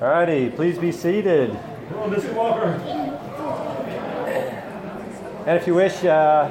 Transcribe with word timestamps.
All 0.00 0.08
righty, 0.08 0.50
please 0.50 0.76
be 0.76 0.90
seated. 0.90 1.50
Come 1.88 1.98
on, 1.98 2.10
Mr. 2.10 2.34
Walker. 2.34 2.66
And 5.46 5.56
if 5.56 5.68
you 5.68 5.74
wish, 5.74 6.04
uh, 6.04 6.50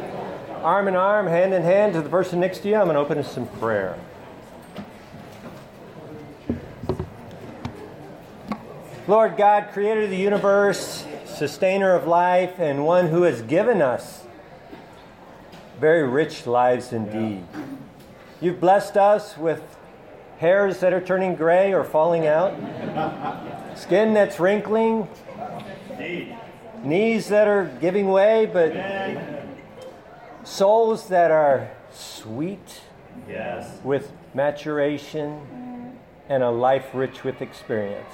arm 0.62 0.88
in 0.88 0.96
arm, 0.96 1.28
hand 1.28 1.54
in 1.54 1.62
hand 1.62 1.92
to 1.94 2.02
the 2.02 2.10
person 2.10 2.40
next 2.40 2.60
to 2.60 2.70
you, 2.70 2.76
I'm 2.76 2.86
going 2.86 2.96
to 2.96 3.02
open 3.02 3.18
us 3.18 3.29
some 3.29 3.48
prayer. 3.48 4.00
Lord 9.09 9.36
God, 9.36 9.71
creator 9.73 10.04
of 10.04 10.10
the 10.10 10.16
universe, 10.16 11.05
sustainer 11.25 11.94
of 11.96 12.07
life, 12.07 12.60
and 12.60 12.86
one 12.86 13.07
who 13.07 13.23
has 13.23 13.41
given 13.41 13.82
us 13.82 14.23
very 15.82 16.07
rich 16.07 16.48
lives 16.48 16.94
indeed. 16.94 17.44
You've 18.39 18.62
blessed 18.62 18.96
us 18.96 19.38
with 19.38 19.73
hairs 20.44 20.82
that 20.82 20.91
are 20.91 21.00
turning 21.00 21.36
gray 21.36 21.73
or 21.73 21.86
falling 21.86 22.28
out, 22.28 22.54
skin 23.78 24.13
that's 24.13 24.41
wrinkling, 24.41 25.08
knees 26.84 27.30
that 27.30 27.48
are 27.48 27.72
giving 27.80 28.09
way, 28.09 28.45
but 28.45 28.73
souls 30.44 31.08
that 31.08 31.31
are 31.31 31.72
sweet 31.94 32.81
Yes. 33.26 33.80
with 33.86 34.12
maturation 34.34 35.98
and 36.27 36.44
a 36.44 36.50
life 36.52 36.89
rich 36.94 37.23
with 37.23 37.41
experience. 37.41 38.14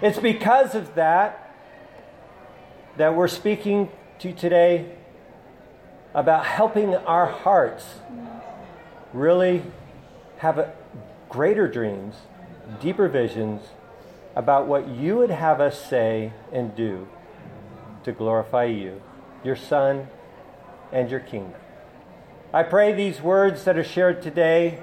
It's 0.00 0.18
because 0.18 0.74
of 0.74 0.94
that 0.94 1.54
that 2.96 3.14
we're 3.14 3.28
speaking 3.28 3.90
to 4.20 4.28
you 4.28 4.34
today 4.34 4.96
about 6.14 6.46
helping 6.46 6.94
our 6.94 7.26
hearts 7.26 7.96
really 9.12 9.64
have 10.38 10.56
a 10.58 10.72
greater 11.28 11.68
dreams, 11.68 12.16
deeper 12.80 13.08
visions 13.08 13.62
about 14.34 14.66
what 14.66 14.88
you 14.88 15.16
would 15.16 15.30
have 15.30 15.60
us 15.60 15.84
say 15.88 16.32
and 16.52 16.74
do 16.74 17.08
to 18.04 18.12
glorify 18.12 18.64
you, 18.64 19.00
your 19.44 19.56
Son, 19.56 20.08
and 20.92 21.10
your 21.10 21.20
kingdom. 21.20 21.60
I 22.52 22.62
pray 22.62 22.92
these 22.92 23.20
words 23.20 23.64
that 23.64 23.76
are 23.76 23.84
shared 23.84 24.22
today 24.22 24.78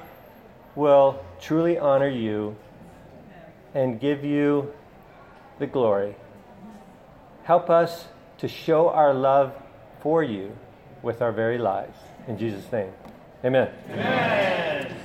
will 0.76 1.24
truly 1.40 1.78
honor 1.80 2.10
you 2.10 2.56
and 3.74 4.00
give 4.00 4.24
you 4.24 4.72
the 5.60 5.68
glory. 5.68 6.16
Help 7.44 7.70
us 7.70 8.06
to 8.40 8.48
show 8.48 8.90
our 8.90 9.14
love 9.14 9.54
for 10.02 10.22
you 10.24 10.56
with 11.02 11.22
our 11.22 11.32
very 11.32 11.58
lives. 11.58 11.98
In 12.28 12.38
Jesus' 12.38 12.72
name, 12.72 12.92
amen. 13.44 13.70
Amen. 13.90 14.96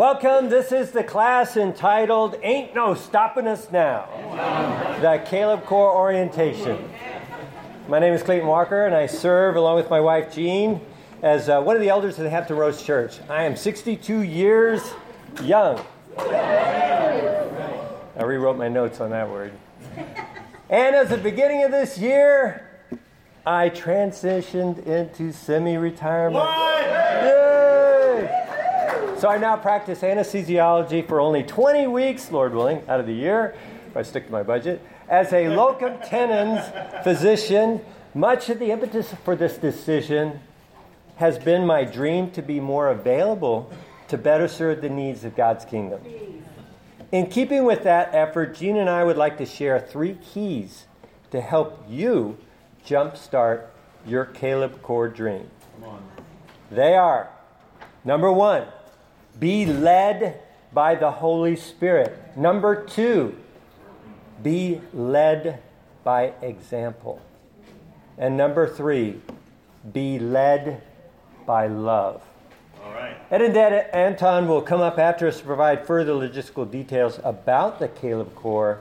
Welcome. 0.00 0.48
This 0.48 0.72
is 0.72 0.92
the 0.92 1.04
class 1.04 1.58
entitled 1.58 2.34
Ain't 2.42 2.74
No 2.74 2.94
Stopping 2.94 3.46
Us 3.46 3.70
Now. 3.70 4.08
The 5.02 5.22
Caleb 5.26 5.66
Corps 5.66 5.94
Orientation. 5.94 6.90
My 7.86 7.98
name 7.98 8.14
is 8.14 8.22
Clayton 8.22 8.46
Walker, 8.46 8.86
and 8.86 8.94
I 8.94 9.04
serve 9.04 9.56
along 9.56 9.76
with 9.76 9.90
my 9.90 10.00
wife 10.00 10.34
Jean 10.34 10.80
as 11.20 11.50
uh, 11.50 11.60
one 11.60 11.76
of 11.76 11.82
the 11.82 11.90
elders 11.90 12.16
of 12.16 12.24
the 12.24 12.30
Hampton 12.30 12.56
Roads 12.56 12.82
Church. 12.82 13.18
I 13.28 13.42
am 13.42 13.56
62 13.56 14.22
years 14.22 14.90
young. 15.42 15.84
I 16.16 18.22
rewrote 18.24 18.56
my 18.56 18.68
notes 18.68 19.02
on 19.02 19.10
that 19.10 19.28
word. 19.28 19.52
And 20.70 20.96
as 20.96 21.10
the 21.10 21.18
beginning 21.18 21.62
of 21.62 21.72
this 21.72 21.98
year, 21.98 22.66
I 23.44 23.68
transitioned 23.68 24.86
into 24.86 25.30
semi 25.30 25.76
retirement. 25.76 27.09
So 29.20 29.28
I 29.28 29.36
now 29.36 29.54
practice 29.54 30.00
anesthesiology 30.00 31.06
for 31.06 31.20
only 31.20 31.42
20 31.42 31.88
weeks, 31.88 32.32
Lord 32.32 32.54
willing, 32.54 32.82
out 32.88 33.00
of 33.00 33.06
the 33.06 33.12
year, 33.12 33.54
if 33.86 33.94
I 33.94 34.00
stick 34.00 34.24
to 34.24 34.32
my 34.32 34.42
budget, 34.42 34.80
as 35.10 35.34
a 35.34 35.50
locum 35.50 35.98
tenens 36.02 36.64
physician. 37.04 37.82
Much 38.14 38.48
of 38.48 38.58
the 38.58 38.70
impetus 38.70 39.12
for 39.22 39.36
this 39.36 39.58
decision 39.58 40.40
has 41.16 41.38
been 41.38 41.66
my 41.66 41.84
dream 41.84 42.30
to 42.30 42.40
be 42.40 42.60
more 42.60 42.88
available 42.88 43.70
to 44.08 44.16
better 44.16 44.48
serve 44.48 44.80
the 44.80 44.88
needs 44.88 45.22
of 45.22 45.36
God's 45.36 45.66
kingdom. 45.66 46.00
In 47.12 47.26
keeping 47.26 47.66
with 47.66 47.82
that 47.82 48.14
effort, 48.14 48.56
Jean 48.56 48.78
and 48.78 48.88
I 48.88 49.04
would 49.04 49.18
like 49.18 49.36
to 49.36 49.44
share 49.44 49.78
three 49.78 50.14
keys 50.32 50.86
to 51.30 51.42
help 51.42 51.84
you 51.86 52.38
jumpstart 52.86 53.66
your 54.06 54.24
Caleb 54.24 54.80
Corps 54.80 55.10
dream. 55.10 55.50
They 56.70 56.94
are 56.94 57.28
number 58.02 58.32
one, 58.32 58.66
be 59.40 59.64
led 59.66 60.40
by 60.72 60.94
the 60.94 61.10
Holy 61.10 61.56
Spirit. 61.56 62.36
Number 62.36 62.84
two, 62.84 63.36
be 64.42 64.80
led 64.92 65.60
by 66.04 66.34
example. 66.42 67.20
And 68.18 68.36
number 68.36 68.68
three, 68.68 69.20
be 69.92 70.18
led 70.18 70.82
by 71.46 71.66
love. 71.66 72.22
All 72.84 72.92
right. 72.92 73.16
Ed 73.30 73.42
and 73.42 73.54
Dad 73.54 73.90
Anton 73.92 74.46
will 74.46 74.62
come 74.62 74.80
up 74.80 74.98
after 74.98 75.26
us 75.26 75.38
to 75.38 75.44
provide 75.44 75.86
further 75.86 76.12
logistical 76.12 76.70
details 76.70 77.18
about 77.24 77.78
the 77.78 77.88
Caleb 77.88 78.34
Corps. 78.34 78.80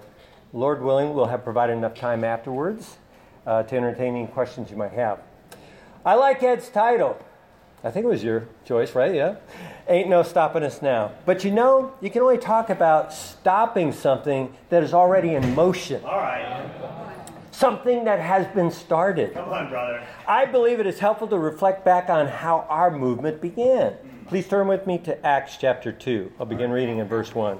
Lord 0.52 0.82
willing, 0.82 1.14
we'll 1.14 1.28
have 1.28 1.44
provided 1.44 1.74
enough 1.74 1.96
time 1.96 2.24
afterwards 2.24 2.98
uh, 3.46 3.64
to 3.64 3.76
entertain 3.76 4.16
any 4.16 4.28
questions 4.28 4.70
you 4.70 4.78
might 4.78 4.92
have. 4.92 5.20
I 6.06 6.16
like 6.16 6.44
Ed's 6.44 6.70
title. 6.70 7.18
I 7.84 7.92
think 7.92 8.06
it 8.06 8.10
was 8.10 8.24
your 8.24 8.48
choice, 8.66 8.94
right? 8.94 9.14
Yeah. 9.14 9.36
Ain't 9.88 10.10
no 10.10 10.22
stopping 10.24 10.64
us 10.64 10.82
now. 10.82 11.12
But 11.26 11.44
you 11.44 11.52
know, 11.52 11.94
you 12.02 12.10
can 12.10 12.22
only 12.22 12.38
talk 12.38 12.70
about 12.70 13.14
stopping 13.14 13.92
something 13.94 14.54
that 14.70 14.84
is 14.84 14.94
already 14.94 15.36
in 15.36 15.56
motion, 15.56 16.04
All 16.04 16.18
right. 16.20 16.70
something 17.52 18.04
that 18.04 18.20
has 18.20 18.46
been 18.54 18.70
started. 18.72 19.34
Come 19.34 19.50
on, 19.50 19.70
brother. 19.70 20.06
I 20.28 20.46
believe 20.46 20.80
it 20.80 20.88
is 20.88 21.00
helpful 21.00 21.28
to 21.30 21.38
reflect 21.38 21.86
back 21.86 22.10
on 22.10 22.28
how 22.28 22.66
our 22.70 22.92
movement 22.92 23.42
began. 23.42 23.94
Hmm. 23.94 24.26
Please 24.28 24.48
turn 24.48 24.68
with 24.68 24.86
me 24.86 24.98
to 25.00 25.26
Acts 25.26 25.58
chapter 25.58 25.92
2. 25.92 26.34
I'll 26.40 26.46
begin 26.46 26.72
reading 26.72 27.00
in 27.00 27.08
verse 27.08 27.34
1. 27.34 27.60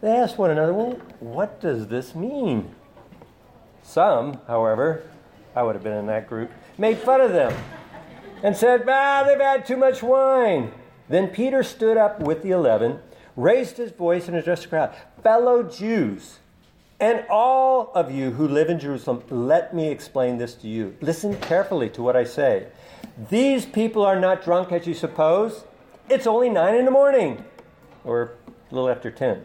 they 0.00 0.10
asked 0.10 0.38
one 0.38 0.50
another, 0.50 0.72
Well, 0.72 0.98
what 1.20 1.60
does 1.60 1.88
this 1.88 2.14
mean? 2.14 2.74
Some, 3.82 4.40
however, 4.46 5.02
I 5.54 5.62
would 5.62 5.74
have 5.74 5.84
been 5.84 5.96
in 5.96 6.06
that 6.06 6.28
group, 6.28 6.50
made 6.76 6.98
fun 6.98 7.20
of 7.20 7.32
them 7.32 7.54
and 8.42 8.56
said, 8.56 8.84
Ah, 8.88 9.24
they've 9.26 9.40
had 9.40 9.64
too 9.66 9.76
much 9.76 10.02
wine. 10.02 10.72
Then 11.08 11.28
Peter 11.28 11.62
stood 11.62 11.96
up 11.96 12.20
with 12.20 12.42
the 12.42 12.50
eleven, 12.50 13.00
raised 13.36 13.76
his 13.76 13.92
voice, 13.92 14.28
and 14.28 14.36
addressed 14.36 14.64
the 14.64 14.68
crowd 14.68 14.94
Fellow 15.22 15.62
Jews, 15.62 16.40
and 16.98 17.24
all 17.30 17.92
of 17.94 18.10
you 18.10 18.32
who 18.32 18.48
live 18.48 18.68
in 18.68 18.78
Jerusalem, 18.78 19.22
let 19.30 19.74
me 19.74 19.88
explain 19.88 20.38
this 20.38 20.54
to 20.56 20.68
you. 20.68 20.96
Listen 21.00 21.36
carefully 21.36 21.88
to 21.90 22.02
what 22.02 22.16
I 22.16 22.24
say. 22.24 22.68
These 23.30 23.66
people 23.66 24.04
are 24.04 24.18
not 24.18 24.42
drunk 24.42 24.72
as 24.72 24.86
you 24.86 24.94
suppose. 24.94 25.64
It's 26.08 26.26
only 26.26 26.50
nine 26.50 26.74
in 26.74 26.84
the 26.84 26.90
morning, 26.90 27.44
or 28.04 28.32
a 28.70 28.74
little 28.74 28.88
after 28.88 29.10
ten. 29.10 29.44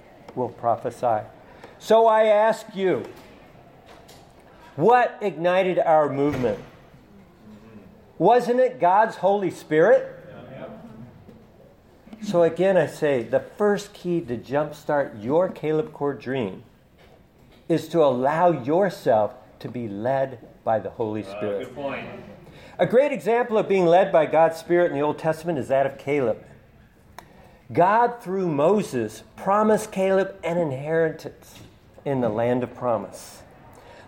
will 0.35 0.49
prophesy. 0.49 1.25
So 1.79 2.07
I 2.07 2.25
ask 2.25 2.65
you, 2.75 3.03
what 4.75 5.17
ignited 5.21 5.79
our 5.79 6.09
movement? 6.09 6.59
Wasn't 8.17 8.59
it 8.59 8.79
God's 8.79 9.17
Holy 9.17 9.51
Spirit? 9.51 10.17
So 12.23 12.43
again, 12.43 12.77
I 12.77 12.85
say 12.85 13.23
the 13.23 13.39
first 13.39 13.93
key 13.93 14.21
to 14.21 14.37
jumpstart 14.37 15.23
your 15.23 15.49
Caleb 15.49 15.91
Corps 15.91 16.13
dream 16.13 16.63
is 17.67 17.87
to 17.89 18.03
allow 18.03 18.51
yourself 18.51 19.33
to 19.59 19.67
be 19.67 19.87
led 19.87 20.37
by 20.63 20.77
the 20.77 20.91
Holy 20.91 21.23
Uh, 21.23 21.31
Spirit. 21.31 21.65
good 21.65 21.75
point. 21.75 22.05
A 22.77 22.85
great 22.85 23.11
example 23.11 23.57
of 23.57 23.67
being 23.67 23.85
led 23.87 24.11
by 24.11 24.27
God's 24.27 24.57
Spirit 24.57 24.91
in 24.91 24.97
the 24.97 25.03
Old 25.03 25.17
Testament 25.17 25.57
is 25.57 25.67
that 25.69 25.87
of 25.87 25.97
Caleb. 25.97 26.43
God, 27.73 28.21
through 28.21 28.49
Moses, 28.49 29.23
promised 29.37 29.91
Caleb 29.91 30.35
an 30.43 30.57
inheritance 30.57 31.59
in 32.03 32.19
the 32.19 32.27
land 32.27 32.63
of 32.63 32.75
promise. 32.75 33.43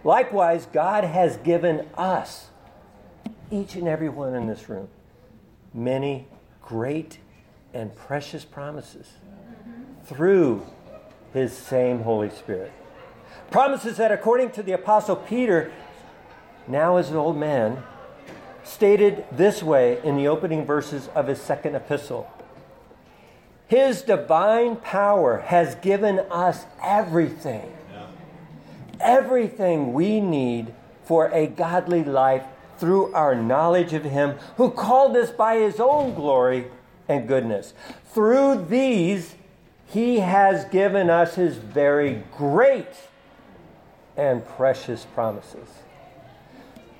Likewise, 0.03 0.67
God 0.73 1.05
has 1.05 1.37
given 1.37 1.87
us, 1.95 2.47
each 3.51 3.75
and 3.75 3.87
every 3.87 4.09
one 4.09 4.35
in 4.35 4.47
this 4.47 4.67
room, 4.67 4.89
many 5.73 6.27
great 6.61 7.19
and 7.73 7.95
precious 7.95 8.43
promises 8.43 9.09
through 10.05 10.65
his 11.31 11.55
same 11.55 12.01
Holy 12.01 12.29
Spirit. 12.31 12.73
Promises 13.49 13.97
that, 13.97 14.11
according 14.11 14.51
to 14.51 14.63
the 14.63 14.73
Apostle 14.73 15.15
Peter, 15.15 15.71
now 16.67 16.97
as 16.97 17.11
an 17.11 17.15
old 17.15 17.37
man, 17.37 17.81
stated 18.63 19.23
this 19.31 19.63
way 19.63 20.01
in 20.03 20.17
the 20.17 20.27
opening 20.27 20.65
verses 20.65 21.07
of 21.15 21.27
his 21.27 21.41
second 21.41 21.75
epistle 21.75 22.29
His 23.67 24.01
divine 24.01 24.75
power 24.75 25.39
has 25.39 25.75
given 25.75 26.19
us 26.31 26.65
everything, 26.83 27.73
everything 28.99 29.93
we 29.93 30.19
need 30.19 30.73
for 31.05 31.27
a 31.29 31.47
godly 31.47 32.03
life 32.03 32.43
through 32.77 33.13
our 33.13 33.35
knowledge 33.35 33.93
of 33.93 34.03
Him 34.03 34.37
who 34.57 34.69
called 34.69 35.15
us 35.15 35.31
by 35.31 35.57
His 35.57 35.79
own 35.79 36.13
glory 36.13 36.67
and 37.07 37.27
goodness. 37.27 37.73
Through 38.11 38.65
these, 38.65 39.35
He 39.87 40.19
has 40.19 40.65
given 40.65 41.09
us 41.09 41.35
His 41.35 41.57
very 41.57 42.23
great 42.37 42.93
and 44.15 44.47
precious 44.47 45.05
promises, 45.13 45.67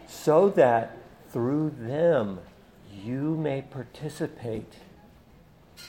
so 0.07 0.49
that 0.49 0.97
through 1.29 1.73
them 1.77 2.39
you 2.91 3.35
may 3.35 3.61
participate 3.61 4.73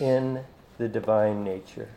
in 0.00 0.44
the 0.78 0.88
divine 0.88 1.44
nature. 1.44 1.88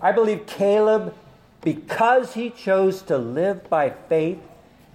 I 0.00 0.12
believe 0.12 0.46
Caleb, 0.46 1.14
because 1.62 2.34
he 2.34 2.50
chose 2.50 3.02
to 3.02 3.16
live 3.16 3.68
by 3.68 3.90
faith 3.90 4.40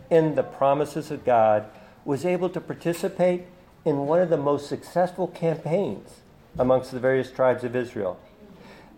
in 0.10 0.36
the 0.36 0.44
promises 0.44 1.12
of 1.12 1.25
God, 1.25 1.66
was 2.06 2.25
able 2.25 2.50
to 2.50 2.62
participate 2.62 3.46
in 3.86 4.07
one 4.07 4.19
of 4.19 4.30
the 4.30 4.38
most 4.38 4.68
successful 4.68 5.28
campaigns 5.28 6.22
amongst 6.57 6.92
the 6.92 7.00
various 7.00 7.31
tribes 7.31 7.63
of 7.63 7.75
Israel. 7.75 8.19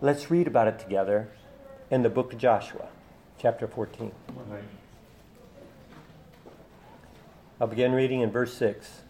Let's 0.02 0.32
read 0.32 0.48
about 0.48 0.68
it 0.68 0.80
together 0.80 1.30
in 1.90 2.04
the 2.04 2.10
book 2.10 2.34
of 2.34 2.40
Joshua, 2.40 2.88
chapter 3.38 3.68
14. 3.68 4.12
I'll 7.60 7.68
begin 7.68 7.92
reading 7.92 8.22
in 8.22 8.32
verse 8.32 8.54
6. 8.56 9.02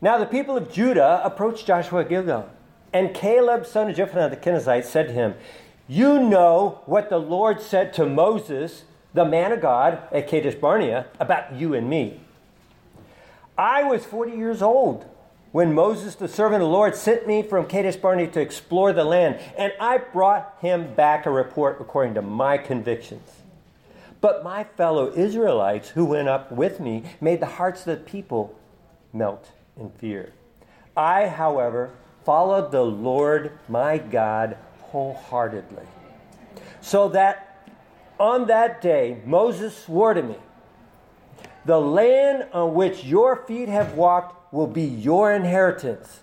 Now 0.00 0.16
the 0.16 0.24
people 0.24 0.56
of 0.56 0.72
Judah 0.72 1.20
approached 1.22 1.66
Joshua 1.66 2.04
Gilgal, 2.04 2.48
and 2.92 3.14
Caleb, 3.14 3.66
son 3.66 3.90
of 3.90 3.96
Jephunneh 3.96 4.30
the 4.30 4.36
Kenizzite, 4.36 4.84
said 4.84 5.08
to 5.08 5.12
him, 5.12 5.34
You 5.88 6.18
know 6.18 6.80
what 6.86 7.08
the 7.08 7.18
Lord 7.18 7.60
said 7.60 7.92
to 7.94 8.06
Moses, 8.06 8.84
the 9.14 9.24
man 9.24 9.52
of 9.52 9.60
God, 9.60 10.02
at 10.12 10.28
Kadesh 10.28 10.54
Barnea, 10.54 11.06
about 11.18 11.54
you 11.54 11.74
and 11.74 11.88
me. 11.88 12.20
I 13.56 13.82
was 13.82 14.04
40 14.04 14.32
years 14.32 14.62
old 14.62 15.04
when 15.52 15.74
Moses, 15.74 16.14
the 16.14 16.28
servant 16.28 16.62
of 16.62 16.68
the 16.68 16.72
Lord, 16.72 16.94
sent 16.94 17.26
me 17.26 17.42
from 17.42 17.66
Kadesh 17.66 17.96
Barnea 17.96 18.28
to 18.28 18.40
explore 18.40 18.92
the 18.92 19.04
land, 19.04 19.40
and 19.56 19.72
I 19.80 19.98
brought 19.98 20.56
him 20.60 20.94
back 20.94 21.26
a 21.26 21.30
report 21.30 21.78
according 21.80 22.14
to 22.14 22.22
my 22.22 22.56
convictions. 22.56 23.28
But 24.20 24.44
my 24.44 24.64
fellow 24.64 25.12
Israelites 25.12 25.90
who 25.90 26.04
went 26.04 26.28
up 26.28 26.52
with 26.52 26.78
me 26.78 27.04
made 27.20 27.40
the 27.40 27.46
hearts 27.46 27.80
of 27.80 27.98
the 27.98 28.04
people 28.04 28.58
melt 29.12 29.50
in 29.76 29.90
fear. 29.90 30.32
I, 30.96 31.26
however, 31.28 31.90
followed 32.30 32.70
the 32.70 32.80
Lord 32.80 33.58
my 33.68 33.98
God 33.98 34.56
wholeheartedly. 34.82 35.82
So 36.80 37.08
that 37.08 37.68
on 38.20 38.46
that 38.46 38.80
day 38.80 39.20
Moses 39.26 39.76
swore 39.76 40.14
to 40.14 40.22
me, 40.22 40.36
The 41.64 41.80
land 41.80 42.46
on 42.52 42.74
which 42.74 43.02
your 43.02 43.34
feet 43.34 43.68
have 43.68 43.94
walked 43.94 44.52
will 44.52 44.68
be 44.68 44.84
your 44.84 45.32
inheritance, 45.32 46.20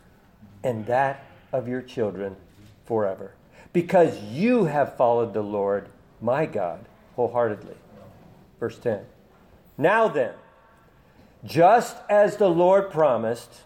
and 0.63 0.85
that 0.85 1.25
of 1.51 1.67
your 1.67 1.81
children 1.81 2.37
forever, 2.85 3.33
because 3.73 4.17
you 4.23 4.63
have 4.63 4.95
followed 4.95 5.33
the 5.33 5.43
Lord 5.43 5.89
my 6.21 6.45
God 6.45 6.85
wholeheartedly. 7.17 7.75
Verse 8.61 8.79
10. 8.79 9.01
Now 9.77 10.07
then, 10.07 10.35
just 11.43 11.97
as 12.09 12.37
the 12.37 12.49
Lord 12.49 12.91
promised, 12.91 13.63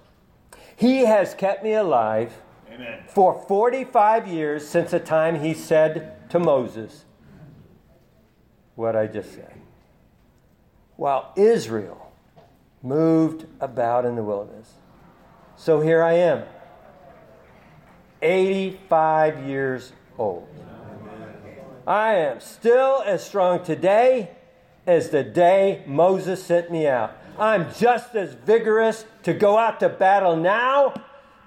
he 0.81 1.05
has 1.05 1.35
kept 1.35 1.63
me 1.63 1.73
alive 1.73 2.41
Amen. 2.73 3.03
for 3.07 3.45
45 3.47 4.27
years 4.27 4.67
since 4.67 4.89
the 4.89 4.99
time 4.99 5.39
he 5.39 5.53
said 5.53 6.27
to 6.31 6.39
Moses 6.39 7.05
what 8.73 8.95
I 8.95 9.05
just 9.05 9.31
said. 9.31 9.53
While 10.95 11.33
Israel 11.37 12.11
moved 12.81 13.45
about 13.59 14.07
in 14.07 14.15
the 14.15 14.23
wilderness. 14.23 14.73
So 15.55 15.81
here 15.81 16.01
I 16.01 16.13
am, 16.13 16.45
85 18.23 19.45
years 19.45 19.93
old. 20.17 20.47
I 21.85 22.15
am 22.15 22.39
still 22.39 23.03
as 23.05 23.23
strong 23.23 23.63
today 23.63 24.31
as 24.87 25.11
the 25.11 25.23
day 25.23 25.83
Moses 25.85 26.43
sent 26.43 26.71
me 26.71 26.87
out. 26.87 27.15
I'm 27.41 27.73
just 27.73 28.13
as 28.13 28.35
vigorous 28.35 29.03
to 29.23 29.33
go 29.33 29.57
out 29.57 29.79
to 29.79 29.89
battle 29.89 30.35
now 30.35 30.93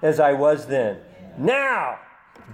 as 0.01 0.19
I 0.19 0.33
was 0.33 0.65
then. 0.65 0.97
Now, 1.37 1.99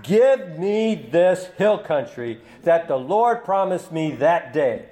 give 0.04 0.60
me 0.60 1.10
this 1.12 1.48
hill 1.58 1.80
country 1.80 2.40
that 2.62 2.88
the 2.88 2.98
Lord 2.98 3.44
promised 3.44 3.92
me 3.92 4.12
that 4.18 4.54
day. 4.54 4.86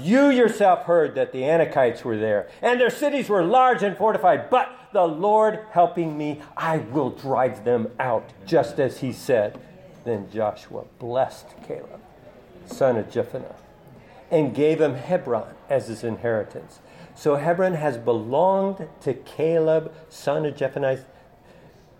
You 0.00 0.30
yourself 0.30 0.82
heard 0.82 1.14
that 1.14 1.30
the 1.30 1.42
Anakites 1.42 2.02
were 2.02 2.18
there, 2.18 2.48
and 2.60 2.80
their 2.80 2.90
cities 2.90 3.28
were 3.28 3.44
large 3.44 3.84
and 3.84 3.96
fortified, 3.96 4.50
but 4.50 4.68
the 4.92 5.06
Lord 5.06 5.60
helping 5.70 6.18
me, 6.18 6.42
I 6.56 6.78
will 6.78 7.10
drive 7.10 7.64
them 7.64 7.92
out, 8.00 8.32
just 8.44 8.80
as 8.80 8.98
he 8.98 9.12
said. 9.12 9.60
Then 10.04 10.28
Joshua 10.32 10.86
blessed 10.98 11.46
Caleb, 11.68 12.00
son 12.66 12.96
of 12.96 13.10
Jephunneh, 13.10 13.54
and 14.28 14.56
gave 14.56 14.80
him 14.80 14.94
Hebron 14.94 15.54
as 15.68 15.86
his 15.86 16.02
inheritance. 16.02 16.80
So 17.16 17.36
Hebron 17.36 17.72
has 17.74 17.96
belonged 17.96 18.86
to 19.00 19.14
Caleb, 19.14 19.92
son 20.10 20.44
of 20.44 20.54
Jephunneh, 20.54 21.02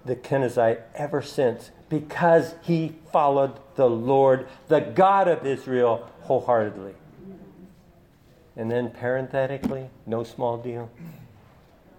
the 0.04 0.14
Kenizzite, 0.14 0.82
ever 0.94 1.22
since, 1.22 1.70
because 1.88 2.54
he 2.62 2.96
followed 3.10 3.58
the 3.76 3.88
Lord, 3.88 4.46
the 4.68 4.80
God 4.80 5.26
of 5.26 5.46
Israel, 5.46 6.08
wholeheartedly. 6.22 6.94
And 8.56 8.70
then 8.70 8.90
parenthetically, 8.90 9.88
no 10.06 10.22
small 10.22 10.58
deal, 10.58 10.90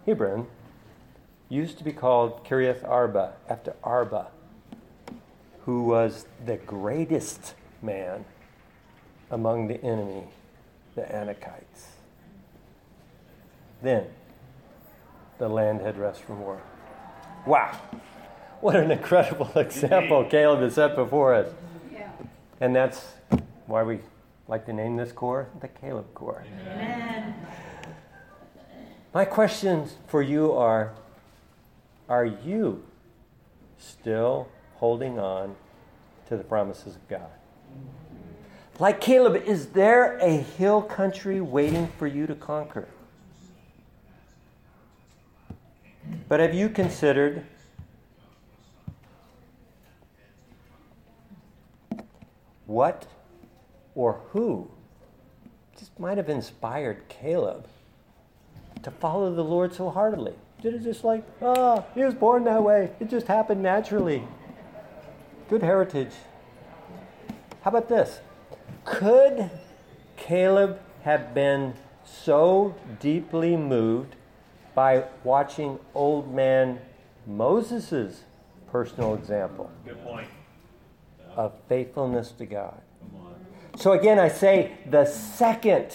Hebron 0.06 0.46
used 1.50 1.80
to 1.80 1.84
be 1.84 1.94
called 1.94 2.46
Kiriath 2.46 2.88
Arba 2.88 3.34
after 3.50 3.76
Arba, 3.84 4.28
who 5.66 5.84
was 5.84 6.28
the 6.46 6.58
greatest 6.58 7.56
man 7.82 8.26
among 9.32 9.68
the 9.68 9.84
enemy, 9.84 10.26
the 10.96 11.02
Anakites. 11.02 11.97
Then 13.82 14.08
the 15.38 15.48
land 15.48 15.82
had 15.82 15.98
rest 15.98 16.22
from 16.24 16.42
war. 16.42 16.62
Wow. 17.46 17.80
What 18.60 18.76
an 18.76 18.92
incredible 18.92 19.52
example 19.56 20.26
Caleb 20.26 20.62
has 20.62 20.76
set 20.76 20.96
before 20.96 21.34
us. 21.34 21.48
Yeah. 21.92 22.10
And 22.60 22.76
that's 22.76 23.06
why 23.68 23.84
we 23.84 24.00
like 24.48 24.66
to 24.66 24.74
name 24.74 24.96
this 24.96 25.12
corps 25.12 25.48
the 25.62 25.68
Caleb 25.68 26.14
Corps. 26.14 26.44
Amen. 26.62 27.36
My 29.14 29.26
questions 29.26 29.96
for 30.08 30.22
you 30.22 30.52
are 30.54 30.94
Are 32.10 32.26
you 32.26 32.84
still 33.78 34.48
holding 34.76 35.20
on 35.20 35.56
to 36.28 36.38
the 36.38 36.44
promises 36.44 36.96
of 36.96 37.08
God? 37.08 37.30
Like 38.80 39.02
Caleb, 39.02 39.36
is 39.36 39.68
there 39.68 40.18
a 40.18 40.30
hill 40.30 40.82
country 40.82 41.42
waiting 41.42 41.88
for 41.98 42.06
you 42.06 42.28
to 42.28 42.36
conquer? 42.36 42.88
But 46.28 46.40
have 46.40 46.54
you 46.54 46.70
considered 46.70 47.46
what 52.66 53.08
or 53.96 54.22
who 54.32 54.70
just 55.80 55.98
might 56.00 56.18
have 56.18 56.30
inspired 56.30 57.08
Caleb 57.08 57.68
to 58.84 58.92
follow 58.92 59.34
the 59.34 59.44
Lord 59.44 59.74
so 59.74 59.90
heartily? 59.90 60.34
Did 60.62 60.74
it 60.74 60.84
just 60.84 61.04
like, 61.04 61.24
oh, 61.42 61.86
he 61.96 62.04
was 62.04 62.14
born 62.14 62.44
that 62.44 62.62
way. 62.62 62.92
It 63.00 63.10
just 63.10 63.28
happened 63.28 63.64
naturally. 63.64 64.28
Good 65.50 65.64
heritage. 65.64 66.12
How 67.62 67.70
about 67.70 67.88
this? 67.88 68.20
Could 68.84 69.50
Caleb 70.18 70.80
have 71.04 71.34
been 71.34 71.74
so 72.04 72.76
deeply 73.00 73.56
moved 73.56 74.17
by 74.78 75.04
watching 75.24 75.80
old 75.96 76.32
man 76.32 76.80
Moses' 77.26 78.22
personal 78.72 79.16
example 79.16 79.72
Good 79.84 80.00
point. 80.04 80.28
of 81.36 81.54
faithfulness 81.68 82.30
to 82.34 82.46
God. 82.46 82.80
So 83.76 83.94
again, 83.94 84.20
I 84.20 84.28
say 84.28 84.74
the 84.88 85.06
second 85.06 85.88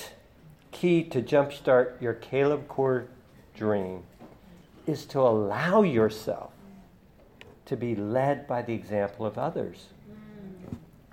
key 0.72 1.04
to 1.04 1.22
jumpstart 1.22 2.02
your 2.02 2.14
Caleb 2.14 2.66
Corps 2.66 3.06
dream 3.54 4.02
is 4.84 5.06
to 5.06 5.20
allow 5.20 5.82
yourself 5.82 6.50
to 7.66 7.76
be 7.76 7.94
led 7.94 8.48
by 8.48 8.62
the 8.62 8.74
example 8.74 9.24
of 9.24 9.38
others. 9.38 9.90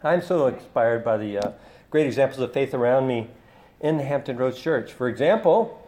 I'm 0.04 0.24
so 0.24 0.48
inspired 0.48 1.06
by 1.06 1.18
the 1.18 1.38
uh, 1.38 1.52
great 1.92 2.08
examples 2.08 2.40
of 2.40 2.52
faith 2.52 2.74
around 2.74 3.06
me 3.06 3.28
in 3.80 3.98
the 3.98 4.04
Hampton 4.04 4.38
Roads 4.38 4.60
Church. 4.60 4.92
For 4.92 5.08
example, 5.08 5.79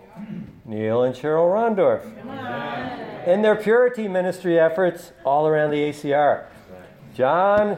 Neil 0.65 1.03
and 1.03 1.15
Cheryl 1.15 1.51
Rondorf. 1.51 2.05
In 3.27 3.41
their 3.41 3.55
purity 3.55 4.07
ministry 4.07 4.59
efforts 4.59 5.11
all 5.23 5.47
around 5.47 5.71
the 5.71 5.77
ACR. 5.77 6.45
John 7.13 7.77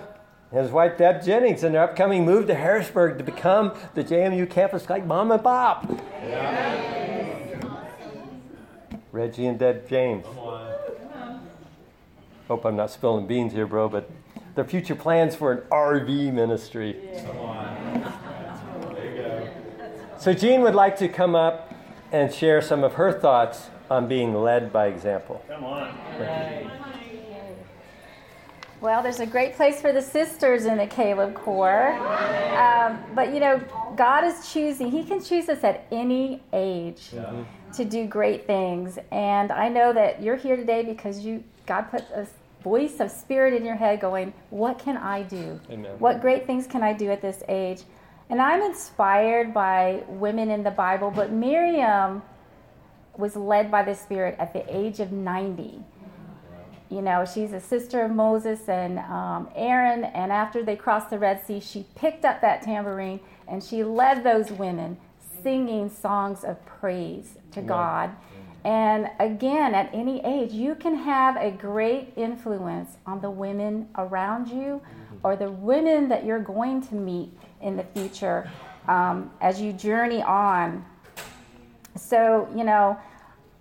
and 0.52 0.62
his 0.62 0.72
wife 0.72 0.98
Deb 0.98 1.24
Jennings 1.24 1.64
in 1.64 1.74
their 1.74 1.84
upcoming 1.84 2.26
move 2.26 2.48
to 2.48 2.54
Harrisonburg 2.54 3.18
to 3.18 3.24
become 3.24 3.74
the 3.96 4.04
JMU 4.04 4.50
campus 4.50 4.90
like 4.90 5.06
mom 5.06 5.32
and 5.32 5.44
pop. 5.44 5.90
Reggie 9.12 9.48
and 9.48 9.60
Deb 9.60 9.90
James. 9.90 10.26
Hope 12.48 12.66
I'm 12.66 12.76
not 12.76 12.92
spilling 12.92 13.26
beans 13.26 13.54
here, 13.54 13.66
bro, 13.66 13.90
but 13.90 14.10
their 14.56 14.66
future 14.66 14.96
plans 14.96 15.36
for 15.36 15.52
an 15.52 15.62
RV 15.72 16.34
ministry. 16.34 16.96
So 20.20 20.34
Jean 20.34 20.62
would 20.62 20.76
like 20.76 20.98
to 20.98 21.10
come 21.10 21.36
up 21.36 21.73
and 22.14 22.32
share 22.32 22.62
some 22.62 22.84
of 22.84 22.94
her 22.94 23.12
thoughts 23.12 23.70
on 23.90 24.08
being 24.08 24.34
led 24.36 24.72
by 24.72 24.88
example. 24.88 25.44
Come 25.50 25.66
on. 25.66 25.98
Well, 28.80 29.02
there's 29.02 29.22
a 29.22 29.26
great 29.26 29.56
place 29.56 29.82
for 29.82 29.94
the 29.94 30.02
sisters 30.02 30.66
in 30.66 30.78
the 30.78 30.88
Caleb 30.88 31.34
Corps. 31.34 31.94
Um, 32.58 33.00
but 33.16 33.34
you 33.34 33.40
know, 33.40 33.62
God 33.96 34.26
is 34.26 34.52
choosing, 34.52 34.92
He 34.92 35.04
can 35.04 35.24
choose 35.24 35.50
us 35.50 35.64
at 35.64 35.88
any 35.92 36.44
age 36.52 37.10
to 37.74 37.86
do 37.86 38.06
great 38.06 38.46
things. 38.46 39.00
And 39.12 39.52
I 39.52 39.70
know 39.70 39.94
that 39.94 40.22
you're 40.22 40.36
here 40.36 40.56
today 40.56 40.84
because 40.84 41.26
you 41.26 41.44
God 41.66 41.84
put 41.84 42.02
a 42.14 42.28
voice 42.62 43.00
of 43.00 43.10
spirit 43.10 43.54
in 43.54 43.66
your 43.66 43.76
head 43.76 44.02
going, 44.02 44.34
What 44.50 44.80
can 44.80 44.98
I 44.98 45.24
do? 45.24 45.60
Amen. 45.70 45.96
What 45.98 46.22
great 46.22 46.46
things 46.46 46.68
can 46.68 46.84
I 46.84 46.94
do 46.94 47.10
at 47.10 47.22
this 47.22 47.42
age? 47.48 47.84
And 48.30 48.42
I'm 48.42 48.62
inspired 48.62 49.54
by 49.54 50.04
women 50.08 50.50
in 50.50 50.64
the 50.64 50.72
Bible, 50.72 51.12
but 51.12 51.32
Miriam 51.32 52.22
was 53.18 53.36
led 53.36 53.70
by 53.70 53.84
the 53.84 53.94
Spirit 53.94 54.36
at 54.40 54.54
the 54.54 54.64
age 54.76 55.00
of 55.00 55.12
90 55.12 55.84
you 56.94 57.02
know, 57.02 57.26
she's 57.26 57.54
a 57.54 57.60
sister 57.60 58.06
of 58.06 58.12
Moses 58.12 58.70
and 58.70 59.00
um, 59.00 59.50
Aaron. 59.56 60.04
And 60.04 60.32
after 60.32 60.64
they 60.64 60.76
crossed 60.76 61.10
the 61.10 61.18
Red 61.18 61.44
Sea, 61.44 61.60
she 61.60 61.88
picked 61.96 62.24
up 62.24 62.40
that 62.42 62.62
tambourine 62.62 63.20
and 63.48 63.64
she 63.64 63.84
led 63.84 64.24
those 64.24 64.52
women 64.52 64.98
singing 65.42 65.90
songs 65.90 66.44
of 66.44 66.64
praise 66.66 67.40
to 67.52 67.64
God. 67.64 68.12
And 68.64 69.10
again, 69.20 69.74
at 69.74 69.90
any 69.92 70.24
age, 70.24 70.54
you 70.54 70.76
can 70.76 70.96
have 70.96 71.36
a 71.36 71.50
great 71.50 72.14
influence 72.16 72.98
on 73.08 73.22
the 73.22 73.32
women 73.32 73.90
around 73.98 74.48
you 74.48 74.80
or 75.24 75.36
the 75.36 75.52
women 75.52 76.10
that 76.10 76.26
you're 76.26 76.40
going 76.40 76.82
to 76.88 76.96
meet 76.96 77.32
in 77.62 77.78
the 77.78 77.84
future 77.84 78.50
um, 78.88 79.32
as 79.42 79.62
you 79.62 79.74
journey 79.74 80.22
on. 80.22 80.86
So, 81.96 82.50
you 82.56 82.64
know, 82.64 82.98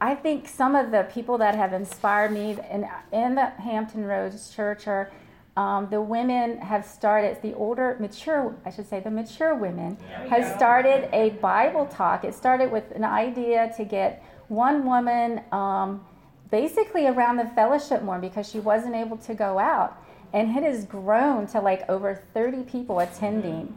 I 0.00 0.14
think 0.16 0.48
some 0.48 0.74
of 0.74 0.90
the 0.90 1.06
people 1.12 1.38
that 1.38 1.54
have 1.54 1.72
inspired 1.72 2.32
me 2.32 2.58
in, 2.70 2.88
in 3.12 3.36
the 3.36 3.46
Hampton 3.46 4.04
Roads 4.04 4.52
Church 4.54 4.88
are 4.88 5.12
um, 5.56 5.88
the 5.90 6.00
women 6.00 6.58
have 6.58 6.84
started, 6.84 7.40
the 7.42 7.54
older, 7.54 7.96
mature, 8.00 8.56
I 8.64 8.70
should 8.70 8.88
say, 8.88 9.00
the 9.00 9.10
mature 9.10 9.54
women 9.54 9.98
has 10.28 10.52
started 10.56 11.10
a 11.12 11.30
Bible 11.30 11.86
talk. 11.86 12.24
It 12.24 12.34
started 12.34 12.72
with 12.72 12.90
an 12.92 13.04
idea 13.04 13.72
to 13.76 13.84
get 13.84 14.24
one 14.48 14.86
woman 14.86 15.42
um, 15.52 16.04
basically 16.50 17.06
around 17.06 17.36
the 17.36 17.46
fellowship 17.54 18.02
more 18.02 18.18
because 18.18 18.48
she 18.48 18.60
wasn't 18.60 18.94
able 18.94 19.18
to 19.18 19.34
go 19.34 19.58
out. 19.58 20.01
And 20.32 20.56
it 20.56 20.62
has 20.62 20.86
grown 20.86 21.46
to 21.48 21.60
like 21.60 21.88
over 21.88 22.22
30 22.32 22.62
people 22.62 23.00
attending. 23.00 23.74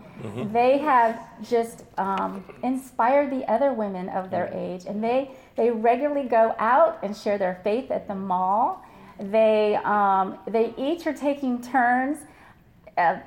They 0.53 0.77
have 0.77 1.19
just 1.43 1.83
um, 1.97 2.43
inspired 2.63 3.29
the 3.29 3.50
other 3.51 3.74
women 3.74 4.09
of 4.09 4.31
their 4.31 4.50
age, 4.53 4.85
and 4.85 5.03
they 5.03 5.31
they 5.55 5.69
regularly 5.69 6.27
go 6.27 6.55
out 6.57 7.00
and 7.03 7.15
share 7.15 7.38
their 7.38 7.59
faith 7.63 7.91
at 7.91 8.07
the 8.07 8.15
mall. 8.15 8.83
They 9.19 9.75
um, 9.83 10.38
they 10.47 10.74
each 10.77 11.05
are 11.07 11.13
taking 11.13 11.62
turns. 11.62 12.19
Uh, 12.97 13.17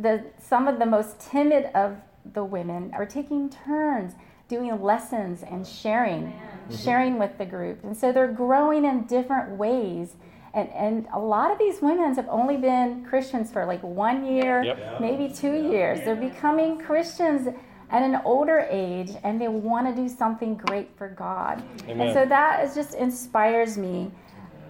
the 0.00 0.24
some 0.38 0.66
of 0.68 0.78
the 0.78 0.86
most 0.86 1.20
timid 1.20 1.70
of 1.74 1.96
the 2.32 2.44
women 2.44 2.92
are 2.94 3.06
taking 3.06 3.50
turns 3.50 4.14
doing 4.48 4.82
lessons 4.82 5.42
and 5.42 5.66
sharing, 5.66 6.32
sharing 6.70 7.18
with 7.18 7.36
the 7.36 7.44
group, 7.44 7.84
and 7.84 7.96
so 7.96 8.12
they're 8.12 8.32
growing 8.32 8.84
in 8.84 9.04
different 9.04 9.50
ways. 9.50 10.16
And, 10.54 10.68
and 10.70 11.06
a 11.12 11.18
lot 11.18 11.50
of 11.50 11.58
these 11.58 11.80
women 11.82 12.14
have 12.14 12.28
only 12.28 12.56
been 12.56 13.04
Christians 13.04 13.50
for 13.52 13.66
like 13.66 13.82
one 13.82 14.24
year, 14.24 14.62
Yep. 14.62 15.00
maybe 15.00 15.32
two 15.32 15.54
years. 15.70 16.00
They're 16.04 16.16
becoming 16.16 16.78
Christians 16.78 17.48
at 17.90 18.02
an 18.02 18.20
older 18.24 18.66
age 18.70 19.12
and 19.24 19.40
they 19.40 19.48
want 19.48 19.86
to 19.88 19.94
do 20.02 20.08
something 20.08 20.56
great 20.56 20.90
for 20.96 21.08
God. 21.08 21.62
Amen. 21.84 22.08
And 22.08 22.14
so 22.14 22.26
that 22.26 22.64
is 22.64 22.74
just 22.74 22.94
inspires 22.94 23.78
me. 23.78 24.10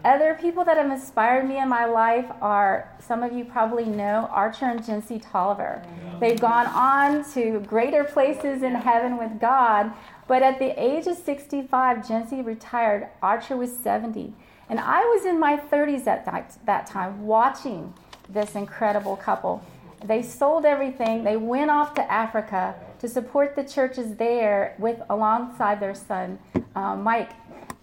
Other 0.04 0.38
people 0.40 0.64
that 0.64 0.76
have 0.76 0.90
inspired 0.90 1.48
me 1.48 1.58
in 1.58 1.68
my 1.68 1.84
life 1.84 2.26
are 2.40 2.96
some 3.00 3.24
of 3.24 3.32
you 3.32 3.44
probably 3.44 3.84
know 3.84 4.28
Archer 4.30 4.66
and 4.66 4.80
Jency 4.80 5.20
Tolliver. 5.20 5.82
They've 6.20 6.40
gone 6.40 6.66
on 6.66 7.28
to 7.32 7.60
greater 7.60 8.04
places 8.04 8.62
in 8.62 8.74
heaven 8.76 9.18
with 9.18 9.40
God, 9.40 9.92
but 10.28 10.42
at 10.42 10.60
the 10.60 10.80
age 10.80 11.08
of 11.08 11.16
65, 11.16 11.98
Jency 11.98 12.44
retired. 12.44 13.08
Archer 13.22 13.56
was 13.56 13.76
70. 13.76 14.34
And 14.68 14.78
I 14.78 15.00
was 15.00 15.24
in 15.24 15.40
my 15.40 15.56
30s 15.56 16.06
at 16.06 16.24
that, 16.26 16.58
that 16.66 16.86
time 16.86 17.26
watching 17.26 17.94
this 18.28 18.54
incredible 18.54 19.16
couple. 19.16 19.62
They 20.04 20.22
sold 20.22 20.64
everything. 20.64 21.24
They 21.24 21.36
went 21.36 21.70
off 21.70 21.94
to 21.94 22.12
Africa 22.12 22.74
to 23.00 23.08
support 23.08 23.56
the 23.56 23.64
churches 23.64 24.16
there 24.16 24.76
with 24.78 25.00
alongside 25.08 25.80
their 25.80 25.94
son, 25.94 26.38
uh, 26.74 26.96
Mike. 26.96 27.30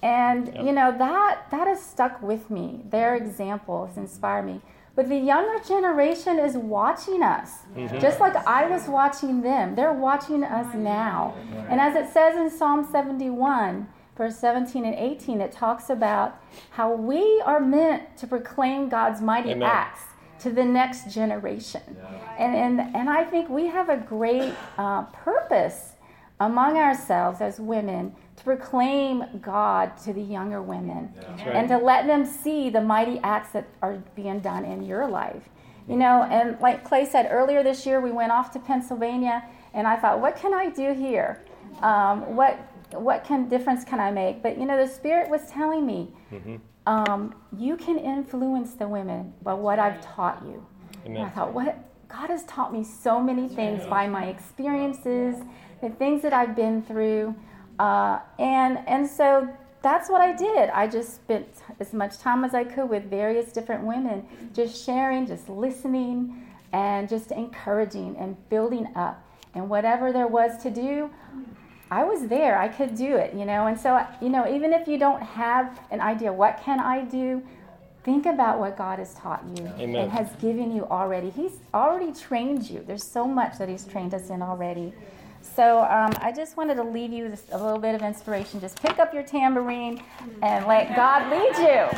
And 0.01 0.56
you 0.56 0.72
know 0.72 0.96
that 0.98 1.48
that 1.50 1.68
has 1.68 1.84
stuck 1.84 2.22
with 2.22 2.50
me. 2.51 2.82
Their 2.89 3.15
examples 3.15 3.98
inspire 3.98 4.44
me. 4.44 4.62
But 4.96 5.10
the 5.10 5.18
younger 5.18 5.62
generation 5.68 6.39
is 6.39 6.56
watching 6.56 7.22
us, 7.22 7.63
just 8.00 8.22
like 8.22 8.36
I 8.48 8.65
was 8.68 8.88
watching 8.88 9.42
them. 9.42 9.75
They're 9.75 9.92
watching 9.92 10.44
us 10.44 10.74
now. 10.74 11.34
And 11.70 11.82
as 11.82 11.96
it 11.96 12.13
says 12.13 12.38
in 12.38 12.50
Psalm 12.50 12.88
71, 12.89 13.88
verse 14.18 14.38
17 14.38 14.86
and 14.86 14.96
18, 14.96 15.42
it 15.42 15.52
talks 15.52 15.90
about 15.90 16.42
how 16.72 16.94
we 16.94 17.42
are 17.46 17.60
meant 17.60 18.18
to 18.18 18.28
proclaim 18.28 18.90
God's 18.90 19.22
mighty 19.22 19.52
Amen. 19.52 19.70
acts 19.70 20.02
to 20.40 20.52
the 20.52 20.64
next 20.64 21.14
generation. 21.14 21.82
And, 22.38 22.56
and, 22.56 22.96
and 22.96 23.10
I 23.10 23.24
think 23.24 23.50
we 23.50 23.68
have 23.68 23.90
a 23.90 23.98
great 23.98 24.54
uh, 24.78 25.04
purpose 25.04 25.94
among 26.40 26.78
ourselves 26.78 27.40
as 27.42 27.60
women 27.60 28.14
to 28.36 28.44
proclaim 28.44 29.24
God 29.42 29.98
to 30.04 30.12
the 30.12 30.22
younger 30.22 30.62
women 30.62 31.14
and 31.40 31.70
to 31.70 31.78
let 31.78 32.06
them 32.06 32.26
see 32.26 32.70
the 32.70 32.82
mighty 32.82 33.20
acts 33.24 33.52
that 33.52 33.68
are 33.82 34.04
being 34.16 34.40
done 34.40 34.66
in 34.66 34.84
your 34.84 35.08
life. 35.08 35.50
You 35.88 35.96
know, 35.96 36.24
and 36.24 36.60
like 36.60 36.84
Clay 36.84 37.06
said 37.06 37.28
earlier 37.30 37.64
this 37.64 37.86
year, 37.86 38.02
we 38.02 38.12
went 38.12 38.32
off 38.32 38.52
to 38.54 38.60
Pennsylvania, 38.60 39.48
and 39.74 39.86
I 39.86 39.96
thought, 39.96 40.20
what 40.20 40.36
can 40.36 40.52
I 40.52 40.70
do 40.70 40.94
here? 40.94 41.44
Um, 41.82 42.36
what 42.36 42.60
what 43.02 43.24
can 43.24 43.48
difference 43.48 43.84
can 43.84 44.00
I 44.00 44.12
make? 44.12 44.42
But 44.44 44.58
you 44.58 44.66
know, 44.66 44.78
the 44.78 44.92
Spirit 44.92 45.30
was 45.30 45.46
telling 45.50 45.86
me, 45.86 46.10
um, 46.88 47.34
you 47.58 47.78
can 47.78 47.98
influence 47.98 48.74
the 48.74 48.88
women 48.88 49.34
by 49.42 49.54
what 49.54 49.80
I've 49.80 50.02
taught 50.02 50.44
you. 50.46 50.66
And 51.06 51.18
I 51.25 51.30
thought, 51.30 51.54
what 51.54 51.78
God 52.08 52.30
has 52.30 52.44
taught 52.46 52.72
me 52.74 52.84
so 52.84 53.20
many 53.22 53.48
things 53.48 53.86
by 53.90 54.08
my 54.08 54.25
experiences, 54.25 55.36
the 55.82 55.90
things 55.90 56.22
that 56.22 56.34
I've 56.34 56.56
been 56.56 56.82
through, 56.82 57.36
uh, 57.80 58.20
and 58.40 58.80
and 58.88 59.08
so 59.08 59.50
that's 59.82 60.10
what 60.10 60.22
I 60.22 60.36
did. 60.36 60.70
I 60.70 60.88
just 60.88 61.16
spent 61.16 61.48
as 61.80 61.94
much 61.94 62.18
time 62.18 62.44
as 62.44 62.56
I 62.56 62.64
could 62.64 62.90
with 62.90 63.10
various 63.10 63.52
different 63.52 63.84
women, 63.84 64.25
just 64.54 64.84
sharing, 64.84 65.28
just 65.28 65.48
listening, 65.48 66.44
and 66.74 67.08
just 67.08 67.32
encouraging 67.32 68.18
and 68.18 68.36
building 68.50 68.88
up. 68.96 69.24
And 69.54 69.70
whatever 69.70 70.12
there 70.12 70.28
was 70.28 70.62
to 70.64 70.72
do, 70.72 71.12
I 71.92 72.04
was 72.04 72.27
there. 72.27 72.58
I 72.58 72.68
could 72.68 72.96
do 72.96 73.15
it, 73.15 73.34
you 73.34 73.46
know. 73.46 73.68
And 73.68 73.80
so, 73.80 74.06
you 74.22 74.30
know, 74.30 74.48
even 74.48 74.74
if 74.74 74.88
you 74.88 74.98
don't 74.98 75.22
have 75.22 75.80
an 75.92 76.01
idea, 76.01 76.34
what 76.34 76.60
can 76.63 76.80
I 76.80 77.04
do? 77.04 77.44
Think 78.04 78.25
about 78.25 78.60
what 78.60 78.77
God 78.77 79.00
has 79.00 79.13
taught 79.15 79.44
you 79.58 79.65
Amen. 79.80 79.96
and 79.96 80.12
has 80.12 80.30
given 80.42 80.75
you 80.75 80.86
already. 80.86 81.32
He's 81.32 81.60
already 81.74 82.13
trained 82.13 82.70
you. 82.70 82.84
There's 82.86 83.12
so 83.12 83.25
much 83.25 83.58
that 83.58 83.68
He's 83.68 83.86
trained 83.86 84.13
us 84.13 84.30
in 84.30 84.42
already. 84.42 84.94
So 85.42 85.80
um, 85.80 86.12
I 86.22 86.32
just 86.36 86.58
wanted 86.58 86.75
to 86.75 86.84
leave 86.84 87.12
you 87.12 87.30
with 87.30 87.48
a 87.51 87.58
little 87.58 87.80
bit 87.80 87.96
of 87.96 88.01
inspiration. 88.01 88.60
Just 88.60 88.82
pick 88.82 89.00
up 89.00 89.13
your 89.13 89.24
tambourine 89.24 90.01
and 90.42 90.65
let 90.68 90.96
God 90.96 91.32
lead 91.32 91.56
you. 91.58 91.89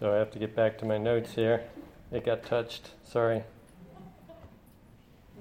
So 0.00 0.12
I 0.12 0.16
have 0.16 0.30
to 0.32 0.38
get 0.38 0.54
back 0.54 0.78
to 0.78 0.84
my 0.84 0.98
notes 0.98 1.32
here. 1.32 1.64
It 2.12 2.24
got 2.24 2.44
touched. 2.44 2.90
Sorry. 3.04 3.42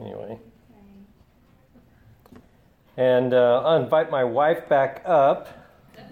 Anyway. 0.03 0.37
And 2.97 3.33
uh, 3.33 3.61
I'll 3.63 3.81
invite 3.81 4.11
my 4.11 4.23
wife 4.23 4.67
back 4.67 5.01
up. 5.05 5.47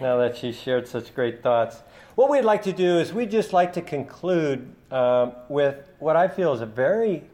now 0.00 0.16
that 0.18 0.36
she 0.36 0.52
shared 0.52 0.86
such 0.86 1.12
great 1.14 1.42
thoughts. 1.42 1.82
What 2.14 2.30
we'd 2.30 2.42
like 2.42 2.62
to 2.62 2.72
do 2.72 2.98
is 2.98 3.12
we'd 3.12 3.30
just 3.30 3.52
like 3.52 3.72
to 3.72 3.82
conclude 3.82 4.72
uh, 4.90 5.32
with 5.48 5.90
what 5.98 6.16
I 6.16 6.28
feel 6.28 6.52
is 6.52 6.60
a 6.60 6.66
very 6.66 7.24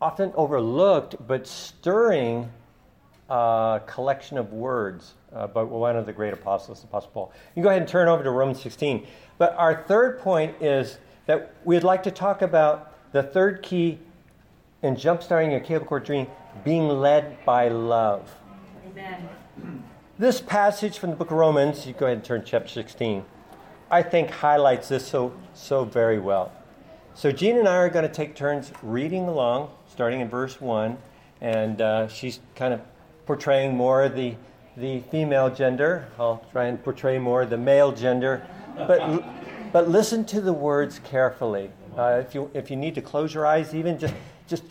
often 0.00 0.32
overlooked 0.34 1.16
but 1.26 1.46
stirring 1.46 2.50
uh, 3.30 3.78
collection 3.80 4.38
of 4.38 4.52
words 4.52 5.14
uh, 5.32 5.46
by 5.46 5.62
one 5.62 5.96
of 5.96 6.06
the 6.06 6.12
great 6.12 6.32
apostles, 6.32 6.82
Apostle 6.82 7.10
Paul. 7.10 7.32
You 7.50 7.54
can 7.54 7.62
go 7.62 7.68
ahead 7.68 7.82
and 7.82 7.88
turn 7.88 8.08
over 8.08 8.24
to 8.24 8.30
Romans 8.30 8.60
16. 8.60 9.06
But 9.36 9.54
our 9.56 9.84
third 9.84 10.18
point 10.18 10.60
is 10.60 10.98
that 11.26 11.54
we'd 11.64 11.84
like 11.84 12.02
to 12.04 12.10
talk 12.10 12.42
about 12.42 12.87
the 13.12 13.22
third 13.22 13.62
key 13.62 13.98
in 14.82 14.96
jumpstarting 14.96 15.50
your 15.50 15.60
Caleb 15.60 15.86
Corps 15.86 16.00
dream 16.00 16.26
being 16.64 16.88
led 16.88 17.44
by 17.44 17.68
love. 17.68 18.34
Amen. 18.90 19.28
This 20.18 20.40
passage 20.40 20.98
from 20.98 21.10
the 21.10 21.16
book 21.16 21.30
of 21.30 21.36
Romans, 21.36 21.86
you 21.86 21.92
go 21.92 22.06
ahead 22.06 22.18
and 22.18 22.24
turn 22.24 22.40
to 22.40 22.46
chapter 22.46 22.68
16, 22.68 23.24
I 23.90 24.02
think 24.02 24.30
highlights 24.30 24.88
this 24.88 25.06
so, 25.06 25.32
so 25.54 25.84
very 25.84 26.18
well. 26.18 26.52
So, 27.14 27.32
Jean 27.32 27.56
and 27.56 27.66
I 27.66 27.76
are 27.76 27.88
going 27.88 28.06
to 28.06 28.12
take 28.12 28.34
turns 28.34 28.72
reading 28.82 29.26
along, 29.26 29.70
starting 29.88 30.20
in 30.20 30.28
verse 30.28 30.60
1, 30.60 30.98
and 31.40 31.80
uh, 31.80 32.08
she's 32.08 32.40
kind 32.54 32.74
of 32.74 32.80
portraying 33.26 33.76
more 33.76 34.08
the, 34.08 34.34
the 34.76 35.00
female 35.10 35.50
gender. 35.52 36.08
I'll 36.18 36.44
try 36.52 36.66
and 36.66 36.82
portray 36.82 37.18
more 37.18 37.46
the 37.46 37.56
male 37.56 37.92
gender. 37.92 38.46
But, 38.76 39.24
but 39.72 39.88
listen 39.88 40.24
to 40.26 40.40
the 40.40 40.52
words 40.52 41.00
carefully. 41.02 41.70
Uh, 41.98 42.22
if, 42.24 42.32
you, 42.32 42.48
if 42.54 42.70
you 42.70 42.76
need 42.76 42.94
to 42.94 43.02
close 43.02 43.34
your 43.34 43.44
eyes, 43.44 43.74
even 43.74 43.98
just, 43.98 44.14
just 44.46 44.62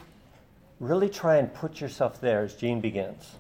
really 0.80 1.10
try 1.10 1.36
and 1.36 1.54
put 1.54 1.82
yourself 1.82 2.22
there 2.22 2.44
as 2.44 2.56
Jean 2.56 2.80
begins. 2.80 3.36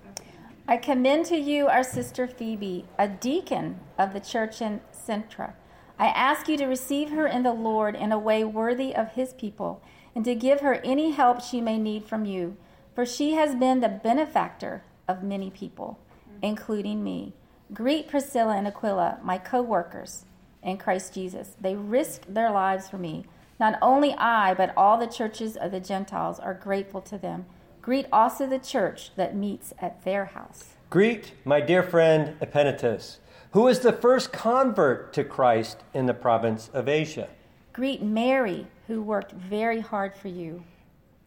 I 0.67 0.75
commend 0.75 1.25
to 1.27 1.37
you 1.37 1.67
our 1.67 1.83
sister 1.83 2.27
Phoebe, 2.27 2.83
a 2.99 3.07
deacon 3.07 3.79
of 3.97 4.11
the 4.11 4.19
church 4.19 4.61
in 4.61 4.81
Cenchreae. 4.91 5.53
I 5.97 6.07
ask 6.07 6.49
you 6.49 6.57
to 6.57 6.65
receive 6.65 7.11
her 7.11 7.25
in 7.25 7.43
the 7.43 7.53
Lord 7.53 7.95
in 7.95 8.11
a 8.11 8.19
way 8.19 8.43
worthy 8.43 8.93
of 8.93 9.13
his 9.13 9.33
people, 9.33 9.81
and 10.13 10.25
to 10.25 10.35
give 10.35 10.59
her 10.59 10.75
any 10.83 11.11
help 11.11 11.41
she 11.41 11.61
may 11.61 11.77
need 11.77 12.05
from 12.05 12.25
you, 12.25 12.57
for 12.93 13.05
she 13.05 13.35
has 13.35 13.55
been 13.55 13.79
the 13.79 13.87
benefactor 13.87 14.83
of 15.07 15.23
many 15.23 15.49
people, 15.49 15.97
including 16.41 17.05
me. 17.05 17.33
Greet 17.73 18.09
Priscilla 18.09 18.57
and 18.57 18.67
Aquila, 18.67 19.19
my 19.23 19.37
co 19.37 19.61
workers 19.61 20.25
in 20.61 20.77
Christ 20.77 21.13
Jesus. 21.13 21.55
They 21.61 21.75
risked 21.75 22.33
their 22.33 22.51
lives 22.51 22.89
for 22.89 22.97
me. 22.97 23.25
Not 23.59 23.79
only 23.81 24.13
I, 24.13 24.53
but 24.53 24.73
all 24.77 24.97
the 24.97 25.07
churches 25.07 25.57
of 25.57 25.71
the 25.71 25.79
Gentiles 25.79 26.39
are 26.39 26.53
grateful 26.53 27.01
to 27.01 27.17
them. 27.17 27.45
Greet 27.81 28.05
also 28.11 28.45
the 28.45 28.59
church 28.59 29.15
that 29.15 29.35
meets 29.35 29.73
at 29.79 30.03
their 30.03 30.25
house. 30.25 30.73
Greet 30.89 31.33
my 31.43 31.59
dear 31.59 31.81
friend 31.81 32.35
Epenetus, 32.39 33.17
who 33.51 33.67
is 33.67 33.79
the 33.79 33.93
first 33.93 34.31
convert 34.31 35.11
to 35.13 35.23
Christ 35.23 35.83
in 35.93 36.05
the 36.05 36.13
province 36.13 36.69
of 36.73 36.87
Asia. 36.87 37.29
Greet 37.73 38.01
Mary, 38.01 38.67
who 38.87 39.01
worked 39.01 39.31
very 39.31 39.79
hard 39.79 40.15
for 40.15 40.27
you. 40.27 40.63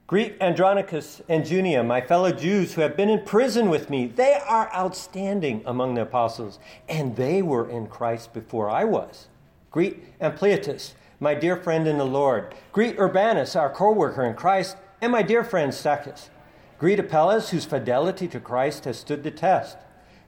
Greet 0.07 0.37
Andronicus 0.41 1.23
and 1.29 1.47
Junia, 1.47 1.83
my 1.85 2.01
fellow 2.01 2.33
Jews 2.33 2.75
who 2.75 2.81
have 2.81 2.97
been 2.97 3.09
in 3.09 3.25
prison 3.25 3.71
with 3.71 3.89
me. 3.89 4.07
They 4.07 4.41
are 4.45 4.69
outstanding 4.75 5.63
among 5.65 5.95
the 5.95 6.03
apostles, 6.03 6.59
and 6.89 7.15
they 7.15 7.43
were 7.43 7.71
in 7.71 7.87
Christ 7.87 8.33
before 8.33 8.69
I 8.69 8.85
was. 8.85 9.29
Greet 9.71 10.03
Ampliatus 10.21 10.95
my 11.21 11.35
dear 11.35 11.55
friend 11.55 11.87
in 11.87 11.99
the 11.99 12.05
Lord. 12.05 12.55
Greet 12.73 12.99
Urbanus, 12.99 13.55
our 13.55 13.69
co 13.69 13.93
worker 13.93 14.25
in 14.25 14.35
Christ, 14.35 14.77
and 15.03 15.13
my 15.13 15.23
dear 15.23 15.45
friend 15.45 15.71
Stachys. 15.71 16.31
Greet 16.79 16.99
Apelles, 16.99 17.51
whose 17.51 17.67
fidelity 17.67 18.27
to 18.29 18.41
Christ 18.41 18.87
has 18.87 18.99
stood 18.99 19.23
the 19.23 19.31
test. 19.31 19.77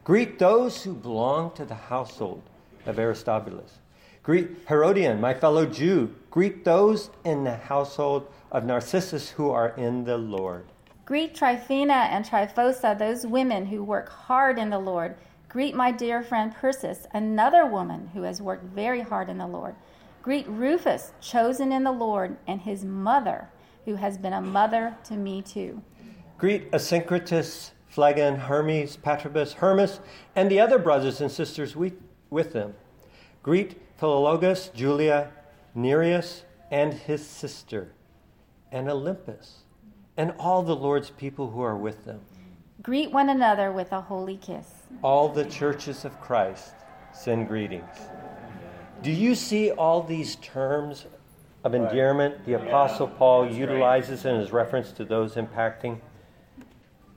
Greet 0.05 0.38
those 0.38 0.83
who 0.83 0.92
belong 0.92 1.52
to 1.55 1.64
the 1.64 1.74
household 1.74 2.42
of 2.85 2.98
Aristobulus. 2.98 3.78
Greet 4.22 4.50
Herodion, 4.68 5.18
my 5.18 5.33
fellow 5.33 5.64
Jew. 5.64 6.14
Greet 6.31 6.64
those 6.64 7.11
in 7.24 7.44
the 7.44 7.57
household 7.57 8.26
of 8.50 8.64
Narcissus 8.64 9.31
who 9.31 9.50
are 9.50 9.70
in 9.70 10.05
the 10.05 10.18
Lord. 10.18 10.66
Greet 11.07 11.35
Tryphena 11.35 12.09
and 12.11 12.24
Tryphosa, 12.24 12.98
those 12.98 13.26
women 13.26 13.66
who 13.66 13.83
work 13.83 14.09
hard 14.09 14.59
in 14.59 14.68
the 14.68 14.78
Lord. 14.78 15.16
Greet 15.48 15.74
my 15.74 15.90
dear 15.90 16.22
friend 16.22 16.55
Persis, 16.55 17.07
another 17.12 17.66
woman 17.66 18.11
who 18.12 18.22
has 18.22 18.42
worked 18.42 18.64
very 18.64 19.00
hard 19.00 19.28
in 19.28 19.38
the 19.38 19.46
Lord. 19.46 19.74
Greet 20.22 20.46
Rufus, 20.46 21.12
chosen 21.20 21.72
in 21.72 21.82
the 21.82 21.90
Lord, 21.90 22.37
and 22.46 22.61
his 22.61 22.85
mother, 22.85 23.48
who 23.85 23.96
has 23.96 24.16
been 24.16 24.32
a 24.32 24.40
mother 24.40 24.96
to 25.04 25.14
me 25.14 25.42
too. 25.42 25.82
Greet 26.38 26.70
Asyncritus, 26.70 27.72
Phlegon, 27.88 28.37
Hermes, 28.37 28.96
Patrobas, 28.96 29.54
Hermas, 29.54 29.98
and 30.37 30.48
the 30.48 30.61
other 30.61 30.78
brothers 30.78 31.20
and 31.20 31.30
sisters 31.30 31.74
with 31.76 32.52
them. 32.52 32.74
Greet 33.42 33.80
Philologus, 33.98 34.72
Julia, 34.72 35.32
Nereus, 35.74 36.44
and 36.70 36.94
his 36.94 37.26
sister, 37.26 37.92
and 38.70 38.87
Olympas, 38.87 39.64
and 40.16 40.32
all 40.38 40.62
the 40.62 40.76
Lord's 40.76 41.11
people 41.11 41.50
who 41.50 41.61
are 41.61 41.76
with 41.76 42.04
them. 42.04 42.20
Greet 42.80 43.11
one 43.11 43.28
another 43.28 43.72
with 43.72 43.90
a 43.90 44.00
holy 44.00 44.37
kiss. 44.37 44.68
All 45.02 45.28
the 45.28 45.44
churches 45.44 46.04
of 46.04 46.20
Christ 46.20 46.74
send 47.12 47.48
greetings. 47.48 47.98
Do 49.02 49.10
you 49.10 49.34
see 49.34 49.72
all 49.72 50.02
these 50.02 50.36
terms 50.36 51.06
of 51.64 51.74
endearment 51.74 52.46
the 52.46 52.54
Apostle 52.54 53.08
Paul 53.08 53.50
utilizes 53.50 54.24
in 54.24 54.36
his 54.38 54.52
reference 54.52 54.92
to 54.92 55.04
those 55.04 55.34
impacting 55.34 56.00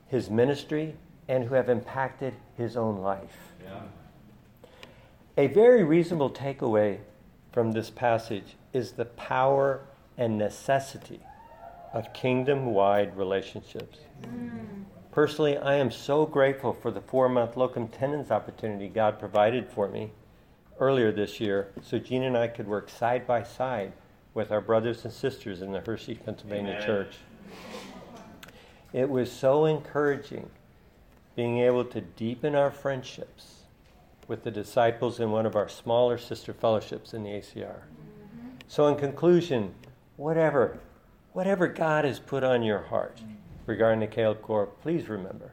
his 0.08 0.30
ministry 0.30 0.96
and 1.28 1.44
who 1.44 1.54
have 1.54 1.70
impacted 1.70 2.34
his 2.58 2.76
own 2.76 2.98
life? 2.98 3.38
Yeah. 3.64 3.82
A 5.38 5.48
very 5.48 5.84
reasonable 5.84 6.32
takeaway 6.32 7.00
from 7.52 7.72
this 7.74 7.92
passage 7.92 8.56
is 8.74 8.94
the 8.94 9.06
power 9.06 9.82
and 10.18 10.38
necessity 10.38 11.20
of 11.94 12.14
kingdom 12.14 12.66
wide 12.74 13.16
relationships. 13.16 14.00
Mm. 14.24 14.86
Personally, 15.12 15.58
I 15.58 15.76
am 15.76 15.92
so 15.92 16.26
grateful 16.26 16.74
for 16.74 16.90
the 16.92 17.02
four 17.02 17.30
month 17.30 17.56
locum 17.56 17.88
tenens 17.88 18.32
opportunity 18.32 18.88
God 18.90 19.20
provided 19.20 19.70
for 19.70 19.88
me 19.88 20.12
earlier 20.80 21.12
this 21.12 21.40
year 21.40 21.70
so 21.82 22.00
Jean 22.00 22.24
and 22.24 22.38
I 22.38 22.48
could 22.48 22.68
work 22.68 22.90
side 22.90 23.26
by 23.26 23.44
side 23.44 23.94
with 24.34 24.52
our 24.52 24.62
brothers 24.62 25.06
and 25.06 25.14
sisters 25.14 25.62
in 25.62 25.72
the 25.72 25.80
Hershey, 25.80 26.16
Pennsylvania 26.16 26.74
Amen. 26.74 26.86
church. 26.86 27.16
It 28.94 29.10
was 29.10 29.32
so 29.32 29.66
encouraging 29.66 30.50
being 31.36 31.60
able 31.60 31.86
to 31.86 32.02
deepen 32.02 32.56
our 32.56 32.72
friendships 32.72 33.64
with 34.28 34.44
the 34.44 34.52
disciples 34.52 35.20
in 35.20 35.32
one 35.32 35.46
of 35.46 35.56
our 35.56 35.70
smaller 35.70 36.18
sister 36.18 36.54
fellowships 36.54 37.14
in 37.14 37.24
the 37.24 37.30
ACR. 37.30 37.56
Mm-hmm. 37.56 38.50
So, 38.68 38.88
in 38.88 38.96
conclusion, 38.96 39.74
whatever, 40.18 40.80
whatever 41.34 41.68
God 41.68 42.06
has 42.06 42.20
put 42.20 42.44
on 42.44 42.64
your 42.64 42.84
heart 42.84 43.22
regarding 43.66 44.00
the 44.00 44.08
Caleb 44.08 44.42
Corps, 44.42 44.68
please 44.68 45.08
remember 45.10 45.52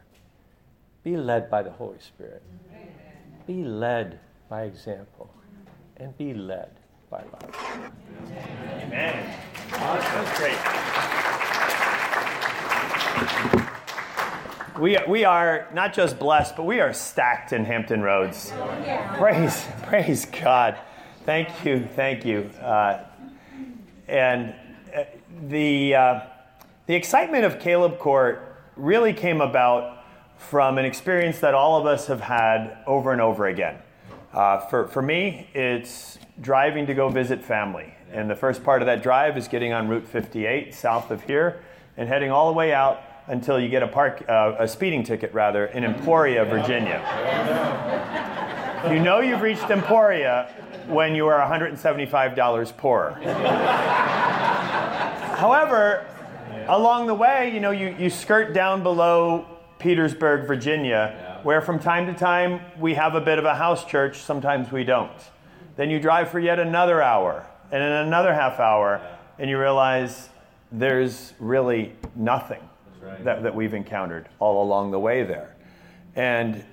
be 1.03 1.17
led 1.17 1.51
by 1.51 1.63
the 1.63 1.71
Holy 1.71 1.99
Spirit. 1.99 2.43
Be 3.47 3.65
led 3.65 4.21
by 4.53 4.65
example 4.65 5.33
and 5.97 6.15
be 6.19 6.35
led 6.35 6.69
by 7.09 7.23
love. 7.33 7.57
Amen. 8.83 9.35
That's 9.71 10.39
great. 10.39 10.59
We, 14.79 14.99
we 15.09 15.25
are 15.25 15.69
not 15.73 15.95
just 15.95 16.19
blessed, 16.19 16.55
but 16.55 16.65
we 16.65 16.81
are 16.81 16.93
stacked 16.93 17.55
in 17.55 17.65
Hampton 17.65 18.03
Roads. 18.03 18.53
Yeah. 18.55 19.17
Praise, 19.17 19.65
praise 19.85 20.27
God. 20.27 20.79
Thank 21.25 21.65
you, 21.65 21.89
thank 21.97 22.27
you. 22.27 22.51
Uh, 22.61 23.05
and 24.07 24.55
uh, 24.95 25.05
the, 25.49 25.95
uh, 25.95 26.21
the 26.85 26.95
excitement 26.95 27.47
of 27.47 27.59
Caleb 27.59 27.99
Corps 27.99 28.55
really 28.77 29.15
came 29.15 29.41
about 29.41 30.05
from 30.37 30.77
an 30.77 30.85
experience 30.85 31.39
that 31.39 31.55
all 31.55 31.81
of 31.81 31.87
us 31.87 32.09
have 32.09 32.21
had 32.21 32.77
over 32.87 33.13
and 33.13 33.23
over 33.23 33.47
again. 33.47 33.79
Uh, 34.33 34.61
for, 34.61 34.89
for 34.89 35.03
me, 35.03 35.47
it's 35.53 36.19
driving 36.41 36.87
to 36.87 36.95
go 36.95 37.09
visit 37.09 37.45
family. 37.45 37.95
And 38.13 38.31
the 38.31 38.37
first 38.37 38.65
part 38.65 38.83
of 38.83 38.87
that 38.87 39.03
drive 39.03 39.37
is 39.37 39.49
getting 39.49 39.73
on 39.73 39.89
Route 39.89 40.07
58 40.07 40.75
south 40.75 41.11
of 41.11 41.23
here 41.23 41.63
and 41.97 42.09
heading 42.09 42.31
all 42.31 42.51
the 42.51 42.57
way 42.57 42.73
out 42.73 43.03
until 43.27 43.61
you 43.61 43.69
get 43.69 43.83
a 43.83 43.89
park 43.89 44.25
uh, 44.29 44.57
a 44.59 44.67
speeding 44.67 45.03
ticket 45.05 45.33
rather 45.33 45.67
in 45.67 45.85
Emporia, 45.85 46.45
Virginia. 46.45 47.01
You 48.91 49.01
know 49.01 49.21
you've 49.21 49.43
reached 49.43 49.71
Emporia 49.71 50.53
when 50.89 51.15
you 51.15 51.27
are 51.29 51.39
$175 51.39 52.77
poorer. 52.77 53.13
However, 55.37 56.07
along 56.69 57.07
the 57.07 57.15
way, 57.15 57.53
you 57.53 57.61
know, 57.61 57.71
you, 57.71 57.95
you 57.99 58.11
skirt 58.11 58.53
down 58.53 58.83
below 58.83 59.47
Petersburg, 59.79 60.47
Virginia, 60.47 61.32
where 61.45 61.61
from 61.61 61.79
time 61.79 62.07
to 62.07 62.15
time 62.15 62.61
we 62.79 62.95
have 62.95 63.15
a 63.15 63.21
bit 63.21 63.39
of 63.39 63.45
a 63.45 63.55
house 63.55 63.85
church, 63.85 64.19
sometimes 64.19 64.71
we 64.71 64.85
don't. 64.85 65.11
Then 65.77 65.91
you 65.91 65.99
drive 65.99 66.31
for 66.31 66.39
yet 66.39 66.59
another 66.59 67.03
hour, 67.03 67.47
and 67.71 67.83
in 67.83 67.91
another 67.91 68.35
half 68.35 68.61
hour, 68.61 69.01
and 69.39 69.49
you 69.49 69.59
realize 69.59 70.29
there's 70.71 71.33
really 71.39 71.93
nothing 72.15 72.61
that, 73.25 73.43
that 73.43 73.55
we've 73.55 73.75
encountered 73.75 74.29
all 74.39 74.63
along 74.63 74.91
the 74.91 74.99
way 74.99 75.23
there. 75.23 75.55
And 76.15 76.65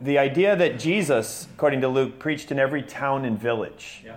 the 0.00 0.18
idea 0.18 0.56
that 0.56 0.78
Jesus, 0.78 1.48
according 1.54 1.80
to 1.82 1.88
Luke, 1.88 2.18
preached 2.18 2.50
in 2.50 2.58
every 2.58 2.82
town 2.82 3.24
and 3.24 3.38
village. 3.38 4.02
Yeah. 4.04 4.16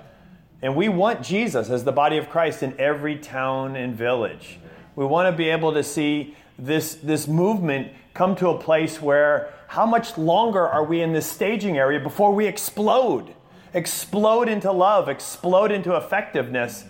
And 0.61 0.75
we 0.75 0.89
want 0.89 1.23
Jesus 1.23 1.69
as 1.69 1.83
the 1.83 1.91
body 1.91 2.17
of 2.17 2.29
Christ 2.29 2.63
in 2.63 2.79
every 2.79 3.17
town 3.17 3.75
and 3.75 3.95
village. 3.95 4.59
We 4.95 5.05
want 5.05 5.31
to 5.31 5.35
be 5.35 5.49
able 5.49 5.73
to 5.73 5.83
see 5.83 6.35
this, 6.57 6.95
this 6.95 7.27
movement 7.27 7.91
come 8.13 8.35
to 8.35 8.49
a 8.49 8.57
place 8.57 9.01
where 9.01 9.53
how 9.71 9.85
much 9.85 10.17
longer 10.17 10.67
are 10.67 10.83
we 10.83 11.01
in 11.01 11.13
this 11.13 11.25
staging 11.25 11.77
area 11.77 11.97
before 11.97 12.33
we 12.33 12.45
explode? 12.45 13.33
Explode 13.73 14.49
into 14.49 14.69
love, 14.69 15.07
explode 15.07 15.71
into 15.71 15.95
effectiveness. 15.95 16.83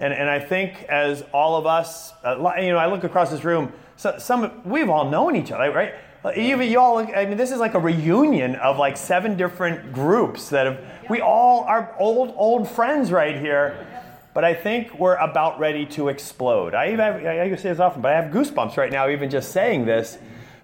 And, 0.00 0.12
and 0.12 0.28
I 0.28 0.38
think 0.38 0.82
as 0.82 1.22
all 1.32 1.56
of 1.56 1.64
us, 1.64 2.12
uh, 2.22 2.36
you 2.60 2.72
know, 2.72 2.76
I 2.76 2.88
look 2.88 3.04
across 3.04 3.30
this 3.30 3.42
room, 3.42 3.72
so 3.96 4.18
some 4.18 4.60
we've 4.66 4.90
all 4.90 5.08
known 5.08 5.34
each 5.34 5.50
other, 5.50 5.72
right? 5.72 5.94
You, 6.36 6.60
you 6.60 6.78
all, 6.78 6.98
I 6.98 7.24
mean, 7.24 7.38
this 7.38 7.52
is 7.52 7.58
like 7.58 7.72
a 7.72 7.78
reunion 7.78 8.56
of 8.56 8.76
like 8.76 8.98
seven 8.98 9.38
different 9.38 9.94
groups 9.94 10.50
that 10.50 10.66
have, 10.66 11.08
we 11.08 11.22
all 11.22 11.64
are 11.64 11.96
old, 11.98 12.34
old 12.36 12.68
friends 12.68 13.10
right 13.10 13.40
here. 13.40 13.86
But 14.34 14.44
I 14.44 14.52
think 14.52 14.98
we're 14.98 15.16
about 15.16 15.58
ready 15.58 15.86
to 15.86 16.10
explode. 16.10 16.74
I, 16.74 16.92
even, 16.92 17.00
I, 17.00 17.44
I 17.44 17.56
say 17.56 17.70
this 17.70 17.78
often, 17.78 18.02
but 18.02 18.12
I 18.12 18.20
have 18.20 18.30
goosebumps 18.30 18.76
right 18.76 18.92
now, 18.92 19.08
even 19.08 19.30
just 19.30 19.52
saying 19.52 19.86
this, 19.86 20.18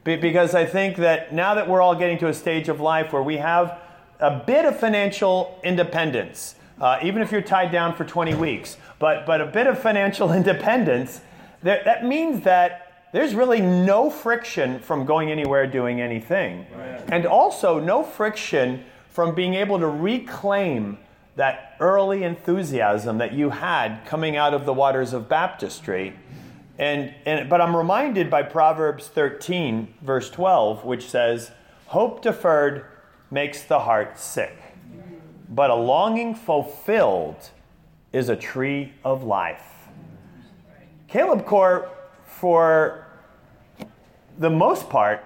because 0.05 0.55
I 0.55 0.67
think 0.67 0.97
that 0.97 1.33
now 1.33 1.55
that 1.55 1.69
we're 1.69 1.81
all 1.81 1.95
getting 1.95 2.19
to 2.19 2.29
a 2.29 2.35
stage 2.35 2.69
of 2.69 2.81
life 2.81 3.13
where 3.13 3.23
we 3.23 3.37
have 3.37 3.79
a 4.19 4.43
bit 4.47 4.65
of 4.65 4.79
financial 4.79 5.61
independence, 5.63 6.55
uh, 6.81 6.99
even 7.03 7.23
if 7.23 7.31
you're 7.31 7.41
tied 7.43 7.71
down 7.71 7.95
for 7.95 8.05
20 8.05 8.35
weeks, 8.35 8.77
but, 8.99 9.27
but 9.27 9.41
a 9.41 9.47
bit 9.47 9.67
of 9.67 9.79
financial 9.79 10.33
independence, 10.41 11.21
that, 11.63 11.85
that 11.85 12.05
means 12.05 12.45
that 12.45 13.09
there's 13.13 13.35
really 13.35 13.61
no 13.61 14.11
friction 14.11 14.81
from 14.81 15.05
going 15.05 15.31
anywhere 15.31 15.67
doing 15.67 16.01
anything. 16.01 16.67
Right. 16.75 17.01
And 17.09 17.27
also 17.27 17.79
no 17.79 18.03
friction 18.03 18.85
from 19.11 19.35
being 19.35 19.55
able 19.55 19.79
to 19.79 19.87
reclaim 19.87 20.99
that 21.37 21.77
early 21.81 22.25
enthusiasm 22.25 23.19
that 23.19 23.33
you 23.33 23.51
had 23.51 24.05
coming 24.07 24.37
out 24.37 24.55
of 24.55 24.65
the 24.65 24.73
waters 24.73 25.13
of 25.13 25.29
baptistry. 25.29 26.15
And, 26.83 27.15
and, 27.27 27.49
but 27.49 27.61
I'm 27.61 27.77
reminded 27.77 28.29
by 28.29 28.43
Proverbs 28.43 29.07
13, 29.07 29.95
verse 30.03 30.29
12, 30.31 30.85
which 30.85 31.09
says, 31.09 31.53
Hope 31.87 32.23
deferred 32.23 32.87
makes 33.31 33.63
the 33.63 33.79
heart 33.79 34.19
sick, 34.19 34.59
but 35.49 35.71
a 35.71 35.77
longing 35.77 36.35
fulfilled 36.35 37.51
is 38.13 38.29
a 38.29 38.35
tree 38.35 38.95
of 39.05 39.23
life. 39.23 39.63
Caleb 41.07 41.47
Corps, 41.47 41.89
for 42.27 43.07
the 44.37 44.51
most 44.51 44.91
part, 44.91 45.25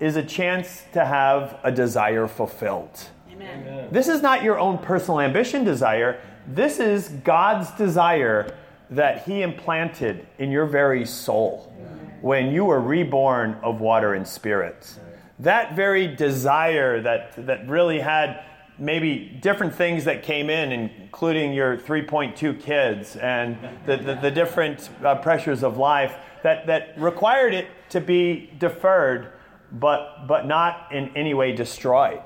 is 0.00 0.16
a 0.16 0.22
chance 0.22 0.84
to 0.92 1.06
have 1.06 1.58
a 1.64 1.72
desire 1.72 2.28
fulfilled. 2.28 3.08
Amen. 3.32 3.88
This 3.90 4.08
is 4.08 4.20
not 4.20 4.42
your 4.42 4.58
own 4.58 4.76
personal 4.76 5.20
ambition 5.20 5.64
desire. 5.64 6.20
This 6.46 6.78
is 6.78 7.08
God's 7.24 7.70
desire 7.78 8.54
that 8.90 9.24
He 9.24 9.42
implanted 9.42 10.26
in 10.38 10.50
your 10.50 10.66
very 10.66 11.04
soul 11.04 11.72
when 12.20 12.50
you 12.50 12.64
were 12.64 12.80
reborn 12.80 13.56
of 13.62 13.80
water 13.80 14.14
and 14.14 14.26
spirit. 14.26 14.98
That 15.40 15.76
very 15.76 16.08
desire 16.08 17.00
that, 17.02 17.46
that 17.46 17.68
really 17.68 18.00
had 18.00 18.44
maybe 18.78 19.38
different 19.40 19.74
things 19.74 20.04
that 20.04 20.22
came 20.22 20.50
in, 20.50 20.72
including 20.72 21.52
your 21.52 21.76
3.2 21.76 22.60
kids 22.60 23.16
and 23.16 23.56
the, 23.86 23.96
the, 23.96 24.14
the 24.14 24.30
different 24.30 24.88
uh, 25.04 25.16
pressures 25.16 25.62
of 25.62 25.76
life 25.76 26.14
that, 26.42 26.66
that 26.66 26.94
required 26.96 27.54
it 27.54 27.66
to 27.90 28.00
be 28.00 28.50
deferred, 28.58 29.32
but, 29.72 30.26
but 30.26 30.46
not 30.46 30.92
in 30.92 31.10
any 31.16 31.34
way 31.34 31.52
destroyed. 31.52 32.22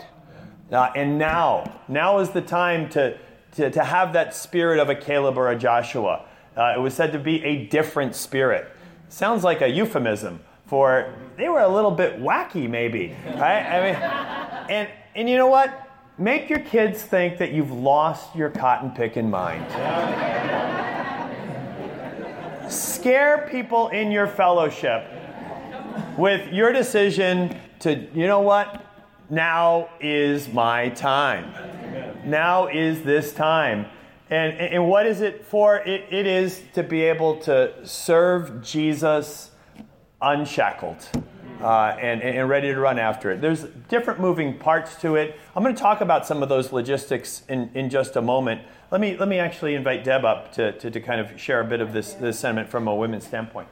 Uh, 0.70 0.90
and 0.96 1.18
now, 1.18 1.80
now 1.88 2.18
is 2.18 2.30
the 2.30 2.40
time 2.40 2.88
to, 2.88 3.16
to, 3.52 3.70
to 3.70 3.84
have 3.84 4.14
that 4.14 4.34
spirit 4.34 4.78
of 4.78 4.88
a 4.88 4.94
Caleb 4.94 5.36
or 5.36 5.50
a 5.50 5.56
Joshua. 5.56 6.24
Uh, 6.56 6.74
it 6.76 6.80
was 6.80 6.94
said 6.94 7.12
to 7.12 7.18
be 7.18 7.42
a 7.44 7.66
different 7.66 8.14
spirit. 8.14 8.70
Sounds 9.08 9.44
like 9.44 9.60
a 9.60 9.68
euphemism 9.68 10.40
for 10.66 11.14
they 11.36 11.48
were 11.48 11.60
a 11.60 11.68
little 11.68 11.90
bit 11.90 12.20
wacky, 12.20 12.68
maybe. 12.68 13.14
Right? 13.26 13.62
I 13.62 13.92
mean, 13.92 14.02
and, 14.70 14.88
and 15.14 15.28
you 15.28 15.36
know 15.36 15.48
what? 15.48 15.90
Make 16.18 16.48
your 16.48 16.60
kids 16.60 17.02
think 17.02 17.38
that 17.38 17.52
you've 17.52 17.72
lost 17.72 18.34
your 18.36 18.50
cotton 18.50 18.90
picking 18.90 19.28
mind 19.28 19.66
scare 22.72 23.48
people 23.50 23.88
in 23.88 24.10
your 24.10 24.26
fellowship 24.26 25.04
with 26.16 26.52
your 26.52 26.72
decision 26.72 27.56
to, 27.80 28.08
you 28.14 28.26
know 28.26 28.40
what? 28.40 28.84
Now 29.28 29.88
is 30.00 30.52
my 30.52 30.88
time. 30.90 31.52
Now 32.24 32.68
is 32.68 33.02
this 33.02 33.32
time. 33.32 33.86
And, 34.32 34.58
and 34.58 34.88
what 34.88 35.04
is 35.04 35.20
it 35.20 35.44
for? 35.44 35.76
It, 35.76 36.06
it 36.10 36.26
is 36.26 36.62
to 36.72 36.82
be 36.82 37.02
able 37.02 37.36
to 37.40 37.86
serve 37.86 38.62
Jesus 38.62 39.50
unshackled 40.22 41.06
uh, 41.60 41.96
and, 42.00 42.22
and 42.22 42.48
ready 42.48 42.68
to 42.68 42.80
run 42.80 42.98
after 42.98 43.30
it. 43.30 43.42
There's 43.42 43.64
different 43.90 44.20
moving 44.20 44.56
parts 44.56 44.96
to 45.02 45.16
it. 45.16 45.38
I'm 45.54 45.62
going 45.62 45.74
to 45.74 45.80
talk 45.82 46.00
about 46.00 46.26
some 46.26 46.42
of 46.42 46.48
those 46.48 46.72
logistics 46.72 47.42
in, 47.50 47.70
in 47.74 47.90
just 47.90 48.16
a 48.16 48.22
moment. 48.22 48.62
Let 48.90 49.00
me, 49.00 49.16
let 49.16 49.28
me 49.28 49.38
actually 49.38 49.74
invite 49.74 50.04
Deb 50.04 50.24
up 50.24 50.52
to, 50.52 50.72
to, 50.72 50.90
to 50.90 51.00
kind 51.00 51.20
of 51.20 51.40
share 51.40 51.60
a 51.60 51.64
bit 51.64 51.80
of 51.80 51.92
this, 51.94 52.12
this 52.14 52.38
sentiment 52.38 52.68
from 52.68 52.88
a 52.88 52.94
women's 52.94 53.26
standpoint. 53.26 53.68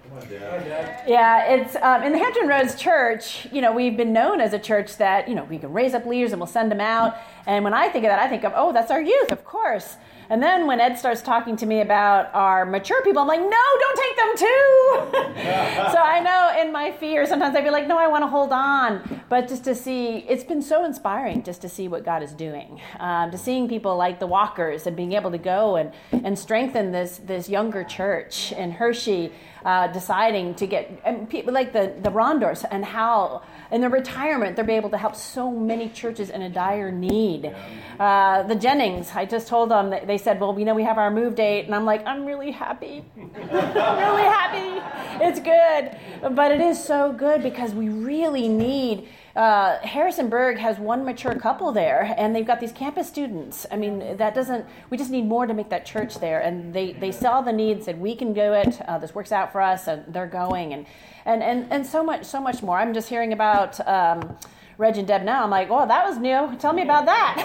Yeah, 1.06 1.44
it's 1.46 1.76
um, 1.76 2.02
in 2.02 2.12
the 2.12 2.18
Hampton 2.18 2.48
Roads 2.48 2.74
Church, 2.74 3.46
you 3.52 3.60
know, 3.60 3.72
we've 3.72 3.98
been 3.98 4.14
known 4.14 4.40
as 4.40 4.54
a 4.54 4.58
church 4.58 4.96
that, 4.96 5.28
you 5.28 5.34
know, 5.34 5.44
we 5.44 5.58
can 5.58 5.72
raise 5.72 5.92
up 5.92 6.06
leaders 6.06 6.32
and 6.32 6.40
we'll 6.40 6.46
send 6.46 6.70
them 6.70 6.80
out. 6.80 7.16
And 7.46 7.64
when 7.64 7.74
I 7.74 7.88
think 7.88 8.04
of 8.04 8.10
that, 8.10 8.18
I 8.18 8.28
think 8.28 8.44
of, 8.44 8.52
oh, 8.54 8.72
that's 8.72 8.90
our 8.90 9.00
youth, 9.00 9.32
of 9.32 9.44
course. 9.44 9.96
And 10.30 10.40
then 10.40 10.68
when 10.68 10.78
Ed 10.78 10.96
starts 10.96 11.22
talking 11.22 11.56
to 11.56 11.66
me 11.66 11.80
about 11.80 12.32
our 12.34 12.64
mature 12.64 13.02
people, 13.02 13.20
I'm 13.20 13.26
like, 13.26 13.40
no, 13.40 13.48
don't 13.50 13.98
take 13.98 14.16
them 14.16 14.36
too. 14.36 15.90
so 15.92 15.98
I 15.98 16.20
know 16.22 16.62
in 16.62 16.72
my 16.72 16.92
fear, 16.92 17.26
sometimes 17.26 17.56
I'd 17.56 17.64
be 17.64 17.70
like, 17.70 17.88
no, 17.88 17.98
I 17.98 18.06
want 18.06 18.22
to 18.22 18.28
hold 18.28 18.52
on. 18.52 19.22
But 19.28 19.48
just 19.48 19.64
to 19.64 19.74
see, 19.74 20.18
it's 20.28 20.44
been 20.44 20.62
so 20.62 20.84
inspiring 20.84 21.42
just 21.42 21.60
to 21.62 21.68
see 21.68 21.88
what 21.88 22.04
God 22.04 22.22
is 22.22 22.32
doing. 22.32 22.80
Um, 23.00 23.32
to 23.32 23.38
seeing 23.38 23.68
people 23.68 23.96
like 23.96 24.20
the 24.20 24.28
Walkers 24.28 24.86
and 24.86 24.96
being 24.96 25.14
able 25.14 25.32
to 25.32 25.38
go 25.38 25.74
and, 25.74 25.92
and 26.12 26.38
strengthen 26.38 26.92
this, 26.92 27.18
this 27.18 27.48
younger 27.48 27.82
church 27.82 28.52
in 28.52 28.70
Hershey 28.70 29.32
uh, 29.64 29.88
deciding 29.88 30.54
to 30.54 30.66
get 30.66 31.00
and 31.04 31.28
people 31.28 31.52
like 31.52 31.72
the 31.72 31.94
the 32.02 32.10
Rondors 32.10 32.64
and 32.64 32.84
how 32.84 33.42
in 33.72 33.80
their 33.80 33.90
retirement 33.90 34.56
they'll 34.56 34.66
be 34.66 34.74
able 34.74 34.90
to 34.90 34.98
help 34.98 35.16
so 35.16 35.50
many 35.50 35.88
churches 35.88 36.30
in 36.30 36.42
a 36.42 36.48
dire 36.48 36.90
need. 36.90 37.54
Uh, 37.98 38.42
the 38.44 38.54
Jennings, 38.54 39.10
I 39.14 39.24
just 39.24 39.48
told 39.48 39.70
them 39.70 39.90
they 40.06 40.18
said, 40.18 40.40
well, 40.40 40.58
you 40.58 40.64
know, 40.64 40.74
we 40.74 40.82
have 40.84 40.98
our 40.98 41.10
move 41.10 41.34
date, 41.34 41.66
and 41.66 41.74
I'm 41.74 41.84
like, 41.84 42.06
I'm 42.06 42.24
really 42.24 42.50
happy, 42.50 43.04
I'm 43.16 43.30
really 43.48 44.22
happy. 44.22 45.24
It's 45.24 45.40
good, 45.40 46.34
but 46.34 46.52
it 46.52 46.60
is 46.60 46.82
so 46.82 47.12
good 47.12 47.42
because 47.42 47.74
we 47.74 47.88
really 47.88 48.48
need 48.48 49.08
uh, 49.36 49.78
Harrisonburg 49.78 50.58
has 50.58 50.78
one 50.78 51.04
mature 51.04 51.34
couple 51.34 51.72
there, 51.72 52.14
and 52.16 52.34
they've 52.34 52.46
got 52.46 52.60
these 52.60 52.72
campus 52.72 53.08
students. 53.08 53.66
I 53.70 53.76
mean, 53.76 54.16
that 54.16 54.34
doesn't. 54.34 54.66
We 54.90 54.96
just 54.96 55.10
need 55.10 55.26
more 55.26 55.46
to 55.46 55.54
make 55.54 55.68
that 55.70 55.86
church 55.86 56.18
there, 56.18 56.40
and 56.40 56.74
they 56.74 56.92
they 56.92 57.12
saw 57.12 57.40
the 57.40 57.52
need, 57.52 57.84
said 57.84 58.00
we 58.00 58.16
can 58.16 58.32
do 58.32 58.52
it. 58.52 58.80
Uh, 58.88 58.98
this 58.98 59.14
works 59.14 59.32
out 59.32 59.52
for 59.52 59.60
us, 59.60 59.86
and 59.86 60.12
they're 60.12 60.26
going, 60.26 60.72
and 60.72 60.86
and 61.24 61.42
and 61.42 61.66
and 61.72 61.86
so 61.86 62.02
much 62.02 62.24
so 62.24 62.40
much 62.40 62.62
more. 62.62 62.78
I'm 62.78 62.94
just 62.94 63.08
hearing 63.08 63.32
about. 63.32 63.86
Um, 63.86 64.36
Reg 64.80 64.96
and 64.96 65.06
Deb 65.06 65.24
now. 65.24 65.44
I'm 65.44 65.50
like, 65.50 65.68
oh, 65.70 65.86
that 65.86 66.08
was 66.08 66.16
new. 66.16 66.56
Tell 66.58 66.72
me 66.72 66.80
about 66.80 67.04
that. 67.04 67.36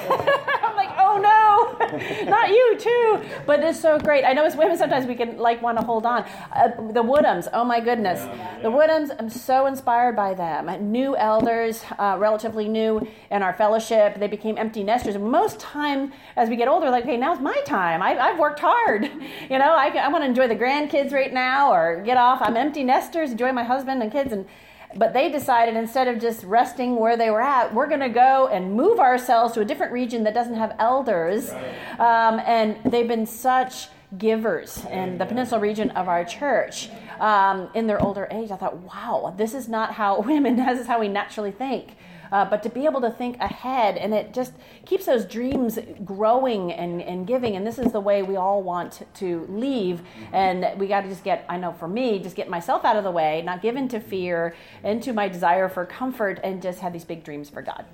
I'm 0.64 0.74
like, 0.78 0.90
oh 0.98 1.18
no, 1.20 2.26
not 2.32 2.48
you 2.48 2.78
too. 2.80 3.22
But 3.46 3.60
it's 3.60 3.78
so 3.78 4.00
great. 4.00 4.24
I 4.24 4.32
know 4.32 4.46
as 4.46 4.56
women 4.56 4.78
sometimes 4.78 5.06
we 5.06 5.16
can 5.16 5.38
like 5.38 5.62
want 5.62 5.78
to 5.78 5.84
hold 5.84 6.06
on. 6.06 6.24
Uh, 6.54 6.70
the 6.94 7.04
Woodhams, 7.04 7.50
oh 7.52 7.66
my 7.66 7.82
goodness, 7.82 8.22
the 8.62 8.70
Woodhams. 8.70 9.14
I'm 9.20 9.30
so 9.30 9.66
inspired 9.66 10.16
by 10.16 10.34
them. 10.34 10.68
New 10.94 11.18
elders, 11.18 11.84
uh, 12.00 12.16
relatively 12.18 12.70
new 12.70 13.06
in 13.30 13.44
our 13.44 13.54
fellowship. 13.54 14.18
They 14.18 14.28
became 14.28 14.58
empty 14.58 14.82
nesters. 14.82 15.18
Most 15.18 15.60
time 15.60 16.14
as 16.38 16.48
we 16.48 16.56
get 16.56 16.70
older, 16.70 16.90
like, 16.90 17.04
hey, 17.04 17.18
now's 17.18 17.42
my 17.42 17.60
time. 17.66 18.02
I, 18.02 18.14
have 18.14 18.40
worked 18.40 18.62
hard. 18.62 19.12
You 19.50 19.60
know, 19.60 19.76
I, 19.76 19.88
I 19.90 20.08
want 20.08 20.24
to 20.24 20.28
enjoy 20.28 20.48
the 20.48 20.56
grandkids 20.56 21.12
right 21.12 21.32
now, 21.32 21.72
or 21.72 22.02
get 22.04 22.18
off. 22.18 22.40
I'm 22.42 22.58
empty 22.58 22.84
nesters, 22.84 23.32
enjoy 23.32 23.52
my 23.52 23.64
husband 23.64 24.02
and 24.02 24.12
kids 24.12 24.32
and 24.32 24.48
But 24.96 25.14
they 25.14 25.30
decided 25.30 25.76
instead 25.76 26.08
of 26.08 26.20
just 26.20 26.44
resting 26.44 26.96
where 26.96 27.18
they 27.18 27.30
were 27.30 27.42
at, 27.42 27.74
we're 27.74 27.88
going 27.88 28.00
to 28.00 28.10
go 28.10 28.48
and 28.48 28.74
move 28.74 29.00
ourselves 29.00 29.54
to 29.56 29.62
a 29.62 29.66
different 29.66 29.92
region 29.92 30.24
that 30.24 30.34
doesn't 30.34 30.56
have 30.56 30.76
elders. 30.80 31.52
Right. 31.52 32.00
Um, 32.00 32.42
and 32.46 32.78
they've 32.92 33.08
been 33.08 33.26
such 33.26 33.90
givers 34.18 34.86
in 34.86 35.18
the 35.18 35.26
peninsula 35.26 35.60
region 35.60 35.90
of 35.92 36.08
our 36.08 36.24
church 36.24 36.90
um, 37.20 37.70
in 37.74 37.88
their 37.88 38.02
older 38.02 38.28
age. 38.32 38.52
I 38.52 38.56
thought, 38.56 38.78
wow, 38.78 39.34
this 39.38 39.54
is 39.54 39.68
not 39.68 39.94
how 39.94 40.22
women, 40.22 40.56
this 40.56 40.80
is 40.80 40.88
how 40.88 41.00
we 41.00 41.08
naturally 41.08 41.52
think. 41.52 41.96
Uh, 42.36 42.44
but 42.44 42.62
to 42.62 42.68
be 42.68 42.84
able 42.84 43.00
to 43.00 43.10
think 43.10 43.38
ahead, 43.40 43.96
and 43.96 44.14
it 44.14 44.34
just 44.34 44.52
keeps 44.84 45.06
those 45.06 45.24
dreams 45.24 45.80
growing 46.04 46.74
and, 46.74 47.02
and 47.02 47.26
giving. 47.26 47.56
And 47.56 47.66
this 47.66 47.80
is 47.80 47.94
the 47.94 48.02
way 48.02 48.24
we 48.24 48.36
all 48.36 48.62
want 48.62 49.08
to 49.14 49.46
leave. 49.48 50.02
And 50.34 50.78
we 50.78 50.88
got 50.88 51.04
to 51.04 51.08
just 51.08 51.24
get, 51.24 51.46
I 51.48 51.56
know 51.56 51.72
for 51.72 51.88
me, 51.88 52.20
just 52.20 52.36
get 52.36 52.50
myself 52.50 52.84
out 52.84 52.98
of 52.98 53.06
the 53.06 53.12
way, 53.12 53.42
not 53.44 53.62
give 53.62 53.78
into 53.78 54.02
fear, 54.02 54.54
into 54.84 55.14
my 55.14 55.30
desire 55.30 55.70
for 55.70 55.86
comfort, 55.86 56.42
and 56.44 56.62
just 56.62 56.80
have 56.80 56.92
these 56.92 57.06
big 57.06 57.24
dreams 57.24 57.50
for 57.50 57.62
God. 57.62 57.86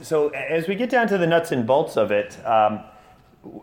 So, 0.00 0.30
as 0.30 0.66
we 0.66 0.74
get 0.74 0.90
down 0.90 1.06
to 1.06 1.18
the 1.18 1.26
nuts 1.28 1.52
and 1.52 1.64
bolts 1.64 1.96
of 1.96 2.10
it, 2.10 2.36
um, 2.44 2.80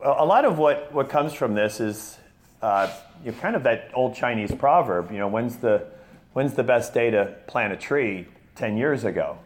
a 0.02 0.26
lot 0.26 0.46
of 0.46 0.58
what, 0.58 0.94
what 0.94 1.10
comes 1.10 1.34
from 1.34 1.56
this 1.56 1.82
is 1.82 2.18
uh, 2.62 2.90
you 3.26 3.34
know, 3.34 3.38
kind 3.40 3.58
of 3.58 3.64
that 3.64 3.92
old 3.94 4.16
Chinese 4.16 4.56
proverb, 4.56 5.12
you 5.12 5.18
know, 5.18 5.28
when's 5.28 5.58
the, 5.58 5.86
when's 6.40 6.54
the 6.54 6.64
best 6.64 6.94
day 6.94 7.10
to 7.10 7.26
plant 7.48 7.74
a 7.74 7.76
tree? 7.76 8.26
10 8.56 8.78
years 8.78 9.04
ago. 9.04 9.38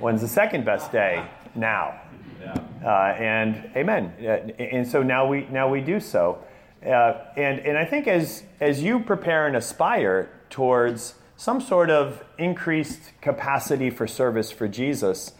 When's 0.00 0.22
the 0.22 0.26
second 0.26 0.64
best 0.64 0.90
day? 0.90 1.24
Now. 1.54 2.00
Uh, 2.84 2.88
and 2.88 3.70
amen. 3.76 4.12
Uh, 4.20 4.50
and 4.60 4.84
so 4.84 5.04
now 5.04 5.24
we, 5.24 5.46
now 5.52 5.68
we 5.68 5.80
do 5.80 6.00
so. 6.00 6.42
Uh, 6.84 7.12
and, 7.36 7.60
and 7.60 7.78
I 7.78 7.84
think 7.84 8.08
as, 8.08 8.42
as 8.58 8.82
you 8.82 8.98
prepare 8.98 9.46
and 9.46 9.54
aspire 9.54 10.30
towards 10.50 11.14
some 11.36 11.60
sort 11.60 11.90
of 11.90 12.24
increased 12.38 13.12
capacity 13.20 13.88
for 13.88 14.08
service 14.08 14.50
for 14.50 14.66
Jesus, 14.66 15.34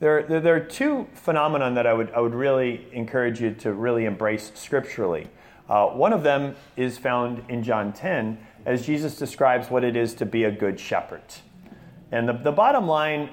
there, 0.00 0.24
there, 0.24 0.40
there, 0.40 0.56
are 0.56 0.60
two 0.60 1.06
phenomena 1.14 1.72
that 1.72 1.86
I 1.86 1.92
would, 1.92 2.10
I 2.10 2.18
would 2.18 2.34
really 2.34 2.88
encourage 2.90 3.40
you 3.40 3.54
to 3.60 3.72
really 3.72 4.06
embrace 4.06 4.50
scripturally. 4.56 5.28
Uh, 5.68 5.86
one 5.86 6.12
of 6.12 6.24
them 6.24 6.56
is 6.76 6.98
found 6.98 7.44
in 7.48 7.62
John 7.62 7.92
10 7.92 8.44
as 8.66 8.86
Jesus 8.86 9.16
describes 9.16 9.70
what 9.70 9.84
it 9.84 9.96
is 9.96 10.14
to 10.14 10.26
be 10.26 10.44
a 10.44 10.50
good 10.50 10.78
shepherd. 10.78 11.22
And 12.12 12.28
the, 12.28 12.32
the 12.32 12.52
bottom 12.52 12.86
line 12.86 13.30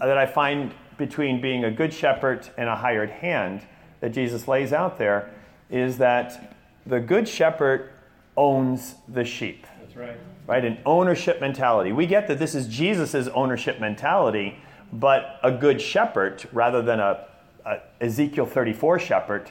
that 0.00 0.18
I 0.18 0.26
find 0.26 0.72
between 0.96 1.40
being 1.40 1.64
a 1.64 1.70
good 1.70 1.92
shepherd 1.92 2.48
and 2.56 2.68
a 2.68 2.76
hired 2.76 3.10
hand 3.10 3.66
that 4.00 4.10
Jesus 4.10 4.46
lays 4.48 4.72
out 4.72 4.98
there 4.98 5.30
is 5.70 5.98
that 5.98 6.56
the 6.86 7.00
good 7.00 7.28
shepherd 7.28 7.90
owns 8.36 8.96
the 9.08 9.24
sheep. 9.24 9.66
That's 9.80 9.96
right. 9.96 10.16
Right? 10.46 10.64
An 10.64 10.78
ownership 10.84 11.40
mentality. 11.40 11.92
We 11.92 12.06
get 12.06 12.28
that 12.28 12.38
this 12.38 12.54
is 12.54 12.68
Jesus' 12.68 13.28
ownership 13.28 13.80
mentality 13.80 14.58
but 14.94 15.40
a 15.42 15.50
good 15.50 15.80
shepherd, 15.80 16.48
rather 16.52 16.80
than 16.80 17.00
a, 17.00 17.26
a 17.66 17.78
Ezekiel 18.00 18.46
34 18.46 19.00
shepherd, 19.00 19.50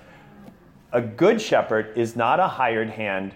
a 0.93 1.01
good 1.01 1.41
shepherd 1.41 1.97
is 1.97 2.15
not 2.15 2.39
a 2.39 2.47
hired 2.47 2.89
hand 2.89 3.33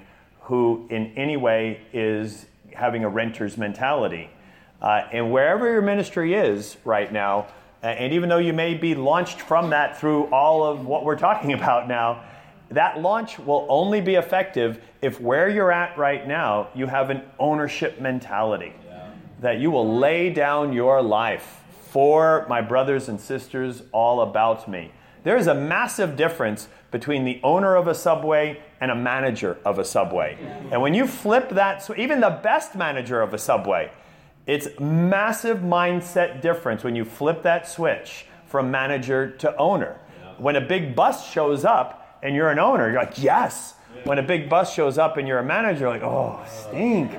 who 0.48 0.88
in 0.90 1.14
any 1.18 1.36
way 1.36 1.82
is 1.92 2.46
having 2.74 3.04
a 3.04 3.10
renter's 3.10 3.58
mentality. 3.58 4.30
Uh, 4.82 5.02
and 5.12 5.30
wherever 5.30 5.70
your 5.70 5.82
ministry 5.82 6.36
is 6.36 6.78
right 6.86 7.12
now, 7.12 7.48
and 7.84 8.14
even 8.14 8.30
though 8.30 8.38
you 8.38 8.54
may 8.54 8.74
be 8.74 8.96
launched 8.96 9.42
from 9.42 9.72
that 9.72 10.00
through 10.00 10.24
all 10.28 10.64
of 10.64 10.86
what 10.86 11.04
we're 11.04 11.18
talking 11.18 11.52
about 11.60 11.90
now, 11.90 12.24
that 12.70 13.02
launch 13.02 13.38
will 13.40 13.66
only 13.68 14.00
be 14.00 14.16
effective 14.16 14.82
if 15.02 15.20
where 15.20 15.50
you're 15.50 15.72
at 15.72 15.98
right 15.98 16.26
now, 16.26 16.70
you 16.74 16.88
have 16.88 17.10
an 17.10 17.24
ownership 17.40 18.00
mentality. 18.00 18.74
Yeah. 18.86 19.10
That 19.42 19.60
you 19.60 19.70
will 19.70 19.98
lay 19.98 20.30
down 20.30 20.72
your 20.72 21.02
life 21.02 21.62
for 21.90 22.46
my 22.48 22.62
brothers 22.62 23.10
and 23.10 23.20
sisters 23.20 23.84
all 23.92 24.22
about 24.22 24.70
me. 24.70 24.92
There 25.28 25.36
is 25.36 25.48
a 25.48 25.54
massive 25.54 26.16
difference 26.16 26.70
between 26.90 27.26
the 27.26 27.42
owner 27.44 27.76
of 27.76 27.90
a 27.90 27.94
subway 27.94 28.62
and 28.80 28.90
a 28.90 28.96
manager 28.96 29.58
of 29.66 29.78
a 29.78 29.84
subway. 29.84 30.38
And 30.72 30.82
when 30.82 30.94
you 30.94 31.06
flip 31.06 31.50
that, 31.50 31.84
so 31.84 31.94
even 31.98 32.22
the 32.22 32.40
best 32.42 32.76
manager 32.76 33.20
of 33.20 33.34
a 33.34 33.38
subway, 33.38 33.92
it's 34.46 34.70
massive 34.80 35.58
mindset 35.58 36.40
difference 36.40 36.82
when 36.82 36.96
you 36.96 37.04
flip 37.04 37.44
that 37.44 37.68
switch 37.68 38.28
from 38.46 38.72
manager 38.72 39.32
to 39.32 39.54
owner. 39.58 40.00
When 40.38 40.56
a 40.56 40.62
big 40.62 40.96
bus 40.96 41.30
shows 41.30 41.66
up 41.66 42.20
and 42.24 42.34
you're 42.34 42.50
an 42.50 42.60
owner, 42.60 42.90
you're 42.90 43.02
like, 43.02 43.22
yes. 43.22 43.74
When 44.06 44.20
a 44.20 44.24
big 44.24 44.48
bus 44.48 44.74
shows 44.74 44.98
up 44.98 45.18
and 45.18 45.28
you're 45.28 45.40
a 45.40 45.44
manager, 45.44 45.82
you're 45.82 45.90
like, 45.90 46.04
oh, 46.04 46.40
stink. 46.48 47.12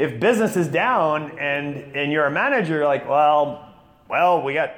If 0.00 0.18
business 0.18 0.56
is 0.56 0.66
down 0.66 1.38
and 1.38 1.94
and 1.94 2.10
you're 2.10 2.24
a 2.24 2.30
manager, 2.30 2.76
you're 2.76 2.86
like, 2.86 3.08
well, 3.08 3.68
well, 4.08 4.42
we 4.42 4.54
got 4.54 4.72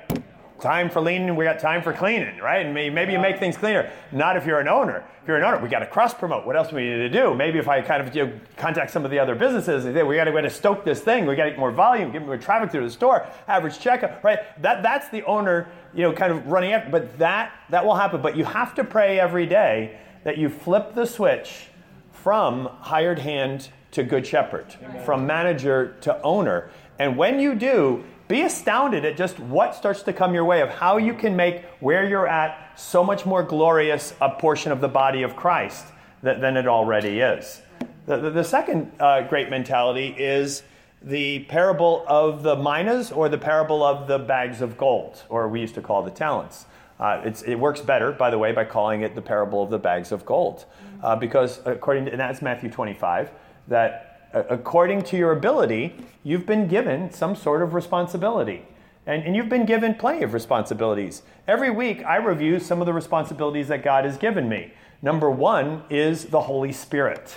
time 0.61 0.91
for 0.91 1.01
leaning, 1.01 1.35
we 1.37 1.45
got 1.45 1.59
time 1.59 1.83
for 1.83 1.93
cleaning, 1.93 2.39
right? 2.39 2.67
And 2.67 2.75
maybe 2.75 2.95
maybe 2.95 3.13
you 3.13 3.21
make 3.21 3.39
things 3.39 3.57
cleaner. 3.57 3.91
Not 4.11 4.37
if 4.37 4.45
you're 4.45 4.59
an 4.59 4.69
owner. 4.69 5.05
If 5.23 5.29
you're 5.29 5.37
an 5.37 5.45
owner, 5.45 5.59
we 5.59 5.69
got 5.69 5.79
to 5.79 5.87
cross 5.87 6.13
promote. 6.13 6.45
What 6.45 6.57
else 6.57 6.71
do 6.71 6.77
we 6.77 6.83
need 6.83 6.97
to 6.97 7.09
do? 7.09 7.33
Maybe 7.33 7.61
if 7.61 7.69
I 7.69 7.81
kind 7.81 8.05
of 8.05 8.15
you 8.15 8.27
know, 8.27 8.33
contact 8.57 8.91
some 8.91 9.05
of 9.05 9.13
the 9.13 9.21
other 9.21 9.37
businesses, 9.37 9.85
say, 9.85 10.03
we 10.03 10.17
got 10.17 10.25
to, 10.25 10.33
go 10.33 10.41
to 10.41 10.51
stoke 10.51 10.85
this 10.85 11.01
thing. 11.01 11.27
We 11.27 11.37
got 11.37 11.45
to 11.45 11.51
get 11.51 11.59
more 11.61 11.71
volume, 11.71 12.11
get 12.11 12.27
more 12.27 12.37
traffic 12.37 12.73
through 12.73 12.85
the 12.85 12.91
store, 12.91 13.29
average 13.47 13.79
checkup, 13.79 14.25
right? 14.25 14.41
That 14.61 14.83
that's 14.83 15.09
the 15.11 15.23
owner, 15.23 15.69
you 15.95 16.03
know, 16.03 16.13
kind 16.13 16.33
of 16.33 16.45
running 16.49 16.73
after. 16.73 16.91
But 16.91 17.17
that 17.19 17.53
that 17.71 17.85
will 17.85 17.95
happen. 17.95 18.21
But 18.21 18.37
you 18.37 18.45
have 18.45 18.75
to 18.75 18.83
pray 18.83 19.21
every 19.21 19.47
day 19.47 20.01
that 20.25 20.39
you 20.39 20.49
flip 20.49 20.95
the 20.95 21.07
switch 21.07 21.69
from 22.13 22.67
hired 22.81 23.21
hand 23.21 23.69
to 23.92 24.02
good 24.02 24.26
shepherd, 24.26 24.66
Amen. 24.83 25.05
from 25.05 25.26
manager 25.26 25.96
to 26.00 26.20
owner. 26.22 26.70
And 26.98 27.16
when 27.16 27.38
you 27.38 27.55
do, 27.55 28.05
be 28.28 28.42
astounded 28.42 29.05
at 29.05 29.16
just 29.16 29.38
what 29.38 29.74
starts 29.74 30.02
to 30.05 30.12
come 30.12 30.35
your 30.35 30.44
way 30.44 30.62
of 30.62 30.70
how 30.70 30.96
you 30.96 31.14
can 31.14 31.37
make 31.37 31.64
where 31.81 32.09
you're 32.09 32.26
at 32.26 32.78
so 32.81 33.05
much 33.05 33.26
more 33.26 33.42
glorious 33.42 34.14
a 34.20 34.31
portion 34.31 34.72
of 34.72 34.81
the 34.81 34.88
body 34.88 35.22
of 35.22 35.37
Christ 35.37 35.87
than 36.22 36.57
it 36.57 36.66
already 36.66 37.20
is. 37.20 37.61
The, 38.07 38.16
the, 38.16 38.31
the 38.31 38.44
second 38.44 38.90
uh, 38.98 39.22
great 39.22 39.50
mentality 39.50 40.14
is 40.16 40.62
the 41.02 41.40
parable 41.40 42.05
of 42.07 42.42
the 42.42 42.57
minas 42.57 43.11
or 43.11 43.28
the 43.28 43.38
parable 43.38 43.83
of 43.83 44.07
the 44.07 44.18
bags 44.18 44.61
of 44.61 44.78
gold, 44.78 45.22
or 45.28 45.48
we 45.48 45.61
used 45.61 45.74
to 45.74 45.83
call 45.83 46.02
the 46.02 46.11
talents. 46.11 46.66
Uh, 47.00 47.33
it 47.44 47.59
works 47.59 47.81
better, 47.81 48.12
by 48.12 48.31
the 48.31 48.38
way, 48.38 48.52
by 48.52 48.64
calling 48.64 49.02
it 49.02 49.16
the 49.16 49.22
parable 49.22 49.62
of 49.62 49.70
the 49.70 49.78
bags 49.78 50.12
of 50.12 50.24
gold, 50.24 50.64
uh, 51.02 51.16
because 51.16 51.61
according 51.64 52.05
to 52.05 52.12
and 52.12 52.20
that's 52.20 52.40
Matthew 52.40 52.70
25 52.70 53.31
that 53.68 54.31
uh, 54.35 54.44
according 54.48 55.03
to 55.03 55.16
your 55.16 55.33
ability, 55.33 55.94
you've 56.22 56.46
been 56.46 56.66
given 56.66 57.12
some 57.12 57.37
sort 57.37 57.62
of 57.62 57.75
responsibility. 57.75 58.66
And, 59.07 59.25
and 59.25 59.35
you've 59.35 59.48
been 59.48 59.66
given 59.66 59.94
plenty 59.94 60.22
of 60.22 60.33
responsibilities. 60.33 61.22
Every 61.48 61.70
week, 61.70 62.05
I 62.05 62.16
review 62.16 62.61
some 62.61 62.81
of 62.81 62.87
the 62.87 62.92
responsibilities 62.92 63.68
that 63.68 63.83
God 63.83 64.05
has 64.05 64.16
given 64.16 64.48
me. 64.48 64.72
Number 65.03 65.29
one 65.31 65.83
is 65.90 66.27
the 66.27 66.42
Holy 66.42 66.72
Spirit. 66.72 67.37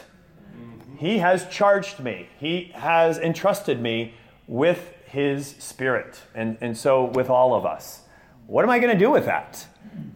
He 0.98 1.18
has 1.18 1.48
charged 1.50 2.00
me, 2.00 2.30
He 2.40 2.72
has 2.76 3.18
entrusted 3.18 3.82
me 3.82 4.14
with 4.48 4.94
His 5.08 5.48
Spirit, 5.60 6.22
and, 6.34 6.58
and 6.62 6.78
so 6.78 7.06
with 7.06 7.30
all 7.30 7.54
of 7.54 7.66
us. 7.66 8.02
What 8.48 8.64
am 8.64 8.70
I 8.70 8.80
going 8.80 8.94
to 8.94 9.00
do 9.00 9.10
with 9.10 9.26
that? 9.26 9.66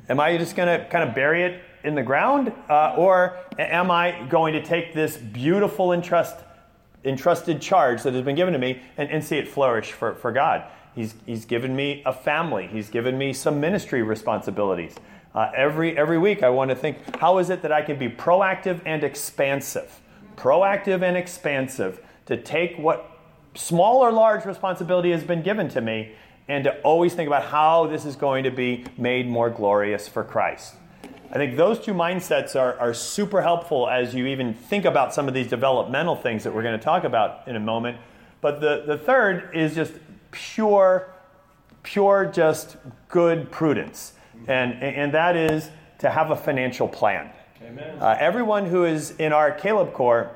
Am 0.08 0.20
I 0.20 0.38
just 0.38 0.56
going 0.56 0.68
to 0.68 0.88
kind 0.88 1.08
of 1.08 1.16
bury 1.16 1.44
it 1.44 1.62
in 1.84 1.96
the 1.96 2.04
ground? 2.04 2.52
Uh, 2.70 2.96
or 2.98 3.38
am 3.58 3.92
I 3.92 4.26
going 4.30 4.54
to 4.54 4.64
take 4.64 4.94
this 4.94 5.18
beautiful 5.18 5.94
entrust, 5.94 6.38
entrusted 7.04 7.62
charge 7.62 8.04
that 8.04 8.14
has 8.14 8.24
been 8.24 8.36
given 8.36 8.54
to 8.54 8.60
me 8.60 8.82
and, 8.98 9.10
and 9.10 9.24
see 9.24 9.38
it 9.38 9.48
flourish 9.48 9.92
for, 9.92 10.16
for 10.16 10.32
God? 10.32 10.64
He's, 10.96 11.16
he's 11.26 11.46
given 11.46 11.76
me 11.76 12.04
a 12.06 12.14
family, 12.14 12.68
He's 12.68 12.90
given 12.90 13.18
me 13.18 13.34
some 13.34 13.60
ministry 13.60 14.02
responsibilities. 14.02 14.96
Uh, 15.34 15.52
every, 15.56 15.96
every 15.98 16.18
week, 16.18 16.42
I 16.42 16.50
want 16.50 16.70
to 16.72 16.76
think 16.76 16.98
how 17.18 17.38
is 17.38 17.50
it 17.50 17.62
that 17.62 17.72
I 17.72 17.82
can 17.84 18.00
be 18.00 18.10
proactive 18.10 18.82
and 18.86 19.04
expansive? 19.04 20.00
Proactive 20.36 21.04
and 21.04 21.16
expansive 21.16 22.02
to 22.26 22.36
take 22.36 22.78
what 22.78 23.10
small 23.56 23.98
or 23.98 24.12
large 24.12 24.46
responsibility 24.46 25.12
has 25.12 25.24
been 25.24 25.44
given 25.44 25.70
to 25.70 25.82
me 25.82 26.14
and 26.48 26.64
to 26.64 26.82
always 26.82 27.14
think 27.14 27.28
about 27.28 27.44
how 27.44 27.88
this 27.88 28.06
is 28.06 28.16
going 28.16 28.44
to 28.44 28.52
be 28.52 28.84
made 28.98 29.28
more 29.28 29.50
glorious 29.50 30.08
for 30.08 30.24
Christ. 30.24 30.76
I 31.32 31.36
think 31.36 31.58
those 31.58 31.80
two 31.80 31.94
mindsets 31.94 32.60
are, 32.60 32.78
are 32.80 32.94
super 32.94 33.42
helpful 33.42 33.88
as 33.88 34.16
you 34.16 34.26
even 34.28 34.54
think 34.54 34.86
about 34.86 35.14
some 35.14 35.28
of 35.28 35.34
these 35.34 35.48
developmental 35.48 36.16
things 36.16 36.44
that 36.44 36.54
we're 36.54 36.64
going 36.64 36.78
to 36.78 36.84
talk 36.84 37.04
about 37.04 37.48
in 37.48 37.56
a 37.56 37.60
moment. 37.60 37.98
But 38.42 38.62
the, 38.62 38.84
the 38.88 38.98
third 38.98 39.52
is 39.54 39.76
just 39.76 39.94
pure, 40.32 41.14
pure, 41.84 42.26
just 42.26 42.78
good 43.10 43.52
prudence. 43.52 44.14
And, 44.48 44.82
and 44.82 45.14
that 45.14 45.36
is 45.36 45.70
to 46.00 46.10
have 46.10 46.32
a 46.32 46.36
financial 46.36 46.88
plan. 46.88 47.30
Uh, 48.00 48.16
everyone 48.20 48.66
who 48.66 48.86
is 48.86 49.12
in 49.18 49.34
our 49.34 49.52
Caleb 49.52 49.94
Corps, 49.94 50.32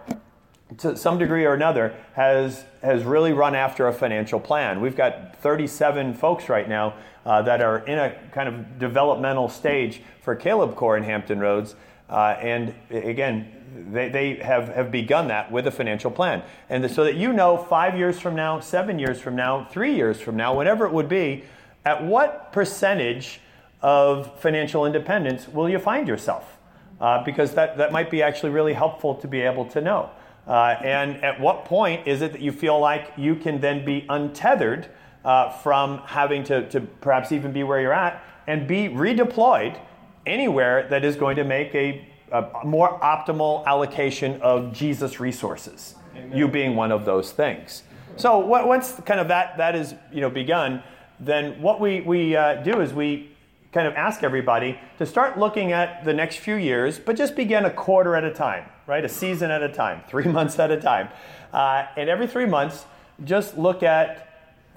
to 0.79 0.95
some 0.95 1.17
degree 1.17 1.45
or 1.45 1.53
another, 1.53 1.95
has, 2.13 2.63
has 2.81 3.03
really 3.03 3.33
run 3.33 3.55
after 3.55 3.87
a 3.87 3.93
financial 3.93 4.39
plan. 4.39 4.81
We've 4.81 4.95
got 4.95 5.37
37 5.37 6.13
folks 6.13 6.49
right 6.49 6.67
now 6.67 6.95
uh, 7.25 7.41
that 7.43 7.61
are 7.61 7.79
in 7.79 7.99
a 7.99 8.15
kind 8.31 8.49
of 8.49 8.79
developmental 8.79 9.49
stage 9.49 10.01
for 10.21 10.35
Caleb 10.35 10.75
Corps 10.75 10.97
in 10.97 11.03
Hampton 11.03 11.39
Roads. 11.39 11.75
Uh, 12.09 12.35
and 12.39 12.73
again, 12.91 13.47
they, 13.91 14.09
they 14.09 14.35
have, 14.35 14.67
have 14.69 14.91
begun 14.91 15.27
that 15.29 15.51
with 15.51 15.67
a 15.67 15.71
financial 15.71 16.11
plan. 16.11 16.43
And 16.69 16.89
so 16.91 17.03
that 17.03 17.15
you 17.15 17.33
know 17.33 17.57
five 17.57 17.97
years 17.97 18.19
from 18.19 18.35
now, 18.35 18.59
seven 18.59 18.99
years 18.99 19.19
from 19.19 19.35
now, 19.35 19.65
three 19.71 19.95
years 19.95 20.19
from 20.19 20.35
now, 20.35 20.53
whatever 20.53 20.85
it 20.85 20.91
would 20.91 21.09
be, 21.09 21.43
at 21.85 22.03
what 22.03 22.51
percentage 22.53 23.39
of 23.81 24.39
financial 24.39 24.85
independence 24.85 25.47
will 25.47 25.69
you 25.69 25.79
find 25.79 26.07
yourself? 26.07 26.57
Uh, 27.01 27.23
because 27.23 27.53
that, 27.55 27.77
that 27.77 27.91
might 27.91 28.09
be 28.09 28.21
actually 28.21 28.51
really 28.51 28.73
helpful 28.73 29.15
to 29.15 29.27
be 29.27 29.41
able 29.41 29.65
to 29.65 29.81
know. 29.81 30.09
Uh, 30.47 30.75
and 30.83 31.23
at 31.23 31.39
what 31.39 31.65
point 31.65 32.07
is 32.07 32.21
it 32.21 32.33
that 32.33 32.41
you 32.41 32.51
feel 32.51 32.79
like 32.79 33.11
you 33.17 33.35
can 33.35 33.61
then 33.61 33.85
be 33.85 34.05
untethered 34.09 34.89
uh, 35.23 35.49
from 35.49 35.99
having 35.99 36.43
to, 36.43 36.67
to 36.69 36.81
perhaps 36.81 37.31
even 37.31 37.51
be 37.53 37.63
where 37.63 37.79
you're 37.79 37.93
at 37.93 38.21
and 38.47 38.67
be 38.67 38.89
redeployed 38.89 39.79
anywhere 40.25 40.87
that 40.89 41.05
is 41.05 41.15
going 41.15 41.35
to 41.37 41.43
make 41.43 41.73
a, 41.75 42.05
a 42.31 42.65
more 42.65 42.99
optimal 42.99 43.65
allocation 43.65 44.41
of 44.41 44.73
Jesus 44.73 45.19
resources, 45.19 45.95
Amen. 46.15 46.37
you 46.37 46.47
being 46.47 46.75
one 46.75 46.91
of 46.91 47.05
those 47.05 47.31
things. 47.31 47.83
So 48.15 48.37
once 48.39 48.99
kind 49.05 49.19
of 49.19 49.27
that, 49.29 49.57
that 49.57 49.75
is 49.75 49.95
you 50.11 50.21
know, 50.21 50.29
begun, 50.29 50.83
then 51.19 51.61
what 51.61 51.79
we, 51.79 52.01
we 52.01 52.35
uh, 52.35 52.61
do 52.63 52.81
is 52.81 52.93
we 52.93 53.32
kind 53.73 53.87
of 53.87 53.95
ask 53.95 54.21
everybody 54.21 54.79
to 54.99 55.05
start 55.05 55.39
looking 55.39 55.71
at 55.71 56.05
the 56.05 56.13
next 56.13 56.37
few 56.37 56.55
years, 56.55 56.99
but 56.99 57.15
just 57.15 57.35
begin 57.35 57.65
a 57.65 57.71
quarter 57.71 58.15
at 58.15 58.23
a 58.23 58.31
time, 58.31 58.65
right? 58.85 59.03
A 59.03 59.09
season 59.09 59.49
at 59.49 59.63
a 59.63 59.69
time, 59.69 60.03
three 60.07 60.25
months 60.25 60.59
at 60.59 60.71
a 60.71 60.79
time. 60.79 61.09
Uh, 61.51 61.87
and 61.97 62.09
every 62.09 62.27
three 62.27 62.45
months, 62.45 62.85
just 63.23 63.57
look 63.57 63.83
at 63.83 64.29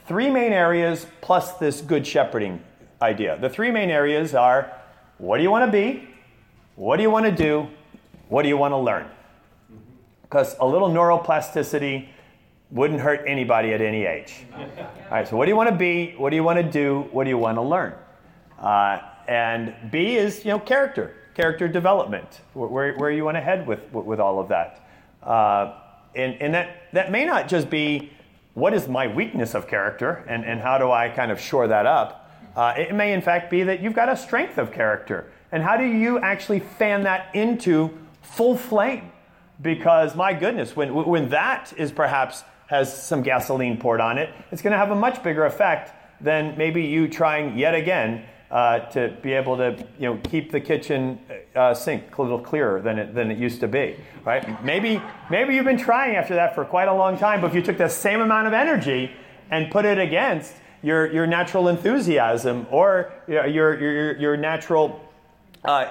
three 0.08 0.30
main 0.30 0.52
areas 0.52 1.06
plus 1.20 1.52
this 1.54 1.82
good 1.82 2.06
shepherding 2.06 2.62
idea. 3.02 3.38
The 3.38 3.50
three 3.50 3.70
main 3.70 3.90
areas 3.90 4.34
are 4.34 4.72
what 5.18 5.36
do 5.36 5.42
you 5.42 5.50
want 5.50 5.66
to 5.66 5.72
be? 5.72 6.08
What 6.74 6.96
do 6.96 7.02
you 7.02 7.10
want 7.10 7.26
to 7.26 7.32
do? 7.32 7.68
What 8.28 8.42
do 8.42 8.48
you 8.48 8.56
want 8.56 8.72
to 8.72 8.78
learn? 8.78 9.06
Because 10.22 10.56
a 10.58 10.66
little 10.66 10.90
neuroplasticity 10.90 12.08
wouldn't 12.70 13.00
hurt 13.00 13.24
anybody 13.26 13.72
at 13.72 13.80
any 13.80 14.04
age. 14.04 14.44
All 14.54 14.66
right, 15.10 15.28
so 15.28 15.36
what 15.36 15.44
do 15.44 15.50
you 15.50 15.56
want 15.56 15.70
to 15.70 15.76
be? 15.76 16.14
What 16.18 16.30
do 16.30 16.36
you 16.36 16.42
want 16.42 16.58
to 16.58 16.70
do? 16.70 17.08
What 17.12 17.24
do 17.24 17.30
you 17.30 17.38
want 17.38 17.56
to 17.56 17.62
learn? 17.62 17.94
Uh, 18.58 19.00
and 19.28 19.74
B 19.90 20.16
is 20.16 20.44
you 20.44 20.52
know 20.52 20.58
character, 20.58 21.14
character 21.34 21.68
development, 21.68 22.40
where, 22.54 22.94
where 22.94 23.10
you 23.10 23.24
want 23.24 23.36
to 23.36 23.40
head 23.40 23.66
with, 23.66 23.92
with 23.92 24.20
all 24.20 24.38
of 24.38 24.48
that. 24.48 24.86
Uh, 25.22 25.74
and 26.14 26.40
and 26.40 26.54
that, 26.54 26.92
that 26.92 27.10
may 27.10 27.24
not 27.24 27.48
just 27.48 27.68
be 27.68 28.12
what 28.54 28.72
is 28.72 28.88
my 28.88 29.06
weakness 29.06 29.54
of 29.54 29.68
character 29.68 30.24
and, 30.28 30.44
and 30.44 30.60
how 30.60 30.78
do 30.78 30.90
I 30.90 31.10
kind 31.10 31.30
of 31.30 31.38
shore 31.38 31.68
that 31.68 31.84
up. 31.84 32.30
Uh, 32.56 32.72
it 32.78 32.94
may 32.94 33.12
in 33.12 33.20
fact 33.20 33.50
be 33.50 33.64
that 33.64 33.82
you've 33.82 33.92
got 33.92 34.08
a 34.08 34.16
strength 34.16 34.56
of 34.56 34.72
character. 34.72 35.30
And 35.52 35.62
how 35.62 35.76
do 35.76 35.84
you 35.84 36.18
actually 36.18 36.60
fan 36.60 37.02
that 37.02 37.34
into 37.34 37.96
full 38.22 38.56
flame? 38.56 39.12
Because 39.60 40.16
my 40.16 40.32
goodness, 40.32 40.74
when, 40.74 40.94
when 40.94 41.28
that 41.30 41.72
is 41.76 41.92
perhaps 41.92 42.44
has 42.68 43.04
some 43.06 43.22
gasoline 43.22 43.78
poured 43.78 44.00
on 44.00 44.16
it, 44.16 44.34
it's 44.50 44.62
going 44.62 44.72
to 44.72 44.78
have 44.78 44.90
a 44.90 44.96
much 44.96 45.22
bigger 45.22 45.44
effect 45.44 45.92
than 46.20 46.56
maybe 46.56 46.82
you 46.82 47.08
trying 47.08 47.58
yet 47.58 47.74
again 47.74 48.24
uh, 48.50 48.78
to 48.90 49.16
be 49.22 49.32
able 49.32 49.56
to 49.56 49.76
you 49.98 50.06
know 50.06 50.20
keep 50.24 50.52
the 50.52 50.60
kitchen 50.60 51.18
uh, 51.54 51.74
sink 51.74 52.16
a 52.16 52.22
little 52.22 52.38
clearer 52.38 52.80
than 52.80 52.98
it 52.98 53.14
than 53.14 53.30
it 53.30 53.38
used 53.38 53.60
to 53.60 53.68
be, 53.68 53.96
right? 54.24 54.64
Maybe 54.64 55.02
maybe 55.30 55.54
you've 55.54 55.64
been 55.64 55.78
trying 55.78 56.16
after 56.16 56.34
that 56.34 56.54
for 56.54 56.64
quite 56.64 56.88
a 56.88 56.94
long 56.94 57.18
time, 57.18 57.40
but 57.40 57.48
if 57.48 57.54
you 57.54 57.62
took 57.62 57.78
the 57.78 57.88
same 57.88 58.20
amount 58.20 58.46
of 58.46 58.52
energy 58.52 59.10
and 59.50 59.70
put 59.70 59.84
it 59.84 59.98
against 59.98 60.54
your 60.82 61.12
your 61.12 61.26
natural 61.26 61.68
enthusiasm 61.68 62.66
or 62.70 63.12
your 63.26 63.46
your 63.46 64.16
your, 64.16 64.36
natural 64.36 65.00
uh, 65.64 65.88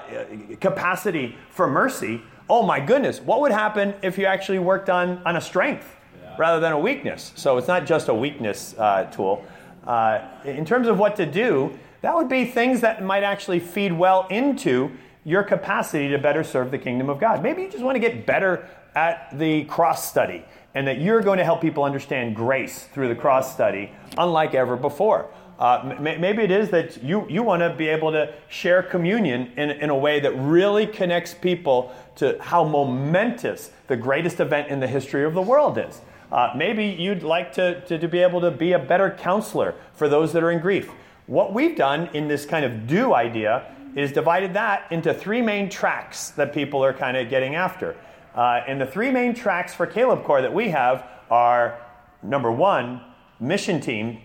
capacity 0.62 1.36
for 1.50 1.68
mercy, 1.68 2.22
oh 2.50 2.64
my 2.64 2.80
goodness, 2.80 3.20
what 3.20 3.42
would 3.42 3.52
happen 3.52 3.94
if 4.02 4.18
you 4.18 4.26
actually 4.26 4.60
worked 4.60 4.90
on 4.90 5.22
on 5.26 5.36
a 5.36 5.42
strength 5.42 5.94
yeah. 6.22 6.36
rather 6.38 6.62
than 6.62 6.72
a 6.72 6.80
weakness? 6.80 7.34
So 7.36 7.58
it's 7.58 7.68
not 7.68 7.86
just 7.86 8.08
a 8.08 8.14
weakness 8.14 8.76
uh, 8.78 9.06
tool. 9.12 9.44
Uh, 9.86 10.28
in 10.46 10.66
terms 10.66 10.88
of 10.88 10.98
what 10.98 11.16
to 11.16 11.26
do 11.28 11.78
that 12.06 12.14
would 12.14 12.30
be 12.30 12.46
things 12.46 12.82
that 12.82 13.02
might 13.02 13.24
actually 13.24 13.60
feed 13.60 13.92
well 13.92 14.28
into 14.30 14.92
your 15.24 15.42
capacity 15.42 16.08
to 16.10 16.20
better 16.20 16.44
serve 16.44 16.70
the 16.70 16.78
kingdom 16.78 17.10
of 17.10 17.20
God. 17.20 17.42
Maybe 17.42 17.64
you 17.64 17.68
just 17.72 17.84
want 17.84 17.96
to 17.96 18.00
get 18.00 18.28
better 18.28 18.70
at 18.94 19.36
the 19.36 19.64
cross 19.64 20.08
study 20.08 20.46
and 20.76 20.86
that 20.86 21.02
you're 21.02 21.22
going 21.22 21.40
to 21.40 21.44
help 21.44 21.62
people 21.62 21.84
understand 21.84 22.36
grace 22.36 22.84
through 22.94 23.08
the 23.08 23.16
cross 23.16 23.52
study 23.52 23.92
unlike 24.20 24.54
ever 24.54 24.76
before. 24.76 25.32
Uh, 25.58 25.96
m- 25.98 26.22
maybe 26.22 26.44
it 26.44 26.52
is 26.52 26.70
that 26.70 27.02
you, 27.02 27.28
you 27.28 27.42
want 27.42 27.62
to 27.62 27.74
be 27.74 27.88
able 27.88 28.12
to 28.12 28.32
share 28.50 28.84
communion 28.84 29.52
in, 29.58 29.72
in 29.72 29.90
a 29.90 29.98
way 29.98 30.20
that 30.20 30.32
really 30.34 30.86
connects 30.86 31.34
people 31.34 31.92
to 32.18 32.38
how 32.40 32.64
momentous 32.64 33.72
the 33.88 33.98
greatest 33.98 34.40
event 34.40 34.68
in 34.68 34.80
the 34.80 34.88
history 34.88 35.26
of 35.26 35.34
the 35.34 35.42
world 35.42 35.80
is. 35.80 36.02
Uh, 36.32 36.54
maybe 36.56 36.86
you'd 36.86 37.24
like 37.24 37.52
to, 37.54 37.82
to, 37.88 37.98
to 37.98 38.08
be 38.08 38.20
able 38.20 38.42
to 38.42 38.52
be 38.52 38.74
a 38.74 38.80
better 38.80 39.10
counselor 39.10 39.74
for 39.96 40.08
those 40.08 40.34
that 40.34 40.44
are 40.44 40.52
in 40.52 40.60
grief. 40.60 40.92
What 41.28 41.54
we've 41.54 41.76
done 41.76 42.10
in 42.14 42.28
this 42.28 42.46
kind 42.46 42.64
of 42.64 42.86
do 42.86 43.14
idea 43.14 43.72
is 43.96 44.12
divided 44.12 44.54
that 44.54 44.92
into 44.92 45.14
three 45.14 45.42
main 45.42 45.70
tracks 45.70 46.30
that 46.32 46.54
people 46.54 46.84
are 46.84 46.94
kind 46.94 47.18
of 47.18 47.30
getting 47.30 47.56
after. 47.56 47.96
Uh, 48.36 48.62
and 48.68 48.80
the 48.80 48.86
three 48.86 49.10
main 49.10 49.34
tracks 49.34 49.74
for 49.74 49.88
Caleb 49.88 50.24
Corps 50.24 50.42
that 50.42 50.54
we 50.54 50.70
have 50.70 51.08
are 51.32 51.80
number 52.22 52.52
one, 52.52 53.02
mission 53.40 53.80
team, 53.80 54.20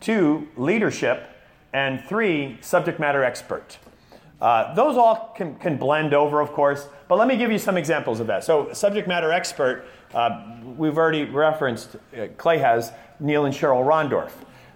two, 0.00 0.48
leadership, 0.56 1.28
and 1.72 2.02
three, 2.08 2.58
subject 2.60 2.98
matter 2.98 3.22
expert. 3.22 3.78
Uh, 4.40 4.74
those 4.74 4.96
all 4.96 5.32
can, 5.36 5.54
can, 5.56 5.76
blend 5.76 6.12
over, 6.12 6.40
of 6.40 6.52
course, 6.52 6.88
but 7.08 7.16
let 7.16 7.28
me 7.28 7.36
give 7.36 7.50
you 7.50 7.58
some 7.58 7.76
examples 7.76 8.20
of 8.20 8.26
that. 8.26 8.44
So, 8.44 8.72
subject 8.72 9.08
matter 9.08 9.32
expert, 9.32 9.86
uh, 10.12 10.58
we've 10.76 10.98
already 10.98 11.24
referenced, 11.24 11.96
uh, 11.96 12.26
Clay 12.36 12.58
has 12.58 12.92
Neil 13.18 13.46
and 13.46 13.54
Cheryl 13.54 13.84
Rondorf. 13.86 14.32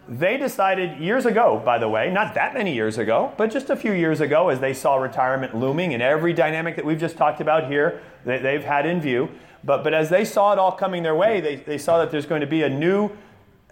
They 0.08 0.36
decided 0.36 0.98
years 0.98 1.26
ago, 1.26 1.62
by 1.64 1.78
the 1.78 1.88
way, 1.88 2.10
not 2.10 2.34
that 2.34 2.54
many 2.54 2.74
years 2.74 2.98
ago, 2.98 3.32
but 3.36 3.50
just 3.50 3.70
a 3.70 3.76
few 3.76 3.92
years 3.92 4.20
ago, 4.20 4.48
as 4.48 4.58
they 4.58 4.74
saw 4.74 4.96
retirement 4.96 5.54
looming 5.54 5.94
and 5.94 6.02
every 6.02 6.32
dynamic 6.32 6.76
that 6.76 6.84
we've 6.84 6.98
just 6.98 7.16
talked 7.16 7.40
about 7.40 7.68
here, 7.68 8.02
they, 8.24 8.38
they've 8.38 8.64
had 8.64 8.86
in 8.86 9.00
view. 9.00 9.28
But, 9.62 9.84
but 9.84 9.94
as 9.94 10.10
they 10.10 10.24
saw 10.24 10.52
it 10.52 10.58
all 10.58 10.72
coming 10.72 11.02
their 11.02 11.14
way, 11.14 11.40
they, 11.40 11.56
they 11.56 11.78
saw 11.78 11.98
that 11.98 12.10
there's 12.10 12.26
going 12.26 12.40
to 12.40 12.46
be 12.46 12.62
a 12.62 12.68
new 12.68 13.10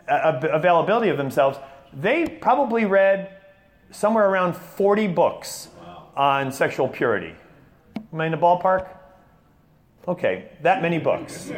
availability 0.06 1.08
of 1.08 1.16
themselves. 1.16 1.58
They 1.92 2.26
probably 2.26 2.84
read 2.84 3.36
somewhere 3.90 4.28
around 4.28 4.54
40 4.54 5.08
books 5.08 5.68
on 6.16 6.52
sexual 6.52 6.88
purity. 6.88 7.34
Am 8.12 8.20
I 8.20 8.26
in 8.26 8.32
the 8.32 8.38
ballpark? 8.38 8.88
Okay, 10.06 10.50
that 10.62 10.82
many 10.82 10.98
books. 10.98 11.50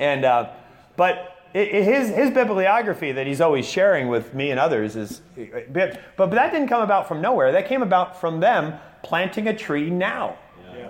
and, 0.00 0.24
uh, 0.24 0.50
but 0.96 1.33
his, 1.54 2.08
his 2.08 2.30
bibliography 2.30 3.12
that 3.12 3.26
he's 3.26 3.40
always 3.40 3.64
sharing 3.64 4.08
with 4.08 4.34
me 4.34 4.50
and 4.50 4.58
others 4.58 4.96
is, 4.96 5.22
but, 5.70 6.00
but 6.16 6.30
that 6.32 6.50
didn't 6.50 6.68
come 6.68 6.82
about 6.82 7.06
from 7.06 7.20
nowhere. 7.20 7.52
That 7.52 7.68
came 7.68 7.82
about 7.82 8.20
from 8.20 8.40
them 8.40 8.74
planting 9.04 9.46
a 9.46 9.56
tree 9.56 9.88
now. 9.88 10.36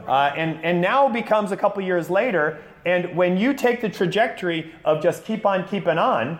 Uh, 0.09 0.33
and, 0.37 0.62
and 0.64 0.81
now 0.81 1.09
becomes 1.09 1.53
a 1.53 1.57
couple 1.57 1.83
years 1.83 2.09
later. 2.09 2.62
And 2.87 3.14
when 3.14 3.37
you 3.37 3.53
take 3.53 3.83
the 3.83 3.88
trajectory 3.88 4.74
of 4.85 5.03
just 5.03 5.24
keep 5.24 5.44
on 5.44 5.68
keeping 5.68 5.98
on, 5.98 6.38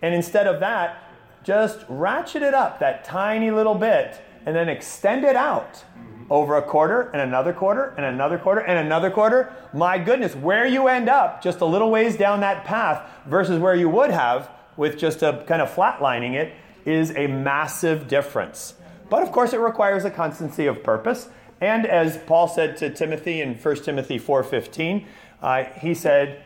and 0.00 0.14
instead 0.14 0.46
of 0.46 0.60
that, 0.60 1.04
just 1.44 1.84
ratchet 1.88 2.42
it 2.42 2.54
up 2.54 2.78
that 2.80 3.04
tiny 3.04 3.50
little 3.50 3.74
bit 3.74 4.20
and 4.46 4.56
then 4.56 4.68
extend 4.68 5.24
it 5.24 5.36
out 5.36 5.84
over 6.30 6.56
a 6.56 6.62
quarter 6.62 7.10
and 7.12 7.22
another 7.22 7.52
quarter 7.52 7.94
and 7.96 8.04
another 8.04 8.38
quarter 8.38 8.60
and 8.60 8.78
another 8.78 9.10
quarter, 9.10 9.52
my 9.72 9.98
goodness, 9.98 10.34
where 10.34 10.66
you 10.66 10.88
end 10.88 11.08
up 11.08 11.42
just 11.42 11.60
a 11.60 11.64
little 11.64 11.90
ways 11.90 12.16
down 12.16 12.40
that 12.40 12.64
path 12.64 13.08
versus 13.26 13.58
where 13.58 13.74
you 13.74 13.88
would 13.88 14.10
have 14.10 14.50
with 14.76 14.98
just 14.98 15.22
a 15.22 15.44
kind 15.46 15.62
of 15.62 15.70
flatlining 15.70 16.34
it 16.34 16.54
is 16.84 17.14
a 17.16 17.26
massive 17.26 18.08
difference. 18.08 18.74
But 19.10 19.22
of 19.22 19.32
course, 19.32 19.52
it 19.52 19.58
requires 19.60 20.04
a 20.04 20.10
constancy 20.10 20.66
of 20.66 20.82
purpose. 20.82 21.28
And 21.60 21.86
as 21.86 22.18
Paul 22.18 22.46
said 22.46 22.76
to 22.78 22.90
Timothy 22.90 23.40
in 23.40 23.54
1 23.54 23.84
Timothy 23.84 24.18
4:15, 24.18 25.06
uh, 25.42 25.64
he 25.80 25.94
said, 25.94 26.42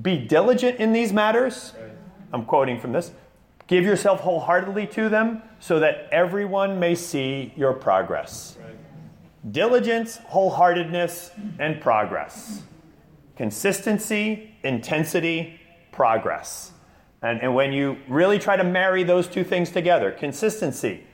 "Be 0.00 0.16
diligent 0.18 0.78
in 0.78 0.92
these 0.92 1.12
matters." 1.12 1.72
I'm 2.32 2.44
quoting 2.44 2.78
from 2.78 2.92
this. 2.92 3.12
Give 3.66 3.84
yourself 3.84 4.20
wholeheartedly 4.20 4.86
to 4.88 5.08
them, 5.08 5.42
so 5.60 5.80
that 5.80 6.08
everyone 6.12 6.78
may 6.78 6.94
see 6.94 7.52
your 7.56 7.72
progress 7.72 8.58
diligence, 9.50 10.18
wholeheartedness, 10.18 11.30
and 11.58 11.80
progress. 11.80 12.62
Consistency, 13.36 14.54
intensity, 14.62 15.60
progress. 15.90 16.72
And, 17.22 17.40
and 17.40 17.54
when 17.54 17.72
you 17.72 17.98
really 18.08 18.38
try 18.38 18.56
to 18.56 18.64
marry 18.64 19.04
those 19.04 19.28
two 19.28 19.44
things 19.44 19.70
together, 19.70 20.10
consistency, 20.10 21.04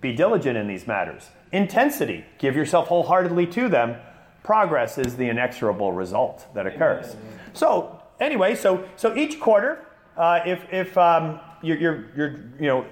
be 0.00 0.14
diligent 0.14 0.56
in 0.56 0.66
these 0.66 0.86
matters. 0.86 1.30
Intensity, 1.52 2.24
give 2.38 2.56
yourself 2.56 2.88
wholeheartedly 2.88 3.46
to 3.48 3.68
them. 3.68 3.96
Progress 4.42 4.98
is 4.98 5.16
the 5.16 5.28
inexorable 5.28 5.92
result 5.92 6.46
that 6.54 6.66
occurs. 6.66 7.16
So, 7.52 8.00
anyway, 8.20 8.54
so, 8.54 8.88
so 8.96 9.16
each 9.16 9.40
quarter, 9.40 9.86
uh, 10.16 10.40
if, 10.46 10.60
if 10.72 10.96
um, 10.96 11.40
you're, 11.62 11.78
you're, 11.78 12.04
you're, 12.16 12.30
you 12.60 12.66
know, 12.66 12.86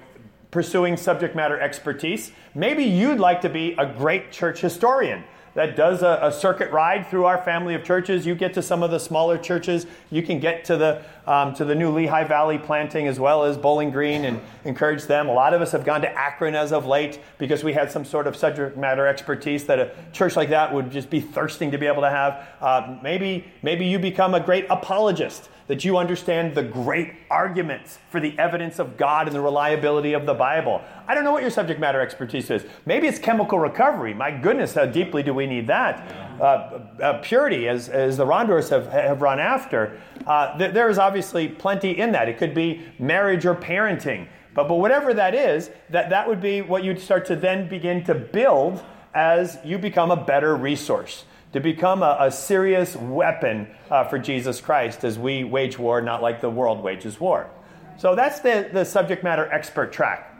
pursuing 0.55 0.95
subject 0.95 1.35
matter 1.35 1.59
expertise. 1.59 2.31
Maybe 2.53 2.85
you'd 2.85 3.19
like 3.19 3.41
to 3.41 3.49
be 3.49 3.75
a 3.77 3.85
great 3.85 4.31
church 4.31 4.61
historian. 4.61 5.25
that 5.53 5.75
does 5.75 6.01
a, 6.01 6.19
a, 6.21 6.31
circuit 6.31 6.71
ride 6.71 7.09
through 7.09 7.25
our 7.25 7.41
family 7.43 7.75
of 7.75 7.83
churches. 7.83 8.25
You 8.25 8.35
get 8.35 8.53
to 8.53 8.61
some 8.61 8.81
of 8.81 8.89
the 8.89 8.99
smaller 8.99 9.37
churches. 9.37 9.85
You 10.11 10.23
can 10.23 10.39
get 10.39 10.63
to 10.65 10.77
the 10.77 11.01
um, 11.27 11.53
to 11.55 11.65
the 11.65 11.75
new 11.75 11.91
Lehigh 11.91 12.23
Valley 12.23 12.57
planting 12.57 13.07
as 13.07 13.19
well 13.19 13.43
as 13.43 13.57
Bowling 13.57 13.91
Green 13.91 14.25
and 14.25 14.39
encourage 14.63 15.03
them. 15.03 15.27
A 15.27 15.33
lot 15.33 15.53
of 15.53 15.61
us 15.61 15.71
have 15.71 15.85
gone 15.85 16.01
to 16.01 16.11
Akron 16.11 16.55
as 16.55 16.71
of 16.71 16.85
late 16.85 17.19
because 17.37 17.63
we 17.63 17.73
had 17.73 17.91
some 17.91 18.05
sort 18.05 18.27
of 18.27 18.35
subject 18.35 18.77
matter 18.77 19.07
expertise 19.07 19.65
that 19.65 19.79
a 19.79 19.91
church 20.13 20.35
like 20.35 20.49
that 20.49 20.73
would 20.73 20.91
just 20.91 21.09
be 21.09 21.19
thirsting 21.19 21.71
to 21.71 21.77
be 21.77 21.87
able 21.87 22.01
to 22.01 22.09
have. 22.09 22.47
Uh, 22.61 22.97
maybe 23.01 23.45
maybe 23.61 23.85
you 23.85 23.99
become 23.99 24.33
a 24.33 24.39
great 24.39 24.65
apologist 24.69 25.49
that 25.67 25.83
you 25.83 25.97
understand 25.97 26.53
the 26.53 26.61
great 26.61 27.13
arguments 27.29 27.97
for 28.09 28.19
the 28.19 28.37
evidence 28.37 28.77
of 28.77 28.97
God 28.97 29.27
and 29.27 29.35
the 29.35 29.41
reliability 29.41 30.13
of 30.13 30.25
the 30.25 30.33
Bible. 30.33 30.81
I 31.07 31.15
don't 31.15 31.23
know 31.23 31.31
what 31.31 31.41
your 31.41 31.51
subject 31.51 31.79
matter 31.79 31.99
expertise 31.99 32.49
is. 32.51 32.65
Maybe 32.85 33.07
it's 33.07 33.17
chemical 33.17 33.57
recovery. 33.57 34.13
My 34.13 34.29
goodness, 34.29 34.75
how 34.75 34.85
deeply 34.85 35.23
do 35.23 35.33
we 35.33 35.47
need 35.47 35.67
that? 35.67 36.24
Uh, 36.39 36.79
uh, 37.01 37.19
purity, 37.21 37.67
as, 37.67 37.89
as 37.89 38.17
the 38.17 38.25
Rondorfs 38.25 38.69
have, 38.69 38.87
have 38.87 39.21
run 39.21 39.39
after. 39.39 39.99
Uh, 40.27 40.57
th- 40.57 40.73
there 40.73 40.89
is 40.89 40.97
obviously 40.97 41.47
plenty 41.47 41.91
in 41.97 42.11
that. 42.11 42.27
It 42.27 42.37
could 42.37 42.53
be 42.53 42.83
marriage 42.99 43.45
or 43.45 43.55
parenting. 43.55 44.27
But, 44.53 44.67
but 44.67 44.75
whatever 44.75 45.13
that 45.13 45.35
is, 45.35 45.69
that, 45.89 46.09
that 46.09 46.27
would 46.27 46.41
be 46.41 46.61
what 46.61 46.83
you'd 46.83 46.99
start 46.99 47.25
to 47.27 47.35
then 47.35 47.69
begin 47.69 48.03
to 48.05 48.15
build 48.15 48.83
as 49.13 49.57
you 49.63 49.77
become 49.77 50.11
a 50.11 50.17
better 50.17 50.55
resource 50.55 51.25
to 51.55 51.61
become 51.61 52.03
a, 52.03 52.17
a 52.19 52.29
serious 52.29 52.97
weapon 52.97 53.65
uh, 53.89 54.03
for 54.03 54.19
Jesus 54.19 54.59
Christ 54.59 55.05
as 55.05 55.17
we 55.17 55.45
wage 55.45 55.79
war, 55.79 56.01
not 56.01 56.21
like 56.21 56.41
the 56.41 56.49
world 56.49 56.83
wages 56.83 57.17
war. 57.17 57.49
So 57.97 58.13
that's 58.13 58.41
the, 58.41 58.69
the 58.73 58.83
subject 58.83 59.23
matter 59.23 59.49
expert 59.49 59.93
track. 59.93 60.35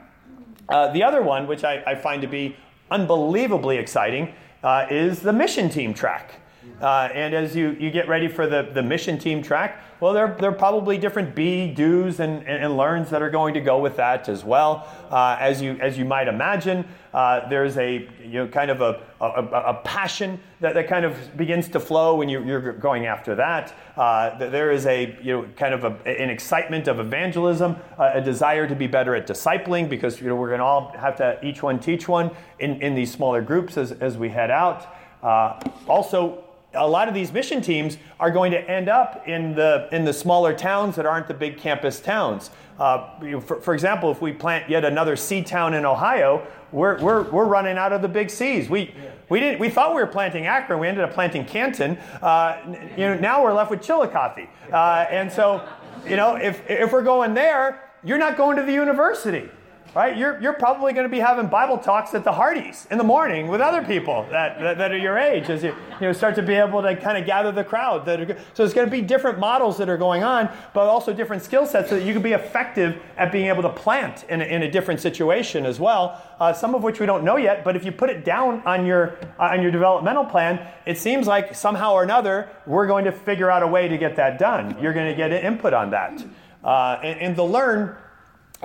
Uh, 0.68 0.92
the 0.92 1.02
other 1.02 1.22
one, 1.22 1.46
which 1.46 1.64
I, 1.64 1.82
I, 1.86 1.94
find 1.94 2.20
to 2.20 2.28
be 2.28 2.54
unbelievably 2.90 3.78
exciting, 3.78 4.34
uh, 4.66 4.84
is 4.90 5.20
the 5.20 5.32
mission 5.32 5.68
team 5.68 5.94
track. 5.94 6.40
Uh, 6.80 7.08
and 7.14 7.34
as 7.34 7.56
you, 7.56 7.70
you 7.80 7.90
get 7.90 8.08
ready 8.08 8.28
for 8.28 8.46
the, 8.46 8.68
the 8.74 8.82
mission 8.82 9.18
team 9.18 9.42
track, 9.42 9.82
well, 9.98 10.12
there, 10.12 10.36
there 10.38 10.50
are 10.50 10.54
probably 10.54 10.98
different 10.98 11.34
be, 11.34 11.72
do's, 11.72 12.20
and, 12.20 12.46
and, 12.46 12.64
and 12.64 12.76
learns 12.76 13.08
that 13.10 13.22
are 13.22 13.30
going 13.30 13.54
to 13.54 13.62
go 13.62 13.78
with 13.78 13.96
that 13.96 14.28
as 14.28 14.44
well. 14.44 14.86
Uh, 15.10 15.38
as, 15.40 15.62
you, 15.62 15.72
as 15.80 15.96
you 15.96 16.04
might 16.04 16.28
imagine, 16.28 16.84
uh, 17.14 17.48
there's 17.48 17.78
a 17.78 18.06
you 18.22 18.32
know, 18.32 18.46
kind 18.46 18.70
of 18.70 18.82
a, 18.82 19.00
a, 19.22 19.24
a, 19.24 19.80
passion 19.84 20.38
that, 20.60 20.74
that 20.74 20.86
kind 20.86 21.06
of 21.06 21.34
begins 21.34 21.66
to 21.70 21.80
flow 21.80 22.16
when 22.16 22.28
you, 22.28 22.44
you're 22.44 22.74
going 22.74 23.06
after 23.06 23.34
that. 23.34 23.74
Uh, 23.96 24.36
there 24.36 24.70
is 24.70 24.84
a 24.84 25.18
you 25.22 25.32
know, 25.32 25.48
kind 25.56 25.72
of 25.72 25.84
a, 25.84 26.06
an 26.06 26.28
excitement 26.28 26.88
of 26.88 27.00
evangelism, 27.00 27.74
uh, 27.98 28.10
a 28.12 28.20
desire 28.20 28.68
to 28.68 28.74
be 28.74 28.86
better 28.86 29.14
at 29.14 29.26
discipling 29.26 29.88
because 29.88 30.20
you 30.20 30.28
know, 30.28 30.36
we're 30.36 30.48
going 30.48 30.58
to 30.58 30.64
all 30.64 30.92
have 30.98 31.16
to 31.16 31.38
each 31.42 31.62
one 31.62 31.80
teach 31.80 32.06
one 32.06 32.30
in, 32.58 32.82
in 32.82 32.94
these 32.94 33.10
smaller 33.10 33.40
groups 33.40 33.78
as, 33.78 33.92
as 33.92 34.18
we 34.18 34.28
head 34.28 34.50
out. 34.50 34.94
Uh, 35.22 35.58
also, 35.88 36.44
a 36.74 36.86
lot 36.86 37.08
of 37.08 37.14
these 37.14 37.32
mission 37.32 37.60
teams 37.62 37.96
are 38.20 38.30
going 38.30 38.52
to 38.52 38.70
end 38.70 38.88
up 38.88 39.26
in 39.26 39.54
the 39.54 39.88
in 39.92 40.04
the 40.04 40.12
smaller 40.12 40.52
towns 40.52 40.96
that 40.96 41.06
aren't 41.06 41.28
the 41.28 41.34
big 41.34 41.58
campus 41.58 42.00
towns. 42.00 42.50
Uh, 42.78 43.40
for, 43.40 43.60
for, 43.60 43.72
example, 43.72 44.10
if 44.10 44.20
we 44.20 44.32
plant 44.32 44.68
yet 44.68 44.84
another 44.84 45.16
C 45.16 45.42
town 45.42 45.72
in 45.72 45.86
Ohio, 45.86 46.46
we're, 46.72 47.00
we're, 47.00 47.22
we're 47.30 47.46
running 47.46 47.78
out 47.78 47.92
of 47.94 48.02
the 48.02 48.08
big 48.08 48.28
C's. 48.28 48.68
We, 48.68 48.94
we, 49.30 49.40
didn't, 49.40 49.60
we 49.60 49.70
thought 49.70 49.94
we 49.94 50.02
were 50.02 50.06
planting 50.06 50.46
Akron. 50.46 50.78
We 50.78 50.86
ended 50.86 51.02
up 51.02 51.14
planting 51.14 51.46
Canton. 51.46 51.96
Uh, 52.20 52.58
you 52.90 53.06
know, 53.06 53.18
now 53.18 53.42
we're 53.42 53.54
left 53.54 53.70
with 53.70 53.80
Chillicothe. 53.80 54.46
Uh, 54.70 55.06
and 55.08 55.32
so, 55.32 55.66
you 56.06 56.16
know, 56.16 56.36
if, 56.36 56.68
if 56.68 56.92
we're 56.92 57.02
going 57.02 57.32
there, 57.32 57.90
you're 58.04 58.18
not 58.18 58.36
going 58.36 58.58
to 58.58 58.62
the 58.62 58.74
university 58.74 59.48
right? 59.94 60.16
You're, 60.16 60.40
you're 60.40 60.52
probably 60.52 60.92
going 60.92 61.04
to 61.04 61.10
be 61.10 61.18
having 61.18 61.46
Bible 61.46 61.78
talks 61.78 62.14
at 62.14 62.24
the 62.24 62.32
Hardee's 62.32 62.86
in 62.90 62.98
the 62.98 63.04
morning 63.04 63.48
with 63.48 63.60
other 63.60 63.82
people 63.82 64.26
that, 64.30 64.58
that, 64.60 64.78
that, 64.78 64.92
are 64.92 64.98
your 64.98 65.16
age 65.18 65.48
as 65.48 65.62
you, 65.62 65.74
you 66.00 66.06
know, 66.06 66.12
start 66.12 66.34
to 66.34 66.42
be 66.42 66.54
able 66.54 66.82
to 66.82 66.96
kind 66.96 67.16
of 67.16 67.24
gather 67.24 67.52
the 67.52 67.64
crowd. 67.64 68.04
That 68.06 68.20
are, 68.20 68.26
so 68.28 68.62
there's 68.62 68.74
going 68.74 68.86
to 68.86 68.90
be 68.90 69.00
different 69.00 69.38
models 69.38 69.78
that 69.78 69.88
are 69.88 69.96
going 69.96 70.22
on, 70.22 70.50
but 70.74 70.86
also 70.86 71.12
different 71.12 71.42
skill 71.42 71.66
sets 71.66 71.88
so 71.88 71.98
that 71.98 72.04
you 72.04 72.12
can 72.12 72.22
be 72.22 72.32
effective 72.32 73.00
at 73.16 73.32
being 73.32 73.46
able 73.46 73.62
to 73.62 73.70
plant 73.70 74.24
in 74.28 74.40
a, 74.40 74.44
in 74.44 74.62
a 74.62 74.70
different 74.70 75.00
situation 75.00 75.64
as 75.64 75.80
well, 75.80 76.22
uh, 76.40 76.52
some 76.52 76.74
of 76.74 76.82
which 76.82 77.00
we 77.00 77.06
don't 77.06 77.24
know 77.24 77.36
yet, 77.36 77.64
but 77.64 77.76
if 77.76 77.84
you 77.84 77.92
put 77.92 78.10
it 78.10 78.24
down 78.24 78.60
on 78.66 78.84
your, 78.84 79.18
uh, 79.38 79.44
on 79.52 79.62
your 79.62 79.70
developmental 79.70 80.24
plan, 80.24 80.66
it 80.86 80.98
seems 80.98 81.26
like 81.26 81.54
somehow 81.54 81.92
or 81.92 82.02
another 82.02 82.48
we're 82.66 82.86
going 82.86 83.04
to 83.04 83.12
figure 83.12 83.50
out 83.50 83.62
a 83.62 83.66
way 83.66 83.88
to 83.88 83.96
get 83.96 84.16
that 84.16 84.38
done. 84.38 84.76
You're 84.80 84.92
going 84.92 85.10
to 85.10 85.16
get 85.16 85.32
input 85.32 85.72
on 85.72 85.90
that. 85.90 86.24
Uh, 86.62 86.98
and, 87.02 87.20
and 87.20 87.36
the 87.36 87.44
learn 87.44 87.96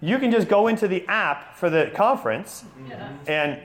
you 0.00 0.18
can 0.18 0.30
just 0.30 0.48
go 0.48 0.68
into 0.68 0.88
the 0.88 1.06
app 1.06 1.56
for 1.56 1.70
the 1.70 1.90
conference 1.94 2.64
yeah. 2.88 3.12
and 3.26 3.60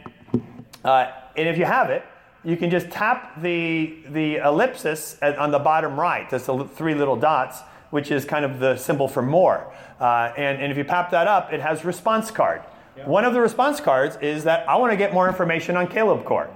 uh, 0.86 1.12
and 1.36 1.50
if 1.50 1.58
you 1.58 1.66
have 1.66 1.90
it, 1.90 2.06
you 2.44 2.56
can 2.56 2.70
just 2.70 2.90
tap 2.90 3.42
the 3.42 3.98
the 4.10 4.38
ellipsis 4.38 5.18
at, 5.22 5.38
on 5.38 5.52
the 5.52 5.60
bottom 5.60 6.00
right. 6.00 6.30
That's 6.30 6.46
the 6.46 6.66
three 6.66 6.96
little 6.96 7.16
dots, 7.16 7.62
which 7.90 8.12
is 8.12 8.26
kind 8.26 8.46
of 8.46 8.60
the 8.60 8.78
symbol 8.78 9.08
for 9.08 9.22
more. 9.22 9.72
Uh, 10.00 10.32
and, 10.38 10.62
and 10.62 10.72
if 10.72 10.78
you 10.78 10.86
pop 10.86 11.12
that 11.12 11.28
up, 11.28 11.52
it 11.52 11.60
has 11.60 11.84
response 11.84 12.32
card. 12.32 12.62
One 13.06 13.26
of 13.26 13.34
the 13.34 13.42
response 13.42 13.80
cards 13.80 14.18
is 14.22 14.44
that 14.46 14.68
I 14.68 14.76
want 14.78 14.92
to 14.92 14.98
get 14.98 15.14
more 15.14 15.28
information 15.28 15.78
on 15.78 15.88
Caleb 15.88 16.26
Corps. 16.26 16.50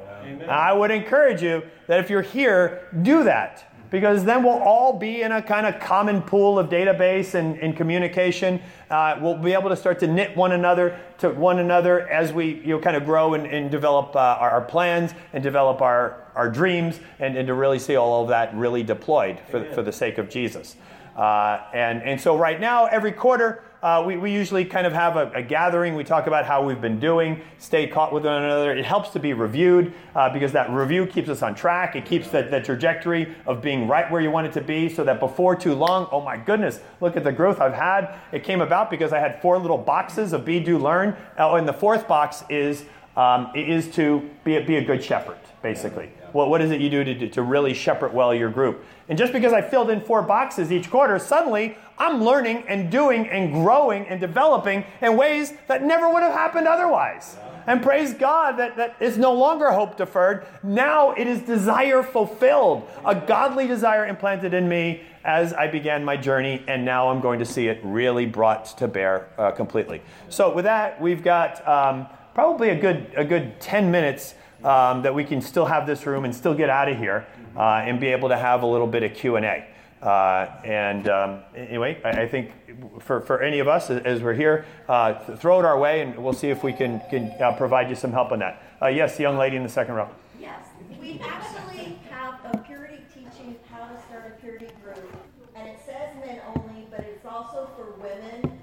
I 0.48 0.74
would 0.74 0.92
encourage 0.92 1.42
you 1.42 1.64
that 1.88 2.00
if 2.00 2.10
you're 2.10 2.22
here, 2.22 2.88
do 3.02 3.24
that 3.24 3.72
because 3.92 4.24
then 4.24 4.42
we'll 4.42 4.54
all 4.54 4.98
be 4.98 5.22
in 5.22 5.34
a 5.34 5.42
kind 5.42 5.68
of 5.68 5.80
common 5.80 6.22
pool 6.22 6.58
of 6.58 6.70
database 6.70 7.36
and, 7.36 7.60
and 7.60 7.76
communication. 7.76 8.60
Uh, 8.90 9.20
we'll 9.22 9.38
be 9.38 9.52
able 9.52 9.70
to 9.70 9.76
start 9.76 10.00
to 10.00 10.08
knit 10.08 10.36
one 10.36 10.54
another 10.54 10.98
to 11.20 11.30
one 11.30 11.60
another 11.60 12.08
as 12.10 12.32
we 12.32 12.56
you 12.62 12.68
know, 12.68 12.80
kind 12.80 12.96
of 12.96 13.04
grow 13.04 13.34
and, 13.34 13.46
and 13.46 13.70
develop 13.70 14.16
uh, 14.16 14.20
our, 14.20 14.50
our, 14.50 14.62
plans 14.62 15.14
and 15.34 15.44
develop 15.44 15.82
our, 15.82 16.26
our 16.36 16.50
dreams 16.50 17.02
and, 17.20 17.38
and 17.38 17.48
to 17.48 17.54
really 17.54 17.78
see 17.78 17.98
all 17.98 18.24
of 18.24 18.30
that 18.30 18.56
really 18.56 18.82
deployed 18.82 19.38
for, 19.50 19.66
for 19.74 19.84
the 19.84 19.92
sake 19.92 20.18
of 20.18 20.30
Jesus. 20.30 20.78
Uh, 21.18 21.60
and, 21.74 22.02
and 22.04 22.20
so 22.20 22.38
right 22.38 22.62
now, 22.62 22.86
every 22.86 23.12
quarter, 23.12 23.66
uh, 23.82 24.04
we, 24.06 24.16
we 24.16 24.32
usually 24.32 24.64
kind 24.64 24.86
of 24.86 24.94
have 24.94 25.16
a, 25.16 25.32
a, 25.34 25.42
gathering. 25.42 25.96
We 25.96 26.04
talk 26.04 26.28
about 26.28 26.46
how 26.46 26.64
we've 26.64 26.80
been 26.80 27.00
doing, 27.00 27.42
stay 27.58 27.88
caught 27.88 28.14
with 28.14 28.26
one 28.26 28.44
another. 28.44 28.74
It 28.74 28.86
helps 28.86 29.10
to 29.10 29.20
be 29.20 29.34
reviewed 29.34 29.94
uh, 30.16 30.32
because 30.32 30.52
that 30.52 30.70
review 30.70 31.08
keeps 31.08 31.30
us 31.30 31.42
on 31.42 31.56
track. 31.56 31.96
It 31.96 32.06
keeps 32.06 32.28
the, 32.30 32.44
the 32.44 32.62
trajectory 32.62 33.36
of 33.48 33.62
being 33.62 33.88
right 33.88 34.10
where 34.12 34.22
you 34.22 34.30
want 34.30 34.46
it 34.46 34.54
to 34.54 34.62
be 34.62 34.88
so 34.88 35.04
that 35.06 35.20
before 35.20 35.56
too 35.56 35.74
long, 35.74 36.08
oh 36.12 36.22
my 36.22 36.38
goodness, 36.38 36.80
look 37.00 37.18
at 37.18 37.24
the 37.24 37.32
growth 37.32 37.60
I've 37.60 37.74
had. 37.74 38.20
It 38.32 38.44
came 38.44 38.62
about 38.62 38.92
because 38.92 39.14
I 39.14 39.20
had 39.20 39.42
four 39.42 39.58
little 39.58 39.80
boxes 39.80 40.32
of 40.34 40.46
be, 40.46 40.60
do, 40.60 40.78
learn. 40.78 41.16
Oh, 41.40 41.56
and 41.56 41.68
the 41.68 41.74
fourth 41.74 42.08
box 42.08 42.44
is, 42.50 42.86
um, 43.18 43.52
is 43.56 43.90
to 43.96 44.30
be 44.44 44.58
a, 44.58 44.64
be 44.64 44.76
a 44.76 44.86
good 44.86 45.04
shepherd, 45.04 45.40
basically. 45.64 46.12
What, 46.34 46.50
what 46.50 46.62
is 46.62 46.70
it 46.70 46.82
you 46.82 46.90
do 46.90 47.04
to, 47.04 47.30
to 47.30 47.42
really 47.42 47.74
shepherd 47.74 48.14
well 48.14 48.34
your 48.34 48.50
group? 48.50 48.86
And 49.10 49.18
just 49.18 49.34
because 49.34 49.54
I 49.54 49.62
filled 49.62 49.90
in 49.90 50.02
four 50.02 50.22
boxes 50.22 50.72
each 50.72 50.90
quarter, 50.90 51.20
suddenly 51.20 51.78
I'm 52.02 52.24
learning 52.24 52.64
and 52.68 52.90
doing 52.90 53.28
and 53.28 53.54
growing 53.54 54.08
and 54.08 54.20
developing 54.20 54.86
in 55.04 55.16
ways 55.16 55.54
that 55.68 55.84
never 55.84 56.12
would 56.12 56.24
have 56.24 56.34
happened 56.34 56.68
otherwise. 56.68 57.38
And 57.68 57.84
praise 57.84 58.16
God 58.16 58.58
that, 58.58 58.76
that 58.78 58.96
is 59.00 59.20
no 59.20 59.34
longer 59.34 59.72
hope 59.72 59.98
deferred. 59.98 60.48
Now 60.64 61.12
it 61.12 61.28
is 61.28 61.42
desire 61.42 62.02
fulfilled, 62.02 62.90
a 63.06 63.14
godly 63.14 63.68
desire 63.68 64.08
implanted 64.08 64.56
in 64.56 64.68
me 64.68 65.04
as 65.24 65.54
I 65.54 65.68
began 65.68 66.04
my 66.04 66.18
journey, 66.18 66.64
and 66.68 66.84
now 66.84 67.10
I'm 67.10 67.22
going 67.22 67.38
to 67.38 67.46
see 67.46 67.68
it 67.68 67.80
really 67.84 68.26
brought 68.26 68.66
to 68.80 68.88
bear 68.88 69.30
uh, 69.38 69.52
completely. 69.52 70.02
So, 70.30 70.52
with 70.52 70.66
that, 70.66 71.00
we've 71.00 71.24
got 71.24 71.68
um, 71.68 72.08
probably 72.34 72.70
a 72.70 72.76
good, 72.82 73.14
a 73.16 73.24
good 73.24 73.62
10 73.62 73.92
minutes 73.92 74.34
um, 74.64 75.04
that 75.04 75.14
we 75.14 75.24
can 75.24 75.40
still 75.40 75.66
have 75.66 75.86
this 75.86 76.08
room 76.08 76.26
and 76.26 76.36
still 76.36 76.56
get 76.56 76.72
out 76.72 76.90
of 76.90 76.98
here 76.98 77.28
uh, 77.56 77.84
and 77.86 78.00
be 78.00 78.08
able 78.08 78.30
to 78.30 78.38
have 78.38 78.64
a 78.64 78.66
little 78.66 78.88
bit 78.88 79.04
of 79.04 79.14
Q&A. 79.14 79.68
Uh, 80.02 80.48
and 80.64 81.08
um, 81.10 81.42
anyway, 81.56 82.02
I, 82.04 82.24
I, 82.24 82.28
think 82.28 82.52
for, 83.02 83.22
for 83.22 83.42
any 83.42 83.60
of 83.60 83.68
us 83.68 83.92
as 83.92 84.24
we're 84.24 84.34
here, 84.34 84.66
uh, 84.90 85.14
throw 85.36 85.60
it 85.60 85.66
our 85.66 85.78
way 85.78 86.02
and 86.02 86.18
we'll 86.18 86.34
see 86.34 86.50
if 86.50 86.64
we 86.64 86.74
can, 86.74 87.02
can 87.12 87.32
uh, 87.40 87.52
provide 87.56 87.88
you 87.88 87.96
some 87.96 88.12
help 88.12 88.32
on 88.32 88.40
that. 88.40 88.64
Uh, 88.82 88.88
yes, 88.88 89.16
the 89.18 89.24
young 89.24 89.38
lady 89.38 89.58
in 89.58 89.64
the 89.64 89.70
second 89.70 89.94
row. 89.94 90.10
Yes, 90.40 90.66
we 91.00 91.22
actually 91.24 92.00
have 92.10 92.40
a 92.52 92.58
purity 92.58 92.98
teaching 93.14 93.56
how 93.70 93.86
to 93.86 94.02
start 94.08 94.36
a 94.36 94.42
purity 94.42 94.70
group. 94.84 94.98
And 95.56 95.68
it 95.68 95.80
says 95.86 96.16
men 96.26 96.42
only, 96.56 96.88
but 96.90 97.02
it's 97.02 97.26
also 97.26 97.70
for 97.76 97.92
women. 98.02 98.60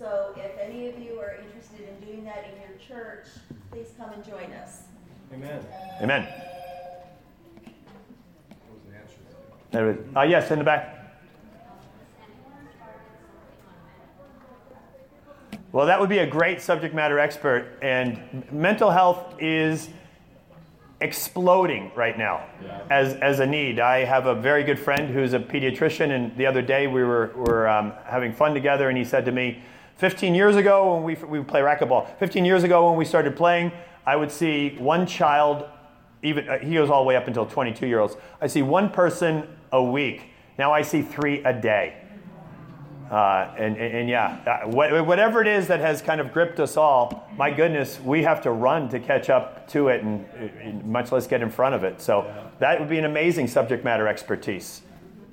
So 0.00 0.34
if 0.36 0.58
any 0.58 0.88
of 0.88 0.98
you 0.98 1.20
are 1.20 1.36
interested 1.36 1.86
in 1.88 2.06
doing 2.06 2.24
that 2.24 2.44
in 2.52 2.60
your 2.60 2.76
church, 2.78 3.26
please 3.70 3.92
come 3.96 4.10
and 4.10 4.24
join 4.24 4.50
us. 4.54 4.82
Amen. 5.32 5.64
Amen. 6.02 6.26
There 9.72 9.96
Uh, 10.14 10.22
yes, 10.22 10.50
in 10.50 10.58
the 10.58 10.64
back. 10.64 10.98
Well, 15.72 15.86
that 15.86 15.98
would 15.98 16.10
be 16.10 16.18
a 16.18 16.26
great 16.26 16.60
subject 16.60 16.94
matter 16.94 17.18
expert. 17.18 17.78
And 17.80 18.44
mental 18.52 18.90
health 18.90 19.34
is 19.38 19.88
exploding 21.00 21.90
right 21.96 22.18
now 22.18 22.44
as, 22.90 23.14
as 23.14 23.40
a 23.40 23.46
need. 23.46 23.80
I 23.80 24.04
have 24.04 24.26
a 24.26 24.34
very 24.34 24.62
good 24.62 24.78
friend 24.78 25.08
who's 25.08 25.32
a 25.32 25.38
pediatrician, 25.38 26.10
and 26.10 26.36
the 26.36 26.44
other 26.44 26.60
day 26.60 26.86
we 26.86 27.02
were, 27.02 27.32
were 27.34 27.66
um, 27.66 27.94
having 28.04 28.34
fun 28.34 28.52
together, 28.52 28.90
and 28.90 28.98
he 28.98 29.04
said 29.04 29.24
to 29.24 29.32
me, 29.32 29.62
15 29.96 30.34
years 30.34 30.56
ago 30.56 30.94
when 30.94 31.02
we, 31.02 31.14
we 31.14 31.42
play 31.42 31.60
racquetball, 31.60 32.14
15 32.18 32.44
years 32.44 32.62
ago 32.62 32.90
when 32.90 32.98
we 32.98 33.06
started 33.06 33.34
playing, 33.34 33.72
I 34.04 34.16
would 34.16 34.30
see 34.30 34.76
one 34.76 35.06
child, 35.06 35.64
even 36.22 36.46
uh, 36.46 36.58
he 36.58 36.74
goes 36.74 36.90
all 36.90 37.02
the 37.02 37.08
way 37.08 37.16
up 37.16 37.26
until 37.26 37.46
22 37.46 37.86
year 37.86 38.00
olds. 38.00 38.16
I 38.40 38.46
see 38.46 38.60
one 38.60 38.90
person 38.90 39.48
a 39.72 39.82
week. 39.82 40.24
Now 40.58 40.72
I 40.72 40.82
see 40.82 41.02
three 41.02 41.42
a 41.44 41.52
day. 41.52 41.98
Uh, 43.10 43.54
and, 43.58 43.76
and, 43.76 43.94
and, 43.94 44.08
yeah, 44.08 44.62
uh, 44.64 44.66
whatever 44.70 45.42
it 45.42 45.46
is 45.46 45.66
that 45.68 45.80
has 45.80 46.00
kind 46.00 46.18
of 46.18 46.32
gripped 46.32 46.58
us 46.58 46.78
all, 46.78 47.28
my 47.36 47.50
goodness, 47.50 48.00
we 48.00 48.22
have 48.22 48.40
to 48.40 48.50
run 48.50 48.88
to 48.88 48.98
catch 48.98 49.28
up 49.28 49.68
to 49.68 49.88
it 49.88 50.02
and, 50.02 50.24
and 50.62 50.82
much 50.86 51.12
less 51.12 51.26
get 51.26 51.42
in 51.42 51.50
front 51.50 51.74
of 51.74 51.84
it. 51.84 52.00
So 52.00 52.32
that 52.58 52.80
would 52.80 52.88
be 52.88 52.96
an 52.96 53.04
amazing 53.04 53.48
subject 53.48 53.84
matter 53.84 54.08
expertise 54.08 54.80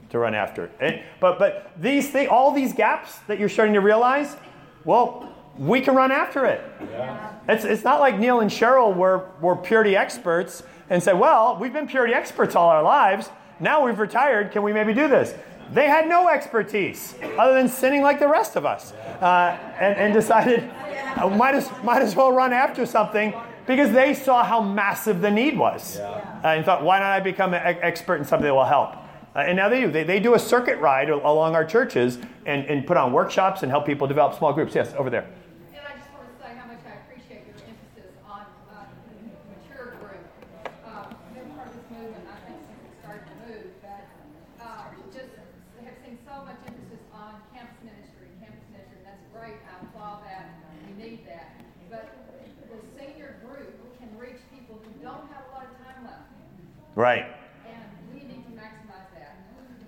to 0.09 0.19
run 0.19 0.35
after. 0.35 0.69
And, 0.81 1.01
but, 1.21 1.39
but 1.39 1.71
these 1.77 2.13
all 2.29 2.51
these 2.51 2.73
gaps 2.73 3.19
that 3.27 3.39
you're 3.39 3.47
starting 3.47 3.75
to 3.75 3.81
realize, 3.81 4.35
well, 4.83 5.33
we 5.57 5.79
can 5.79 5.95
run 5.95 6.11
after 6.11 6.45
it. 6.45 6.61
Yeah. 6.81 7.31
It's, 7.47 7.63
it's 7.63 7.83
not 7.85 8.01
like 8.01 8.19
Neil 8.19 8.41
and 8.41 8.51
Cheryl 8.51 8.93
were, 8.93 9.29
were 9.39 9.55
purity 9.55 9.95
experts 9.95 10.63
and 10.89 11.01
said, 11.01 11.17
well, 11.17 11.57
we've 11.59 11.73
been 11.73 11.87
purity 11.87 12.13
experts 12.13 12.55
all 12.55 12.67
our 12.67 12.83
lives. 12.83 13.29
Now 13.59 13.85
we've 13.85 13.99
retired. 13.99 14.51
Can 14.51 14.63
we 14.63 14.73
maybe 14.73 14.93
do 14.93 15.07
this? 15.07 15.33
They 15.71 15.87
had 15.87 16.07
no 16.07 16.29
expertise 16.29 17.13
other 17.37 17.53
than 17.53 17.69
sinning 17.69 18.01
like 18.01 18.19
the 18.19 18.27
rest 18.27 18.55
of 18.55 18.65
us 18.65 18.91
uh, 19.21 19.57
and, 19.79 19.97
and, 19.97 20.13
decided 20.13 20.63
uh, 21.15 21.29
might, 21.29 21.53
as, 21.53 21.69
might 21.83 22.01
as 22.01 22.15
well 22.15 22.31
run 22.31 22.53
after 22.53 22.87
something 22.87 23.35
because 23.67 23.91
they 23.91 24.15
saw 24.15 24.43
how 24.43 24.61
massive 24.61 25.21
the 25.21 25.29
need 25.29 25.57
was 25.57 25.97
uh, 25.97 26.41
and 26.43 26.65
thought, 26.65 26.83
why 26.83 26.97
not 26.97 27.11
I 27.11 27.19
become 27.19 27.53
an 27.53 27.61
expert 27.81 28.15
in 28.15 28.25
something 28.25 28.47
that 28.47 28.53
will 28.53 28.65
help? 28.65 28.95
Uh, 29.35 29.39
and 29.39 29.55
now 29.55 29.69
they 29.69 29.81
do. 29.81 29.91
They, 29.91 30.03
they 30.03 30.19
do 30.19 30.33
a 30.33 30.39
circuit 30.39 30.79
ride 30.79 31.09
along 31.09 31.53
our 31.53 31.65
churches 31.65 32.17
and, 32.47 32.65
and 32.65 32.87
put 32.87 32.97
on 32.97 33.13
workshops 33.13 33.61
and 33.61 33.71
help 33.71 33.85
people 33.85 34.07
develop 34.07 34.35
small 34.35 34.53
groups. 34.53 34.73
Yes, 34.73 34.93
over 34.97 35.11
there. 35.11 35.29
Right. 56.99 57.27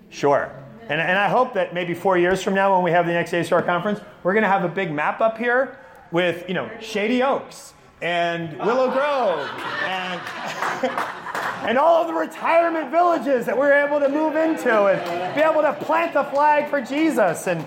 Sure. 0.09 0.49
And, 0.84 1.01
and 1.01 1.20
I 1.20 1.28
hope 1.28 1.53
that 1.55 1.74
maybe 1.74 1.93
four 1.93 2.18
years 2.18 2.41
from 2.41 2.53
now, 2.53 2.74
when 2.74 2.86
we 2.86 2.91
have 2.91 3.05
the 3.05 3.12
next 3.12 3.34
ASR 3.34 3.66
conference, 3.66 3.99
we're 4.24 4.32
going 4.32 4.43
to 4.43 4.49
have 4.49 4.64
a 4.64 4.70
big 4.70 4.93
map 4.93 5.20
up 5.20 5.38
here 5.38 5.78
with, 6.14 6.47
you 6.47 6.53
know, 6.53 6.72
Shady 6.80 7.22
Oaks 7.22 7.74
and 8.01 8.57
Willow 8.59 8.89
Grove 8.91 9.45
and, 9.84 10.22
and 11.68 11.78
all 11.78 12.01
of 12.01 12.07
the 12.07 12.14
retirement 12.14 12.91
villages 12.91 13.45
that 13.45 13.57
we're 13.57 13.74
able 13.74 13.99
to 13.99 14.07
move 14.07 14.38
into 14.38 14.86
and 14.86 15.36
be 15.36 15.41
able 15.41 15.64
to 15.64 15.74
plant 15.84 16.14
the 16.14 16.24
flag 16.24 16.70
for 16.70 16.80
Jesus. 16.80 17.45
And, 17.47 17.62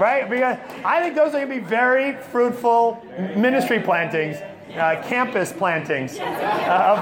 right? 0.00 0.26
Because 0.30 0.56
I 0.86 1.02
think 1.02 1.14
those 1.14 1.34
are 1.34 1.44
going 1.44 1.48
to 1.50 1.54
be 1.54 1.60
very 1.60 2.14
fruitful 2.14 3.04
ministry 3.36 3.80
plantings, 3.80 4.38
uh, 4.76 5.02
campus 5.06 5.52
plantings. 5.52 6.18
Uh, 6.18 7.00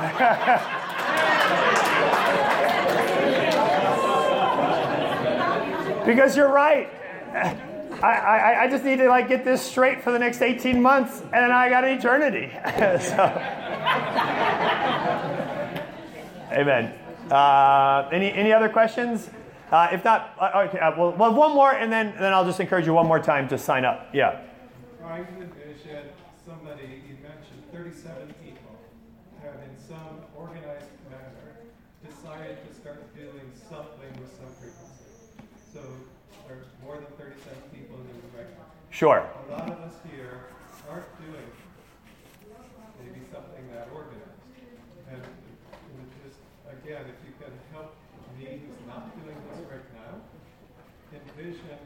because 6.07 6.37
you're 6.37 6.53
right. 6.53 6.89
I, 8.03 8.09
I, 8.09 8.63
I, 8.63 8.69
just 8.69 8.85
need 8.85 8.97
to 8.97 9.09
like 9.09 9.29
get 9.29 9.45
this 9.45 9.63
straight 9.63 10.03
for 10.03 10.11
the 10.11 10.19
next 10.19 10.43
18 10.43 10.83
months, 10.83 11.21
and 11.21 11.33
then 11.33 11.53
I 11.53 11.69
got 11.69 11.85
an 11.85 11.97
eternity. 11.97 12.51
so, 13.01 13.23
amen. 16.51 16.93
Uh, 17.31 18.09
any 18.11 18.33
any 18.33 18.53
other 18.53 18.69
questions? 18.69 19.31
Uh, 19.71 19.89
if 19.93 20.05
not, 20.05 20.35
uh, 20.41 20.67
okay, 20.67 20.81
uh, 20.81 20.93
well, 20.99 21.13
well, 21.13 21.33
one 21.33 21.55
more, 21.55 21.73
and 21.73 21.93
then 21.93 22.13
then 22.19 22.33
I'll 22.35 22.45
just 22.45 22.59
encourage 22.59 22.87
you 22.87 22.93
one 22.93 23.07
more 23.07 23.21
time 23.21 23.49
to 23.49 23.59
sign 23.59 23.85
up. 23.85 24.09
Yeah. 24.13 24.41
Envision 25.05 26.09
somebody 26.45 27.12
37 27.73 28.35
people 28.45 28.77
have 29.41 29.57
in 29.65 29.75
some 29.81 30.21
organized 30.37 30.93
manner 31.09 31.57
decided 32.05 32.61
to 32.69 32.71
start 32.77 33.01
doing 33.17 33.49
something 33.65 34.13
with 34.21 34.29
some 34.37 34.53
frequency. 34.61 35.09
So 35.73 35.81
there's 36.47 36.69
more 36.85 37.01
than 37.01 37.09
37 37.17 37.33
people 37.73 37.97
in 37.97 38.13
the 38.13 38.29
room. 38.37 38.53
Sure. 38.93 39.25
A 39.25 39.53
lot 39.57 39.73
of 39.73 39.81
us 39.89 39.97
here 40.13 40.53
aren't 40.85 41.09
doing 41.25 41.49
maybe 43.01 43.25
something 43.33 43.65
that 43.73 43.89
organized. 43.89 44.21
And 45.09 45.25
just, 46.21 46.37
again, 46.69 47.09
if 47.09 47.19
you 47.25 47.33
can 47.41 47.57
help 47.73 47.97
me 48.37 48.61
who's 48.61 48.85
not 48.85 49.09
doing 49.17 49.37
this 49.49 49.65
right 49.73 49.89
now, 49.97 50.21
envision 51.09 51.81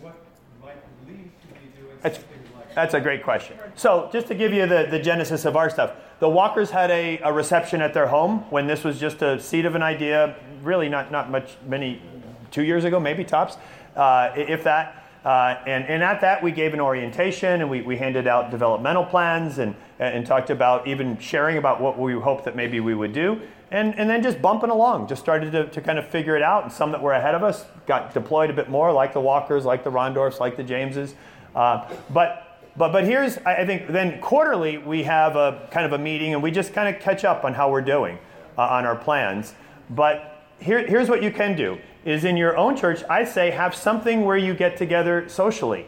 what 0.00 0.16
might 0.64 0.80
lead 1.04 1.28
to 1.28 1.48
me 1.60 1.68
doing 1.76 2.00
That's, 2.00 2.16
something 2.16 2.40
like 2.56 2.65
That's 2.76 2.92
a 2.92 3.00
great 3.00 3.24
question. 3.24 3.56
So, 3.74 4.10
just 4.12 4.26
to 4.26 4.34
give 4.34 4.52
you 4.52 4.66
the, 4.66 4.86
the 4.90 4.98
genesis 4.98 5.46
of 5.46 5.56
our 5.56 5.70
stuff, 5.70 5.92
the 6.18 6.28
Walkers 6.28 6.70
had 6.70 6.90
a, 6.90 7.18
a 7.20 7.32
reception 7.32 7.80
at 7.80 7.94
their 7.94 8.06
home 8.06 8.40
when 8.50 8.66
this 8.66 8.84
was 8.84 9.00
just 9.00 9.22
a 9.22 9.40
seed 9.40 9.64
of 9.64 9.74
an 9.74 9.82
idea, 9.82 10.36
really 10.62 10.90
not, 10.90 11.10
not 11.10 11.30
much, 11.30 11.56
many, 11.66 12.02
two 12.50 12.62
years 12.62 12.84
ago, 12.84 13.00
maybe 13.00 13.24
tops, 13.24 13.56
uh, 13.96 14.30
if 14.36 14.62
that. 14.64 15.06
Uh, 15.24 15.58
and, 15.66 15.86
and 15.86 16.02
at 16.02 16.20
that, 16.20 16.42
we 16.42 16.52
gave 16.52 16.74
an 16.74 16.80
orientation 16.80 17.62
and 17.62 17.70
we, 17.70 17.80
we 17.80 17.96
handed 17.96 18.26
out 18.26 18.50
developmental 18.50 19.06
plans 19.06 19.56
and, 19.56 19.74
and 19.98 20.26
talked 20.26 20.50
about 20.50 20.86
even 20.86 21.18
sharing 21.18 21.56
about 21.56 21.80
what 21.80 21.98
we 21.98 22.12
hoped 22.12 22.44
that 22.44 22.56
maybe 22.56 22.78
we 22.78 22.94
would 22.94 23.14
do. 23.14 23.40
And, 23.70 23.98
and 23.98 24.08
then 24.08 24.22
just 24.22 24.42
bumping 24.42 24.68
along, 24.68 25.08
just 25.08 25.22
started 25.22 25.50
to, 25.52 25.66
to 25.68 25.80
kind 25.80 25.98
of 25.98 26.06
figure 26.06 26.36
it 26.36 26.42
out. 26.42 26.64
And 26.64 26.70
some 26.70 26.92
that 26.92 27.00
were 27.00 27.14
ahead 27.14 27.34
of 27.34 27.42
us 27.42 27.64
got 27.86 28.12
deployed 28.12 28.50
a 28.50 28.52
bit 28.52 28.68
more, 28.68 28.92
like 28.92 29.14
the 29.14 29.20
Walkers, 29.22 29.64
like 29.64 29.82
the 29.82 29.90
Rondorfs, 29.90 30.40
like 30.40 30.58
the 30.58 30.62
Jameses. 30.62 31.14
Uh, 31.54 31.88
but 32.10 32.45
but, 32.78 32.92
but 32.92 33.04
here's, 33.04 33.38
I 33.38 33.64
think, 33.64 33.88
then 33.88 34.20
quarterly 34.20 34.78
we 34.78 35.02
have 35.04 35.36
a 35.36 35.68
kind 35.70 35.86
of 35.86 35.92
a 35.92 35.98
meeting 35.98 36.34
and 36.34 36.42
we 36.42 36.50
just 36.50 36.72
kind 36.72 36.94
of 36.94 37.00
catch 37.00 37.24
up 37.24 37.44
on 37.44 37.54
how 37.54 37.70
we're 37.70 37.80
doing 37.80 38.18
uh, 38.58 38.62
on 38.62 38.84
our 38.84 38.96
plans. 38.96 39.54
But 39.90 40.44
here, 40.58 40.86
here's 40.86 41.08
what 41.08 41.22
you 41.22 41.30
can 41.30 41.56
do 41.56 41.78
is 42.04 42.24
in 42.24 42.36
your 42.36 42.56
own 42.56 42.76
church, 42.76 43.02
I 43.10 43.24
say 43.24 43.50
have 43.50 43.74
something 43.74 44.24
where 44.24 44.36
you 44.36 44.54
get 44.54 44.76
together 44.76 45.28
socially. 45.28 45.86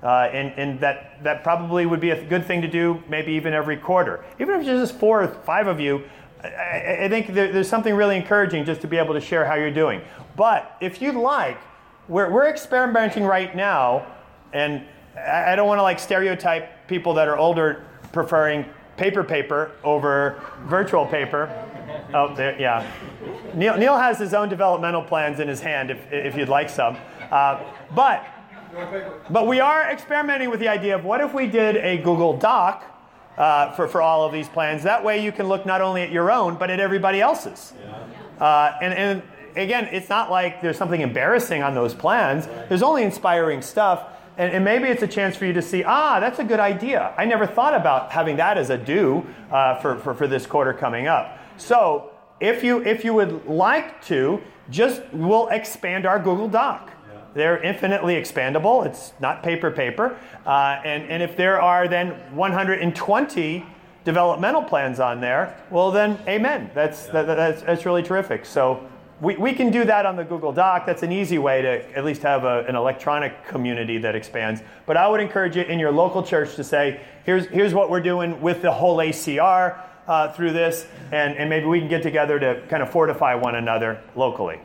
Uh, 0.00 0.30
and 0.32 0.52
and 0.56 0.80
that, 0.80 1.22
that 1.24 1.42
probably 1.42 1.84
would 1.84 1.98
be 1.98 2.10
a 2.10 2.24
good 2.24 2.46
thing 2.46 2.62
to 2.62 2.68
do 2.68 3.02
maybe 3.08 3.32
even 3.32 3.52
every 3.52 3.76
quarter. 3.76 4.24
Even 4.38 4.54
if 4.54 4.60
it's 4.60 4.68
just 4.68 4.94
four 5.00 5.24
or 5.24 5.28
five 5.28 5.66
of 5.66 5.80
you, 5.80 6.04
I, 6.42 6.98
I 7.02 7.08
think 7.08 7.34
there, 7.34 7.52
there's 7.52 7.68
something 7.68 7.94
really 7.94 8.16
encouraging 8.16 8.64
just 8.64 8.80
to 8.82 8.86
be 8.86 8.96
able 8.96 9.14
to 9.14 9.20
share 9.20 9.44
how 9.44 9.56
you're 9.56 9.72
doing. 9.72 10.00
But 10.36 10.76
if 10.80 11.02
you'd 11.02 11.16
like, 11.16 11.58
we're, 12.06 12.30
we're 12.30 12.48
experimenting 12.48 13.24
right 13.24 13.56
now, 13.56 14.06
and 14.52 14.84
I 15.26 15.56
don't 15.56 15.66
want 15.66 15.78
to 15.78 15.82
like 15.82 15.98
stereotype 15.98 16.86
people 16.88 17.14
that 17.14 17.28
are 17.28 17.36
older 17.36 17.84
preferring 18.12 18.64
paper 18.96 19.22
paper 19.22 19.72
over 19.84 20.42
virtual 20.66 21.06
paper. 21.06 21.48
Oh, 22.12 22.34
there, 22.34 22.60
yeah. 22.60 22.90
Neil, 23.54 23.76
Neil 23.76 23.96
has 23.96 24.18
his 24.18 24.34
own 24.34 24.48
developmental 24.48 25.02
plans 25.02 25.40
in 25.40 25.48
his 25.48 25.60
hand 25.60 25.90
if, 25.90 26.12
if 26.12 26.36
you'd 26.36 26.48
like 26.48 26.68
some. 26.68 26.96
Uh, 27.30 27.62
but, 27.94 28.26
but 29.30 29.46
we 29.46 29.60
are 29.60 29.90
experimenting 29.90 30.50
with 30.50 30.60
the 30.60 30.68
idea 30.68 30.94
of 30.94 31.04
what 31.04 31.20
if 31.20 31.32
we 31.32 31.46
did 31.46 31.76
a 31.76 31.98
Google 31.98 32.36
Doc 32.36 32.84
uh, 33.36 33.72
for, 33.72 33.86
for 33.86 34.02
all 34.02 34.26
of 34.26 34.32
these 34.32 34.48
plans. 34.48 34.82
That 34.82 35.04
way 35.04 35.22
you 35.24 35.32
can 35.32 35.46
look 35.46 35.64
not 35.64 35.80
only 35.80 36.02
at 36.02 36.10
your 36.10 36.30
own, 36.30 36.56
but 36.56 36.70
at 36.70 36.80
everybody 36.80 37.20
else's. 37.20 37.72
Uh, 38.40 38.72
and, 38.82 38.94
and 38.94 39.22
again, 39.56 39.88
it's 39.92 40.08
not 40.08 40.30
like 40.30 40.60
there's 40.60 40.76
something 40.76 41.00
embarrassing 41.00 41.62
on 41.62 41.74
those 41.74 41.94
plans, 41.94 42.46
there's 42.68 42.82
only 42.82 43.04
inspiring 43.04 43.62
stuff. 43.62 44.04
And, 44.38 44.52
and, 44.52 44.64
maybe 44.64 44.86
it's 44.86 45.02
a 45.02 45.08
chance 45.08 45.36
for 45.36 45.46
you 45.46 45.52
to 45.52 45.60
see, 45.60 45.82
ah, 45.82 46.20
that's 46.20 46.38
a 46.38 46.44
good 46.44 46.60
idea. 46.60 47.12
I 47.18 47.24
never 47.24 47.44
thought 47.44 47.74
about 47.74 48.12
having 48.12 48.36
that 48.36 48.56
as 48.56 48.70
a 48.70 48.78
do 48.78 49.26
uh, 49.50 49.80
for, 49.80 49.98
for, 49.98 50.14
for 50.14 50.28
this 50.28 50.46
quarter 50.46 50.72
coming 50.72 51.08
up. 51.08 51.38
So 51.56 52.12
if 52.38 52.62
you, 52.62 52.84
if 52.84 53.04
you 53.04 53.14
would 53.14 53.46
like 53.46 54.00
to, 54.06 54.40
just 54.70 55.02
we'll 55.12 55.48
expand 55.48 56.06
our 56.06 56.18
Google 56.18 56.48
Doc. 56.48 56.92
they're 57.34 57.60
infinitely 57.62 58.14
expandable. 58.14 58.86
It's 58.86 59.12
not 59.20 59.42
paper 59.42 59.70
paper. 59.70 60.16
Uh, 60.46 60.80
and, 60.84 61.02
and 61.10 61.22
if 61.22 61.36
there 61.36 61.60
are 61.60 61.88
then 61.88 62.10
120 62.34 63.66
developmental 64.04 64.62
plans 64.62 65.00
on 65.00 65.20
there, 65.20 65.60
well 65.70 65.90
then, 65.90 66.18
amen. 66.28 66.70
That's, 66.74 67.06
that, 67.06 67.26
that's, 67.26 67.62
that's 67.62 67.84
really 67.84 68.02
terrific. 68.02 68.46
So 68.46 68.88
we, 69.20 69.36
we 69.36 69.52
can 69.52 69.70
do 69.70 69.84
that 69.84 70.06
on 70.06 70.16
the 70.16 70.24
Google 70.24 70.52
Doc. 70.52 70.86
That's 70.86 71.02
an 71.02 71.10
easy 71.10 71.38
way 71.38 71.62
to 71.62 71.96
at 71.96 72.04
least 72.04 72.22
have 72.22 72.44
a, 72.44 72.64
an 72.68 72.76
electronic 72.76 73.46
community 73.46 73.98
that 73.98 74.14
expands. 74.14 74.62
But 74.86 74.96
I 74.96 75.08
would 75.08 75.20
encourage 75.20 75.56
you 75.56 75.62
in 75.62 75.78
your 75.78 75.90
local 75.90 76.22
church 76.22 76.54
to 76.56 76.64
say, 76.64 77.00
here's, 77.24 77.46
here's 77.46 77.74
what 77.74 77.90
we're 77.90 78.00
doing 78.00 78.40
with 78.40 78.62
the 78.62 78.70
whole 78.70 78.98
ACR 78.98 79.80
uh, 80.06 80.32
through 80.32 80.52
this, 80.52 80.86
and, 81.12 81.36
and 81.36 81.50
maybe 81.50 81.66
we 81.66 81.80
can 81.80 81.88
get 81.88 82.02
together 82.02 82.38
to 82.38 82.62
kind 82.68 82.82
of 82.82 82.90
fortify 82.90 83.34
one 83.34 83.56
another 83.56 84.00
locally. 84.14 84.60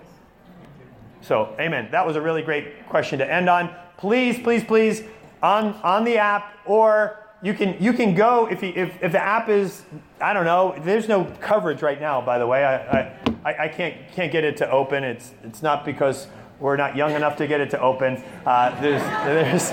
So, 1.22 1.56
amen. 1.60 1.90
That 1.92 2.06
was 2.06 2.16
a 2.16 2.22
really 2.22 2.42
great 2.42 2.88
question 2.88 3.20
to 3.20 3.32
end 3.32 3.50
on. 3.50 3.74
Please, 3.98 4.40
please, 4.40 4.64
please, 4.64 5.04
on, 5.42 5.74
on 5.84 6.04
the 6.04 6.18
app, 6.18 6.54
or 6.66 7.26
you 7.42 7.54
can, 7.54 7.76
you 7.82 7.92
can 7.92 8.14
go 8.14 8.48
if, 8.48 8.62
you, 8.62 8.72
if, 8.76 9.02
if 9.02 9.12
the 9.12 9.22
app 9.22 9.50
is, 9.50 9.84
I 10.22 10.34
don't 10.34 10.46
know, 10.46 10.76
there's 10.84 11.08
no 11.08 11.26
coverage 11.42 11.82
right 11.82 12.00
now, 12.00 12.22
by 12.22 12.38
the 12.38 12.48
way. 12.48 12.64
I, 12.64 12.76
I, 12.76 13.18
I 13.52 13.68
can't, 13.68 13.96
can't 14.14 14.32
get 14.32 14.44
it 14.44 14.58
to 14.58 14.72
open. 14.72 15.04
It's, 15.04 15.34
it's 15.44 15.62
not 15.62 15.86
because 15.86 16.28
we're 16.60 16.78
not 16.78 16.96
young 16.96 17.12
enough 17.12 17.38
to 17.38 17.48
get 17.48 17.62
it 17.62 17.70
to 17.72 17.80
open. 17.82 18.24
Uh, 18.46 18.80
there's, 18.80 19.02
there's, 19.02 19.70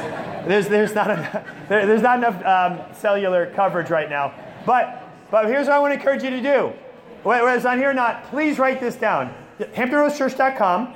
there's, 0.47 0.68
there's, 0.68 0.95
not 0.95 1.11
enough, 1.11 1.47
there, 1.68 1.87
there's 1.87 2.03
not 2.03 2.18
enough 2.18 2.45
um, 2.45 2.95
cellular 2.95 3.53
coverage 3.55 3.91
right 3.91 4.11
now. 4.11 4.35
But 4.66 5.01
but 5.31 5.47
here's 5.47 5.66
what 5.68 5.77
I 5.77 5.79
want 5.79 5.93
to 5.93 5.99
encourage 5.99 6.23
you 6.23 6.31
to 6.31 6.43
do. 6.43 6.73
Whether 7.23 7.49
it's 7.51 7.64
on 7.64 7.79
here 7.79 7.91
or 7.91 7.95
not, 7.95 8.25
please 8.25 8.59
write 8.59 8.81
this 8.81 8.97
down. 8.97 9.33
HamptonRoadsChurch.com, 9.59 10.95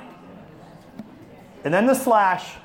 and 1.63 1.73
then 1.73 1.85
the 1.85 1.93
slash, 1.93 2.55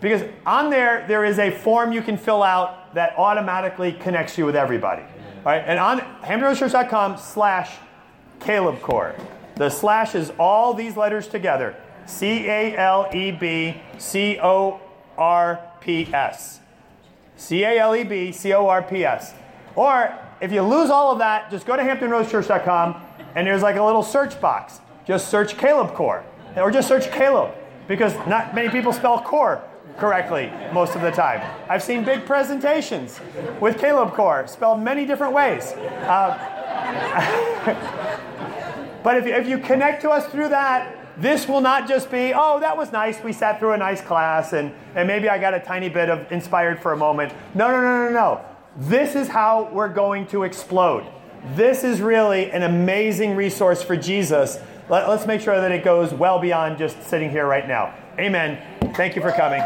because 0.00 0.22
on 0.46 0.70
there, 0.70 1.04
there 1.06 1.24
is 1.24 1.38
a 1.38 1.50
form 1.50 1.92
you 1.92 2.00
can 2.00 2.16
fill 2.16 2.42
out 2.42 2.94
that 2.94 3.16
automatically 3.18 3.92
connects 3.92 4.38
you 4.38 4.46
with 4.46 4.56
everybody. 4.56 5.02
All 5.02 5.44
right, 5.44 5.62
and 5.64 5.78
on 5.78 6.00
HamptonRoadsChurch.com 6.22 7.18
slash 7.18 7.76
Caleb 8.40 8.80
Corps. 8.80 9.14
The 9.60 9.68
slash 9.68 10.14
is 10.14 10.32
all 10.38 10.72
these 10.72 10.96
letters 10.96 11.28
together. 11.28 11.76
C 12.06 12.48
A 12.48 12.74
L 12.78 13.10
E 13.12 13.30
B 13.30 13.78
C 13.98 14.38
O 14.42 14.80
R 15.18 15.60
P 15.82 16.08
S. 16.14 16.60
C 17.36 17.62
A 17.64 17.78
L 17.78 17.94
E 17.94 18.02
B 18.02 18.32
C 18.32 18.54
O 18.54 18.66
R 18.68 18.80
P 18.82 19.04
S. 19.04 19.34
Or 19.76 20.18
if 20.40 20.50
you 20.50 20.62
lose 20.62 20.88
all 20.88 21.12
of 21.12 21.18
that, 21.18 21.50
just 21.50 21.66
go 21.66 21.76
to 21.76 21.82
HamptonRoadsChurch.com 21.82 23.02
and 23.34 23.46
there's 23.46 23.60
like 23.60 23.76
a 23.76 23.84
little 23.84 24.02
search 24.02 24.40
box. 24.40 24.80
Just 25.04 25.28
search 25.28 25.58
Caleb 25.58 25.92
Corps. 25.92 26.24
Or 26.56 26.70
just 26.70 26.88
search 26.88 27.10
Caleb 27.10 27.52
because 27.86 28.14
not 28.26 28.54
many 28.54 28.70
people 28.70 28.94
spell 28.94 29.20
core 29.20 29.62
correctly 29.98 30.50
most 30.72 30.94
of 30.94 31.02
the 31.02 31.10
time. 31.10 31.42
I've 31.68 31.82
seen 31.82 32.02
big 32.02 32.24
presentations 32.24 33.20
with 33.60 33.78
Caleb 33.78 34.14
Corps 34.14 34.46
spelled 34.46 34.80
many 34.80 35.04
different 35.04 35.34
ways. 35.34 35.72
Uh, 36.08 36.38
but 39.02 39.16
if 39.16 39.26
if 39.26 39.48
you 39.48 39.58
connect 39.58 40.02
to 40.02 40.10
us 40.10 40.26
through 40.26 40.48
that, 40.50 40.96
this 41.20 41.46
will 41.46 41.60
not 41.60 41.86
just 41.86 42.10
be, 42.10 42.32
oh, 42.34 42.60
that 42.60 42.76
was 42.76 42.92
nice. 42.92 43.22
We 43.22 43.32
sat 43.32 43.58
through 43.58 43.72
a 43.72 43.76
nice 43.76 44.00
class 44.00 44.52
and, 44.54 44.72
and 44.94 45.06
maybe 45.06 45.28
I 45.28 45.38
got 45.38 45.52
a 45.52 45.60
tiny 45.60 45.88
bit 45.88 46.08
of 46.08 46.30
inspired 46.32 46.80
for 46.80 46.92
a 46.92 46.96
moment. 46.96 47.32
No, 47.54 47.70
no, 47.70 47.80
no, 47.80 48.06
no, 48.06 48.10
no. 48.10 48.44
This 48.76 49.14
is 49.14 49.28
how 49.28 49.68
we're 49.72 49.92
going 49.92 50.26
to 50.28 50.44
explode. 50.44 51.04
This 51.54 51.84
is 51.84 52.00
really 52.00 52.50
an 52.52 52.62
amazing 52.62 53.36
resource 53.36 53.82
for 53.82 53.96
Jesus. 53.96 54.58
Let, 54.88 55.04
us 55.04 55.26
make 55.26 55.40
sure 55.40 55.60
that 55.60 55.72
it 55.72 55.84
goes 55.84 56.12
well 56.12 56.38
beyond 56.38 56.78
just 56.78 57.02
sitting 57.02 57.30
here 57.30 57.46
right 57.46 57.68
now. 57.68 57.94
Amen. 58.18 58.58
Thank 58.94 59.14
you 59.14 59.22
for 59.22 59.32
coming. 59.32 59.60